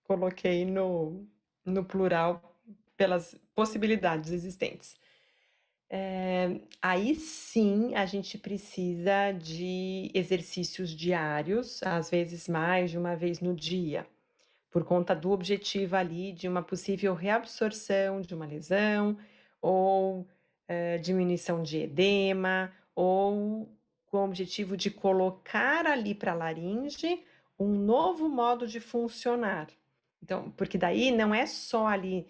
coloquei 0.04 0.64
no, 0.66 1.26
no 1.64 1.84
plural 1.84 2.54
pelas 2.96 3.34
possibilidades 3.54 4.30
existentes. 4.30 4.96
É, 5.88 6.60
aí 6.82 7.14
sim 7.14 7.94
a 7.94 8.04
gente 8.06 8.38
precisa 8.38 9.32
de 9.32 10.10
exercícios 10.14 10.90
diários, 10.90 11.82
às 11.82 12.10
vezes 12.10 12.48
mais 12.48 12.90
de 12.90 12.98
uma 12.98 13.14
vez 13.14 13.40
no 13.40 13.54
dia, 13.54 14.06
por 14.70 14.84
conta 14.84 15.14
do 15.14 15.30
objetivo 15.30 15.94
ali 15.96 16.32
de 16.32 16.48
uma 16.48 16.62
possível 16.62 17.14
reabsorção 17.14 18.20
de 18.20 18.34
uma 18.34 18.46
lesão, 18.46 19.16
ou 19.62 20.26
é, 20.66 20.98
diminuição 20.98 21.62
de 21.62 21.78
edema, 21.78 22.72
ou 22.94 23.68
com 24.14 24.20
o 24.20 24.24
objetivo 24.26 24.76
de 24.76 24.92
colocar 24.92 25.88
ali 25.88 26.14
para 26.14 26.30
a 26.30 26.36
laringe 26.36 27.24
um 27.58 27.66
novo 27.66 28.28
modo 28.28 28.64
de 28.64 28.78
funcionar. 28.78 29.66
Então, 30.22 30.52
porque 30.52 30.78
daí 30.78 31.10
não 31.10 31.34
é 31.34 31.46
só 31.46 31.88
ali 31.88 32.24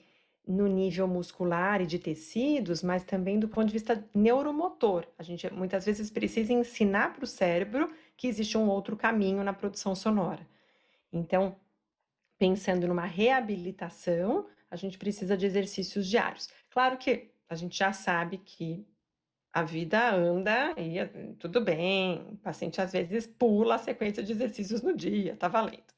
no 0.49 0.67
nível 0.67 1.07
muscular 1.07 1.83
e 1.83 1.87
de 1.87 1.99
tecidos, 1.99 2.83
mas 2.83 3.05
também 3.05 3.39
do 3.39 3.49
ponto 3.49 3.67
de 3.67 3.75
vista 3.75 4.03
neuromotor. 4.15 5.07
A 5.19 5.23
gente 5.23 5.53
muitas 5.53 5.85
vezes 5.85 6.11
precisa 6.11 6.55
ensinar 6.55 7.13
para 7.13 7.25
o 7.25 7.27
cérebro 7.27 7.93
que 8.17 8.29
existe 8.29 8.57
um 8.57 8.67
outro 8.67 8.97
caminho 8.97 9.45
na 9.45 9.53
produção 9.53 9.95
sonora. 9.95 10.49
Então, 11.13 11.55
pensando 12.39 12.89
numa 12.89 13.05
reabilitação, 13.05 14.47
a 14.71 14.77
gente 14.77 14.97
precisa 14.97 15.37
de 15.37 15.45
exercícios 15.45 16.07
diários. 16.07 16.49
Claro 16.71 16.97
que 16.97 17.31
a 17.47 17.55
gente 17.55 17.77
já 17.77 17.93
sabe 17.93 18.39
que 18.39 18.87
a 19.55 19.63
vida 19.63 20.13
anda 20.13 20.75
e 20.77 20.99
eh, 20.99 21.09
tudo 21.39 21.61
bem, 21.61 22.27
o 22.33 22.37
paciente 22.39 22.81
às 22.81 22.91
vezes 22.91 23.25
pula 23.25 23.77
a 23.77 23.79
sequência 23.79 24.21
de 24.21 24.33
exercícios 24.33 24.83
no 24.83 24.97
dia, 24.97 25.37
tá 25.37 25.47
valendo. 25.47 25.95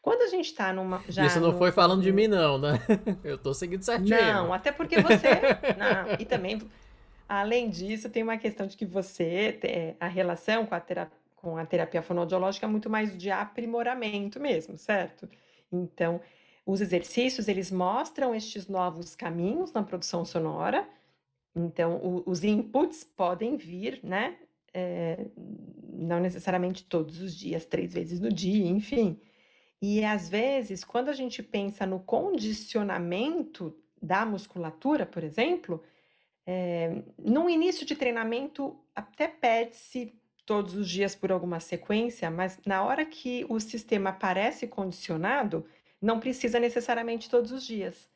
Quando 0.00 0.22
a 0.22 0.28
gente 0.28 0.54
tá 0.54 0.72
numa. 0.72 1.02
Já 1.08 1.26
Isso 1.26 1.38
não 1.38 1.52
no, 1.52 1.58
foi 1.58 1.70
falando 1.70 2.00
de 2.02 2.10
mim, 2.10 2.28
não, 2.28 2.56
né? 2.56 2.80
Eu 3.22 3.36
tô 3.36 3.52
seguindo 3.52 3.82
certinho. 3.82 4.16
Não, 4.16 4.54
até 4.54 4.72
porque 4.72 5.02
você. 5.02 5.28
não, 5.76 6.16
e 6.18 6.24
também, 6.24 6.62
além 7.28 7.68
disso, 7.68 8.08
tem 8.08 8.22
uma 8.22 8.38
questão 8.38 8.66
de 8.66 8.74
que 8.74 8.86
você. 8.86 9.58
Eh, 9.62 9.94
a 10.00 10.08
relação 10.08 10.64
com 10.64 10.74
a 10.74 10.80
terapia, 10.80 11.18
com 11.36 11.58
a 11.58 11.66
terapia 11.66 12.00
fonoaudiológica 12.00 12.64
é 12.64 12.68
muito 12.70 12.88
mais 12.88 13.14
de 13.18 13.30
aprimoramento 13.30 14.40
mesmo, 14.40 14.78
certo? 14.78 15.28
Então, 15.70 16.22
os 16.64 16.80
exercícios, 16.80 17.48
eles 17.48 17.70
mostram 17.70 18.34
estes 18.34 18.66
novos 18.66 19.14
caminhos 19.14 19.74
na 19.74 19.82
produção 19.82 20.24
sonora 20.24 20.88
então, 21.54 21.96
o, 21.96 22.22
os 22.26 22.42
inputs 22.42 23.04
podem 23.04 23.56
vir, 23.56 24.00
né? 24.02 24.36
É, 24.72 25.26
não 25.92 26.18
necessariamente 26.18 26.84
todos 26.84 27.20
os 27.20 27.34
dias, 27.34 27.64
três 27.64 27.94
vezes 27.94 28.20
no 28.20 28.32
dia, 28.32 28.66
enfim. 28.66 29.20
E 29.80 30.04
às 30.04 30.28
vezes, 30.28 30.82
quando 30.82 31.10
a 31.10 31.12
gente 31.12 31.42
pensa 31.42 31.86
no 31.86 32.00
condicionamento 32.00 33.76
da 34.02 34.26
musculatura, 34.26 35.06
por 35.06 35.22
exemplo, 35.22 35.82
é, 36.46 37.02
no 37.18 37.48
início 37.48 37.86
de 37.86 37.94
treinamento 37.94 38.78
até 38.94 39.28
pede-se 39.28 40.12
todos 40.44 40.74
os 40.74 40.88
dias 40.88 41.14
por 41.14 41.32
alguma 41.32 41.60
sequência, 41.60 42.30
mas 42.30 42.58
na 42.66 42.84
hora 42.84 43.04
que 43.06 43.46
o 43.48 43.58
sistema 43.60 44.10
aparece 44.10 44.66
condicionado, 44.66 45.66
não 46.00 46.20
precisa 46.20 46.60
necessariamente 46.60 47.30
todos 47.30 47.50
os 47.50 47.64
dias. 47.64 48.10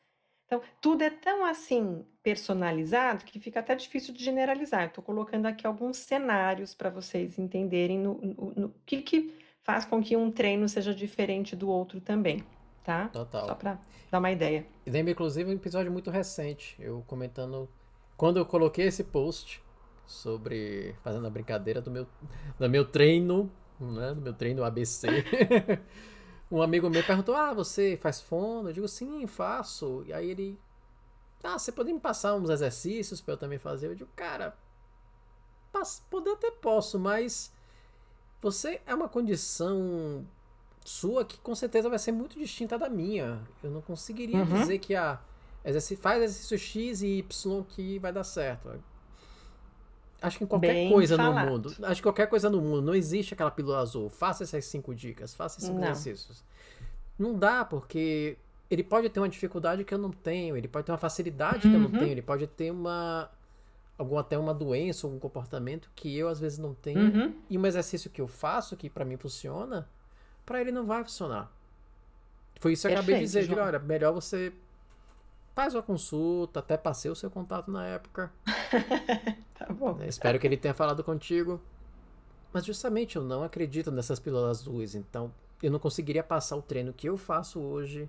Então, 0.47 0.63
tudo 0.81 1.03
é 1.03 1.11
tão 1.11 1.45
assim 1.45 2.05
personalizado 2.29 3.25
que 3.25 3.41
fica 3.41 3.61
até 3.61 3.75
difícil 3.75 4.13
de 4.13 4.23
generalizar. 4.23 4.89
Estou 4.89 5.03
colocando 5.03 5.47
aqui 5.47 5.67
alguns 5.67 5.97
cenários 5.97 6.75
para 6.75 6.91
vocês 6.91 7.39
entenderem 7.39 7.99
no, 7.99 8.21
no, 8.21 8.53
no 8.55 8.75
que, 8.85 9.01
que 9.01 9.35
faz 9.63 9.87
com 9.87 10.03
que 10.03 10.15
um 10.15 10.31
treino 10.31 10.69
seja 10.69 10.95
diferente 10.95 11.57
do 11.57 11.71
outro 11.71 12.03
também, 12.03 12.45
tá? 12.85 13.09
Total. 13.09 13.47
Só 13.47 13.55
para 13.55 13.81
dar 14.11 14.19
uma 14.19 14.31
ideia. 14.31 14.67
E 14.85 14.91
lembra, 14.91 15.13
inclusive, 15.13 15.49
um 15.49 15.55
episódio 15.55 15.91
muito 15.91 16.11
recente, 16.11 16.77
eu 16.79 17.03
comentando. 17.07 17.67
Quando 18.15 18.37
eu 18.37 18.45
coloquei 18.45 18.87
esse 18.87 19.05
post 19.05 19.63
sobre. 20.07 20.95
fazendo 21.03 21.27
a 21.27 21.31
brincadeira 21.31 21.81
do 21.81 21.91
meu, 21.91 22.07
do 22.59 22.69
meu 22.69 22.85
treino, 22.85 23.51
né? 23.81 24.13
Do 24.13 24.21
meu 24.21 24.35
treino 24.35 24.65
ABC. 24.65 25.07
um 26.53 26.61
amigo 26.61 26.91
meu 26.91 27.03
perguntou: 27.05 27.35
Ah, 27.35 27.55
você 27.55 27.97
faz 27.97 28.21
fono? 28.21 28.69
Eu 28.69 28.75
digo: 28.75 28.89
Sim, 28.89 29.27
faço. 29.27 30.05
E 30.07 30.13
aí 30.13 30.31
ele: 30.31 30.59
Ah, 31.43 31.59
você 31.59 31.71
pode 31.71 31.93
me 31.93 32.01
passar 32.01 32.35
uns 32.35 32.51
exercícios 32.51 33.21
para 33.21 33.35
eu 33.35 33.39
também 33.39 33.59
fazer? 33.59 33.89
Eu 33.89 33.95
digo: 33.95 34.11
Cara, 34.17 34.57
poder 36.11 36.33
até 36.33 36.51
posso, 36.51 36.99
mas 36.99 37.53
você 38.41 38.81
é 38.87 38.95
uma 38.95 39.09
condição 39.09 40.27
sua 40.85 41.25
que 41.25 41.39
com 41.39 41.55
certeza 41.55 41.89
vai 41.89 41.99
ser 41.99 42.13
muito 42.13 42.39
distinta 42.39 42.79
da 42.79 42.89
minha. 42.89 43.41
Eu 43.63 43.71
não 43.71 43.81
conseguiria 43.81 44.39
uhum. 44.39 44.61
dizer 44.61 44.79
que 44.79 44.95
a 44.95 45.15
ah, 45.15 45.21
exercício, 45.65 46.03
faz 46.03 46.23
exercício 46.23 46.59
X 46.59 47.03
e 47.03 47.19
Y 47.19 47.65
que 47.65 47.99
vai 47.99 48.13
dar 48.13 48.25
certo. 48.25 48.83
Acho 50.21 50.39
que 50.39 50.45
em 50.45 50.47
qualquer 50.47 50.73
Bem 50.73 50.91
coisa 50.91 51.17
falado. 51.17 51.45
no 51.45 51.53
mundo. 51.53 51.77
Acho 51.83 51.97
que 51.97 52.03
qualquer 52.03 52.27
coisa 52.27 52.51
no 52.51 52.61
mundo. 52.61 52.83
Não 52.83 52.95
existe 52.95 53.35
aquela 53.35 53.51
pílula 53.51 53.79
azul. 53.79 54.09
Faça 54.09 54.43
essas 54.43 54.65
cinco 54.65 54.95
dicas, 54.95 55.35
faça 55.35 55.61
esses 55.61 55.71
exercícios. 55.71 56.43
Não 57.17 57.35
dá, 57.35 57.65
porque 57.65 58.37
ele 58.71 58.83
pode 58.83 59.09
ter 59.09 59.21
uma 59.21 59.29
dificuldade 59.29 59.85
que 59.85 59.95
eu 59.95 59.99
não 59.99 60.11
tenho, 60.11 60.57
ele 60.57 60.69
pode 60.69 60.87
ter 60.87 60.93
uma 60.93 60.99
facilidade 60.99 61.67
uhum. 61.67 61.71
que 61.73 61.77
eu 61.77 61.81
não 61.81 61.91
uhum. 61.91 61.99
tenho, 61.99 62.11
ele 62.11 62.23
pode 62.23 62.47
ter 62.47 62.71
uma. 62.71 63.31
Algum, 63.97 64.17
até 64.17 64.39
uma 64.39 64.55
doença, 64.55 65.07
algum 65.07 65.19
comportamento 65.19 65.91
que 65.97 66.17
eu 66.17 66.29
às 66.29 66.39
vezes 66.39 66.59
não 66.59 66.73
tenho. 66.73 67.01
Uhum. 67.01 67.35
E 67.51 67.59
um 67.59 67.67
exercício 67.67 68.09
que 68.09 68.21
eu 68.21 68.29
faço, 68.29 68.77
que 68.77 68.89
para 68.89 69.05
mim 69.05 69.17
funciona, 69.17 69.89
para 70.47 70.61
ele 70.61 70.71
não 70.71 70.87
vai 70.87 71.03
funcionar. 71.03 71.51
Foi 72.61 72.75
isso 72.75 72.87
que 72.87 72.95
eu 72.95 72.99
acabei 72.99 73.17
de 73.17 73.23
dizer. 73.23 73.43
João. 73.43 73.67
olha, 73.67 73.79
melhor 73.81 74.13
você 74.13 74.53
faz 75.53 75.75
uma 75.75 75.83
consulta, 75.83 76.61
até 76.61 76.77
passei 76.77 77.11
o 77.11 77.17
seu 77.17 77.29
contato 77.29 77.73
na 77.73 77.85
época. 77.87 78.31
tá 79.59 79.67
bom. 79.73 79.99
É, 80.01 80.07
espero 80.07 80.39
que 80.39 80.47
ele 80.47 80.57
tenha 80.57 80.75
falado 80.75 81.03
contigo. 81.03 81.61
Mas 82.53 82.65
justamente 82.65 83.17
eu 83.17 83.23
não 83.25 83.43
acredito 83.43 83.91
nessas 83.91 84.21
pílulas 84.21 84.61
azuis, 84.61 84.95
então 84.95 85.33
eu 85.63 85.71
não 85.71 85.79
conseguiria 85.79 86.23
passar 86.23 86.57
o 86.57 86.63
treino 86.63 86.93
que 86.93 87.09
eu 87.09 87.17
faço 87.17 87.61
hoje 87.61 88.09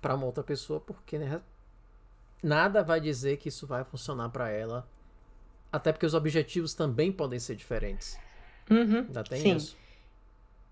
para 0.00 0.14
uma 0.14 0.26
outra 0.26 0.42
pessoa, 0.42 0.80
porque 0.80 1.18
né, 1.18 1.40
nada 2.42 2.82
vai 2.82 3.00
dizer 3.00 3.36
que 3.36 3.48
isso 3.48 3.66
vai 3.66 3.84
funcionar 3.84 4.28
para 4.30 4.50
ela. 4.50 4.88
Até 5.72 5.92
porque 5.92 6.06
os 6.06 6.14
objetivos 6.14 6.74
também 6.74 7.12
podem 7.12 7.38
ser 7.38 7.54
diferentes. 7.54 8.18
Uhum, 8.68 8.98
Ainda 8.98 9.22
tem 9.24 9.40
sim. 9.40 9.56
isso. 9.56 9.76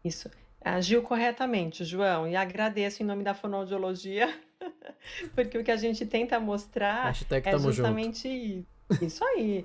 Isso. 0.04 0.30
Agiu 0.60 1.02
corretamente, 1.02 1.84
João, 1.84 2.26
e 2.26 2.34
agradeço 2.34 3.02
em 3.02 3.06
nome 3.06 3.22
da 3.22 3.32
fonoaudiologia 3.32 4.28
Porque 5.34 5.58
o 5.58 5.64
que 5.64 5.70
a 5.70 5.76
gente 5.76 6.04
tenta 6.06 6.38
mostrar 6.40 7.12
é 7.30 7.58
justamente 7.58 8.66
junto. 8.90 9.04
isso 9.04 9.24
aí. 9.24 9.64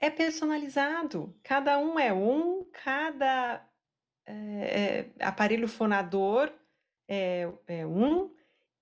É 0.00 0.10
personalizado. 0.10 1.34
Cada 1.42 1.78
um 1.78 1.98
é 1.98 2.12
um, 2.12 2.64
cada 2.84 3.64
é, 4.26 5.06
é, 5.18 5.24
aparelho 5.24 5.66
fonador 5.66 6.52
é, 7.08 7.48
é 7.66 7.86
um, 7.86 8.30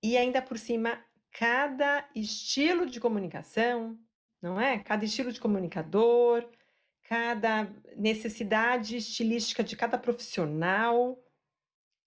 e 0.01 0.17
ainda 0.17 0.41
por 0.41 0.57
cima, 0.57 1.03
cada 1.31 2.07
estilo 2.15 2.85
de 2.85 2.99
comunicação, 2.99 3.97
não 4.41 4.59
é? 4.59 4.79
Cada 4.79 5.05
estilo 5.05 5.31
de 5.31 5.39
comunicador, 5.39 6.47
cada 7.03 7.69
necessidade 7.95 8.97
estilística 8.97 9.63
de 9.63 9.75
cada 9.75 9.97
profissional 9.97 11.17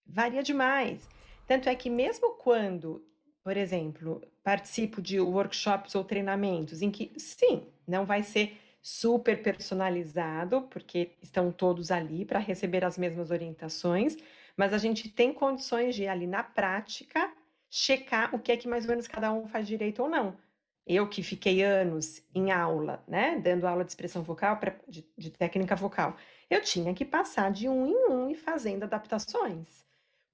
varia 0.05 0.43
demais. 0.43 1.07
Tanto 1.47 1.69
é 1.69 1.75
que 1.75 1.89
mesmo 1.89 2.35
quando 2.35 3.05
por 3.43 3.57
exemplo, 3.57 4.21
participo 4.41 5.01
de 5.01 5.19
workshops 5.19 5.93
ou 5.95 6.03
treinamentos 6.03 6.81
em 6.81 6.89
que, 6.89 7.11
sim, 7.17 7.67
não 7.85 8.05
vai 8.05 8.23
ser 8.23 8.57
super 8.81 9.41
personalizado, 9.43 10.63
porque 10.63 11.11
estão 11.21 11.51
todos 11.51 11.91
ali 11.91 12.25
para 12.25 12.39
receber 12.39 12.85
as 12.85 12.97
mesmas 12.97 13.31
orientações, 13.31 14.15
mas 14.55 14.73
a 14.73 14.77
gente 14.77 15.09
tem 15.09 15.33
condições 15.33 15.95
de 15.95 16.07
ali 16.07 16.25
na 16.25 16.43
prática 16.43 17.31
checar 17.75 18.35
o 18.35 18.39
que 18.39 18.51
é 18.51 18.57
que 18.57 18.67
mais 18.67 18.83
ou 18.83 18.91
menos 18.91 19.07
cada 19.07 19.33
um 19.33 19.47
faz 19.47 19.67
direito 19.67 20.03
ou 20.03 20.07
não. 20.07 20.37
Eu 20.85 21.09
que 21.09 21.23
fiquei 21.23 21.63
anos 21.63 22.21
em 22.35 22.51
aula, 22.51 23.03
né, 23.07 23.39
dando 23.39 23.65
aula 23.65 23.83
de 23.83 23.89
expressão 23.89 24.21
vocal, 24.21 24.59
de, 24.87 25.03
de 25.17 25.31
técnica 25.31 25.75
vocal, 25.75 26.15
eu 26.51 26.61
tinha 26.61 26.93
que 26.93 27.03
passar 27.03 27.51
de 27.51 27.67
um 27.67 27.87
em 27.87 28.11
um 28.11 28.29
e 28.29 28.35
fazendo 28.35 28.83
adaptações, 28.83 29.83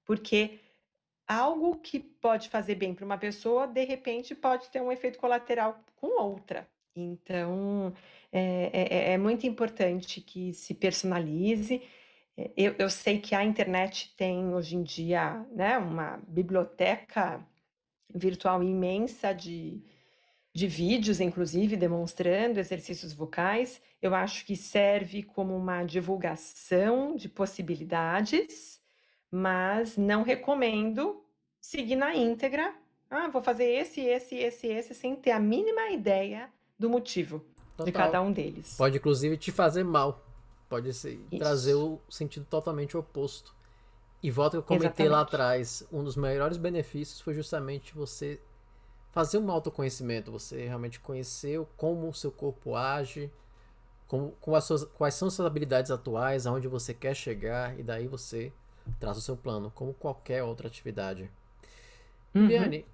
porque 0.04 0.58
algo 1.26 1.76
que 1.76 1.98
pode 1.98 2.50
fazer 2.50 2.74
bem 2.74 2.94
para 2.94 3.06
uma 3.06 3.16
pessoa, 3.16 3.66
de 3.66 3.84
repente 3.84 4.34
pode 4.34 4.68
ter 4.68 4.82
um 4.82 4.92
efeito 4.92 5.18
colateral 5.18 5.82
com 5.96 6.20
outra. 6.20 6.68
Então, 6.94 7.94
é, 8.30 8.70
é, 8.72 9.12
é 9.12 9.18
muito 9.18 9.46
importante 9.46 10.20
que 10.20 10.52
se 10.52 10.74
personalize. 10.74 11.80
Eu, 12.56 12.74
eu, 12.78 12.90
sei 12.90 13.18
que 13.18 13.34
a 13.34 13.44
internet 13.44 14.14
tem 14.16 14.54
hoje 14.54 14.76
em 14.76 14.82
dia 14.82 15.44
né, 15.52 15.78
uma 15.78 16.20
biblioteca 16.26 17.44
virtual 18.14 18.62
imensa 18.62 19.32
de, 19.32 19.82
de 20.52 20.66
vídeos, 20.66 21.20
inclusive, 21.20 21.76
demonstrando 21.76 22.58
exercícios 22.58 23.12
vocais. 23.12 23.80
Eu 24.00 24.14
acho 24.14 24.44
que 24.44 24.56
serve 24.56 25.22
como 25.22 25.56
uma 25.56 25.84
divulgação 25.84 27.16
de 27.16 27.28
possibilidades 27.28 28.80
mas 29.30 29.96
não 29.96 30.22
recomendo 30.22 31.22
seguir 31.60 31.96
na 31.96 32.14
íntegra. 32.14 32.74
Ah, 33.08 33.28
vou 33.28 33.42
fazer 33.42 33.64
esse, 33.64 34.00
esse, 34.00 34.36
esse, 34.36 34.66
esse, 34.66 34.94
sem 34.94 35.14
ter 35.14 35.30
a 35.30 35.38
mínima 35.38 35.90
ideia 35.90 36.48
do 36.78 36.90
motivo 36.90 37.44
Total. 37.76 37.86
de 37.86 37.92
cada 37.92 38.20
um 38.20 38.32
deles. 38.32 38.76
Pode, 38.76 38.96
inclusive, 38.96 39.36
te 39.36 39.52
fazer 39.52 39.84
mal. 39.84 40.24
Pode 40.70 40.94
ser, 40.94 41.20
trazer 41.36 41.74
o 41.74 42.00
sentido 42.08 42.46
totalmente 42.48 42.96
oposto. 42.96 43.54
E 44.22 44.30
volta 44.30 44.52
que 44.52 44.58
eu 44.58 44.62
comentei 44.62 45.06
Exatamente. 45.06 45.10
lá 45.10 45.20
atrás, 45.20 45.86
um 45.92 46.04
dos 46.04 46.14
maiores 46.14 46.56
benefícios 46.56 47.20
foi 47.20 47.34
justamente 47.34 47.92
você 47.92 48.40
fazer 49.10 49.38
um 49.38 49.50
autoconhecimento, 49.50 50.30
você 50.30 50.66
realmente 50.66 51.00
conhecer 51.00 51.60
como 51.76 52.08
o 52.08 52.14
seu 52.14 52.30
corpo 52.30 52.76
age, 52.76 53.32
como, 54.06 54.30
com 54.40 54.54
as 54.54 54.64
suas, 54.64 54.84
quais 54.84 55.14
são 55.14 55.28
suas 55.28 55.46
habilidades 55.46 55.90
atuais, 55.90 56.46
aonde 56.46 56.68
você 56.68 56.94
quer 56.94 57.14
chegar, 57.14 57.78
e 57.78 57.82
daí 57.82 58.06
você 58.06 58.52
traz 58.98 59.16
o 59.16 59.20
seu 59.20 59.36
plano, 59.36 59.72
como 59.74 59.92
qualquer 59.92 60.44
outra 60.44 60.68
atividade. 60.68 61.30
Uhum. 62.34 62.46
Liane, 62.46 62.86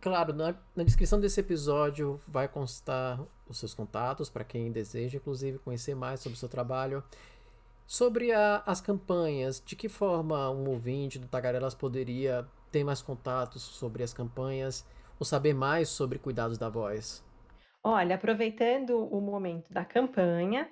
claro, 0.00 0.32
na, 0.32 0.54
na, 0.74 0.84
descrição 0.84 1.20
desse 1.20 1.40
episódio 1.40 2.20
vai 2.26 2.48
constar 2.48 3.20
os 3.48 3.58
seus 3.58 3.74
contatos 3.74 4.28
para 4.28 4.44
quem 4.44 4.70
deseja, 4.70 5.18
inclusive, 5.18 5.58
conhecer 5.58 5.94
mais 5.94 6.20
sobre 6.20 6.36
o 6.36 6.38
seu 6.38 6.48
trabalho. 6.48 7.02
Sobre 7.86 8.32
a, 8.32 8.62
as 8.66 8.80
campanhas, 8.80 9.62
de 9.64 9.74
que 9.74 9.88
forma 9.88 10.50
um 10.50 10.68
ouvinte 10.68 11.18
do 11.18 11.26
Tagarelas 11.26 11.74
poderia 11.74 12.46
ter 12.70 12.84
mais 12.84 13.00
contatos 13.00 13.62
sobre 13.62 14.02
as 14.02 14.12
campanhas 14.12 14.84
ou 15.18 15.24
saber 15.24 15.54
mais 15.54 15.88
sobre 15.88 16.18
cuidados 16.18 16.58
da 16.58 16.68
voz? 16.68 17.24
Olha, 17.82 18.16
aproveitando 18.16 19.06
o 19.06 19.20
momento 19.20 19.72
da 19.72 19.84
campanha, 19.84 20.68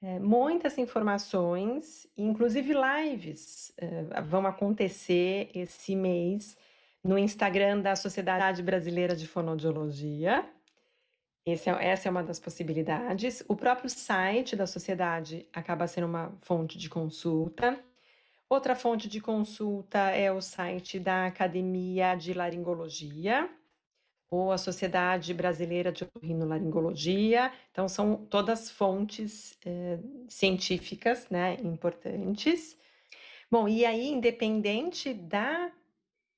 é, 0.00 0.18
muitas 0.18 0.78
informações, 0.78 2.06
inclusive 2.16 2.72
lives, 2.72 3.72
é, 3.76 4.20
vão 4.22 4.46
acontecer 4.46 5.50
esse 5.54 5.94
mês 5.94 6.56
no 7.04 7.18
Instagram 7.18 7.80
da 7.80 7.96
Sociedade 7.96 8.62
Brasileira 8.62 9.16
de 9.16 9.26
Fonoaudiologia. 9.26 10.48
É, 11.44 11.52
essa 11.52 12.08
é 12.08 12.10
uma 12.10 12.22
das 12.22 12.38
possibilidades. 12.38 13.42
O 13.48 13.56
próprio 13.56 13.90
site 13.90 14.54
da 14.54 14.66
sociedade 14.66 15.46
acaba 15.52 15.86
sendo 15.86 16.06
uma 16.06 16.32
fonte 16.40 16.78
de 16.78 16.88
consulta. 16.88 17.78
Outra 18.48 18.76
fonte 18.76 19.08
de 19.08 19.20
consulta 19.20 19.98
é 20.10 20.30
o 20.30 20.40
site 20.40 21.00
da 21.00 21.26
Academia 21.26 22.14
de 22.14 22.34
Laringologia, 22.34 23.48
ou 24.30 24.52
a 24.52 24.58
Sociedade 24.58 25.34
Brasileira 25.34 25.90
de 25.90 26.04
Otorrinolaringologia. 26.04 27.52
Então, 27.70 27.88
são 27.88 28.16
todas 28.26 28.70
fontes 28.70 29.58
eh, 29.64 29.98
científicas 30.28 31.28
né, 31.30 31.56
importantes. 31.62 32.78
Bom, 33.50 33.68
e 33.68 33.84
aí, 33.84 34.08
independente 34.08 35.12
da 35.12 35.70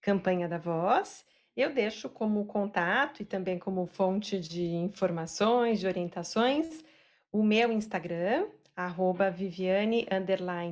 campanha 0.04 0.46
da 0.46 0.58
voz, 0.58 1.24
eu 1.56 1.72
deixo 1.72 2.10
como 2.10 2.44
contato 2.44 3.22
e 3.22 3.24
também 3.24 3.58
como 3.58 3.86
fonte 3.86 4.38
de 4.38 4.66
informações, 4.74 5.80
de 5.80 5.86
orientações, 5.86 6.84
o 7.32 7.42
meu 7.42 7.72
Instagram, 7.72 8.46
arroba 8.76 9.30
Viviane 9.30 10.06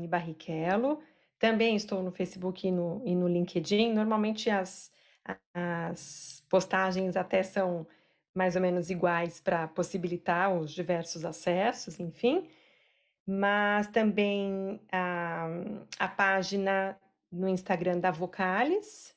Barrichello. 0.06 1.00
Também 1.38 1.74
estou 1.74 2.02
no 2.02 2.12
Facebook 2.12 2.68
e 2.68 2.70
no, 2.70 3.02
e 3.06 3.14
no 3.14 3.26
LinkedIn. 3.26 3.92
Normalmente 3.94 4.50
as, 4.50 4.92
as 5.54 6.44
postagens 6.48 7.16
até 7.16 7.42
são 7.42 7.86
mais 8.34 8.54
ou 8.54 8.62
menos 8.62 8.90
iguais 8.90 9.40
para 9.40 9.66
possibilitar 9.68 10.52
os 10.54 10.72
diversos 10.72 11.24
acessos, 11.24 11.98
enfim. 11.98 12.48
Mas 13.26 13.86
também 13.86 14.80
a, 14.90 15.46
a 15.98 16.08
página 16.08 16.98
no 17.30 17.48
Instagram 17.48 17.98
da 17.98 18.10
Vocales, 18.10 19.14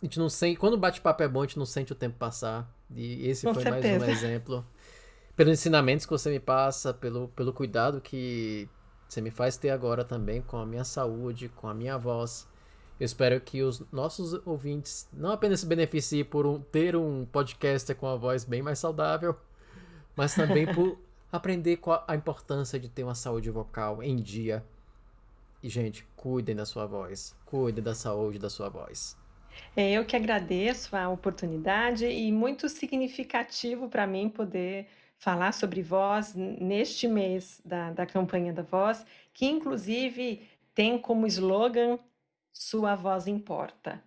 A 0.00 0.04
gente 0.04 0.18
não 0.18 0.28
sente... 0.28 0.58
Quando 0.58 0.74
o 0.74 0.78
bate-papo 0.78 1.22
é 1.22 1.28
bom, 1.28 1.40
a 1.40 1.46
gente 1.46 1.58
não 1.58 1.66
sente 1.66 1.92
o 1.92 1.96
tempo 1.96 2.16
passar. 2.16 2.70
E 2.94 3.28
esse 3.28 3.46
Com 3.46 3.52
foi 3.52 3.62
certeza. 3.62 3.98
mais 3.98 4.02
um 4.02 4.12
exemplo. 4.12 4.66
Pelos 5.34 5.52
ensinamentos 5.52 6.06
que 6.06 6.12
você 6.12 6.30
me 6.30 6.40
passa, 6.40 6.94
pelo, 6.94 7.28
pelo 7.28 7.52
cuidado 7.52 8.00
que 8.00 8.68
você 9.08 9.20
me 9.20 9.30
faz 9.30 9.56
ter 9.56 9.70
agora 9.70 10.04
também 10.04 10.42
com 10.42 10.56
a 10.56 10.66
minha 10.66 10.84
saúde, 10.84 11.48
com 11.48 11.68
a 11.68 11.74
minha 11.74 11.96
voz. 11.96 12.48
Eu 12.98 13.04
espero 13.04 13.40
que 13.40 13.62
os 13.62 13.82
nossos 13.92 14.40
ouvintes 14.46 15.08
não 15.12 15.30
apenas 15.30 15.60
se 15.60 15.66
beneficiem 15.66 16.24
por 16.24 16.46
um, 16.46 16.60
ter 16.60 16.96
um 16.96 17.26
podcaster 17.26 17.94
com 17.94 18.06
a 18.06 18.16
voz 18.16 18.44
bem 18.44 18.62
mais 18.62 18.78
saudável, 18.78 19.36
mas 20.16 20.34
também 20.34 20.66
por 20.74 20.98
aprender 21.30 21.76
qual 21.76 22.04
a 22.08 22.16
importância 22.16 22.78
de 22.78 22.88
ter 22.88 23.04
uma 23.04 23.14
saúde 23.14 23.50
vocal 23.50 24.02
em 24.02 24.16
dia. 24.16 24.64
E, 25.62 25.68
gente, 25.68 26.06
cuidem 26.16 26.54
da 26.54 26.64
sua 26.64 26.86
voz. 26.86 27.34
Cuidem 27.44 27.82
da 27.82 27.94
saúde 27.94 28.38
da 28.38 28.48
sua 28.48 28.68
voz. 28.68 29.16
É, 29.74 29.92
eu 29.92 30.04
que 30.04 30.16
agradeço 30.16 30.94
a 30.96 31.08
oportunidade 31.08 32.06
e 32.06 32.30
muito 32.30 32.68
significativo 32.68 33.88
para 33.88 34.06
mim 34.06 34.28
poder 34.28 34.86
falar 35.18 35.52
sobre 35.52 35.82
voz 35.82 36.34
neste 36.34 37.08
mês 37.08 37.60
da, 37.64 37.92
da 37.92 38.06
campanha 38.06 38.52
da 38.52 38.62
voz, 38.62 39.04
que 39.32 39.46
inclusive 39.46 40.48
tem 40.74 40.98
como 40.98 41.26
slogan 41.26 41.98
sua 42.52 42.94
voz 42.94 43.26
importa. 43.26 44.02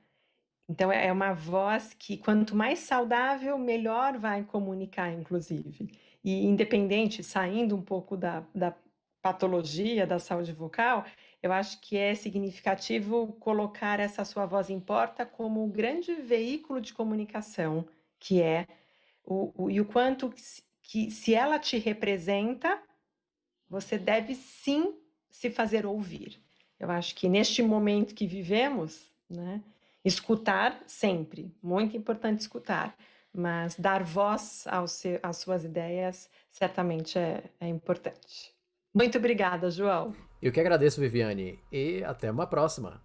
Então, 0.70 0.92
é 0.92 1.12
uma 1.12 1.34
voz 1.34 1.96
que, 1.98 2.18
quanto 2.18 2.56
mais 2.56 2.80
saudável, 2.80 3.58
melhor 3.58 4.20
vai 4.20 4.44
comunicar, 4.44 5.12
inclusive. 5.12 5.90
E, 6.24 6.46
independente, 6.46 7.24
saindo 7.24 7.76
um 7.76 7.82
pouco 7.82 8.16
da, 8.16 8.44
da 8.54 8.76
patologia 9.20 10.06
da 10.06 10.20
saúde 10.20 10.54
vocal, 10.54 11.06
eu 11.42 11.52
acho 11.52 11.82
que 11.82 11.98
é 11.98 12.14
significativo 12.14 13.34
colocar 13.40 14.00
essa 14.00 14.24
sua 14.24 14.46
voz 14.46 14.70
importa 14.70 15.26
como 15.26 15.64
um 15.64 15.70
grande 15.70 16.14
veículo 16.16 16.80
de 16.80 16.94
comunicação, 16.94 17.88
que 18.20 18.40
é 18.40 18.68
o, 19.24 19.66
o, 19.66 19.72
e 19.72 19.82
o 19.82 19.86
quanto 19.86 20.32
que, 20.90 21.12
se 21.12 21.36
ela 21.36 21.60
te 21.60 21.78
representa, 21.78 22.82
você 23.70 23.96
deve 23.96 24.34
sim 24.34 24.96
se 25.30 25.52
fazer 25.52 25.86
ouvir. 25.86 26.42
Eu 26.80 26.90
acho 26.90 27.16
que 27.16 27.30
neste 27.30 27.62
momento 27.62 28.16
que 28.16 28.26
vivemos, 28.26 29.12
né, 29.30 29.62
escutar 30.04 30.82
sempre, 30.88 31.54
muito 31.62 31.96
importante 31.96 32.40
escutar, 32.40 32.98
mas 33.32 33.76
dar 33.76 34.04
voz 34.04 34.66
seu, 34.88 35.20
às 35.22 35.38
suas 35.38 35.64
ideias 35.64 36.28
certamente 36.50 37.20
é, 37.20 37.44
é 37.60 37.68
importante. 37.68 38.52
Muito 38.92 39.20
obrigada, 39.20 39.70
João. 39.70 40.16
Eu 40.42 40.52
que 40.52 40.60
agradeço, 40.60 41.00
Viviane, 41.00 41.60
e 41.72 42.04
até 42.04 42.32
uma 42.32 42.48
próxima. 42.48 43.00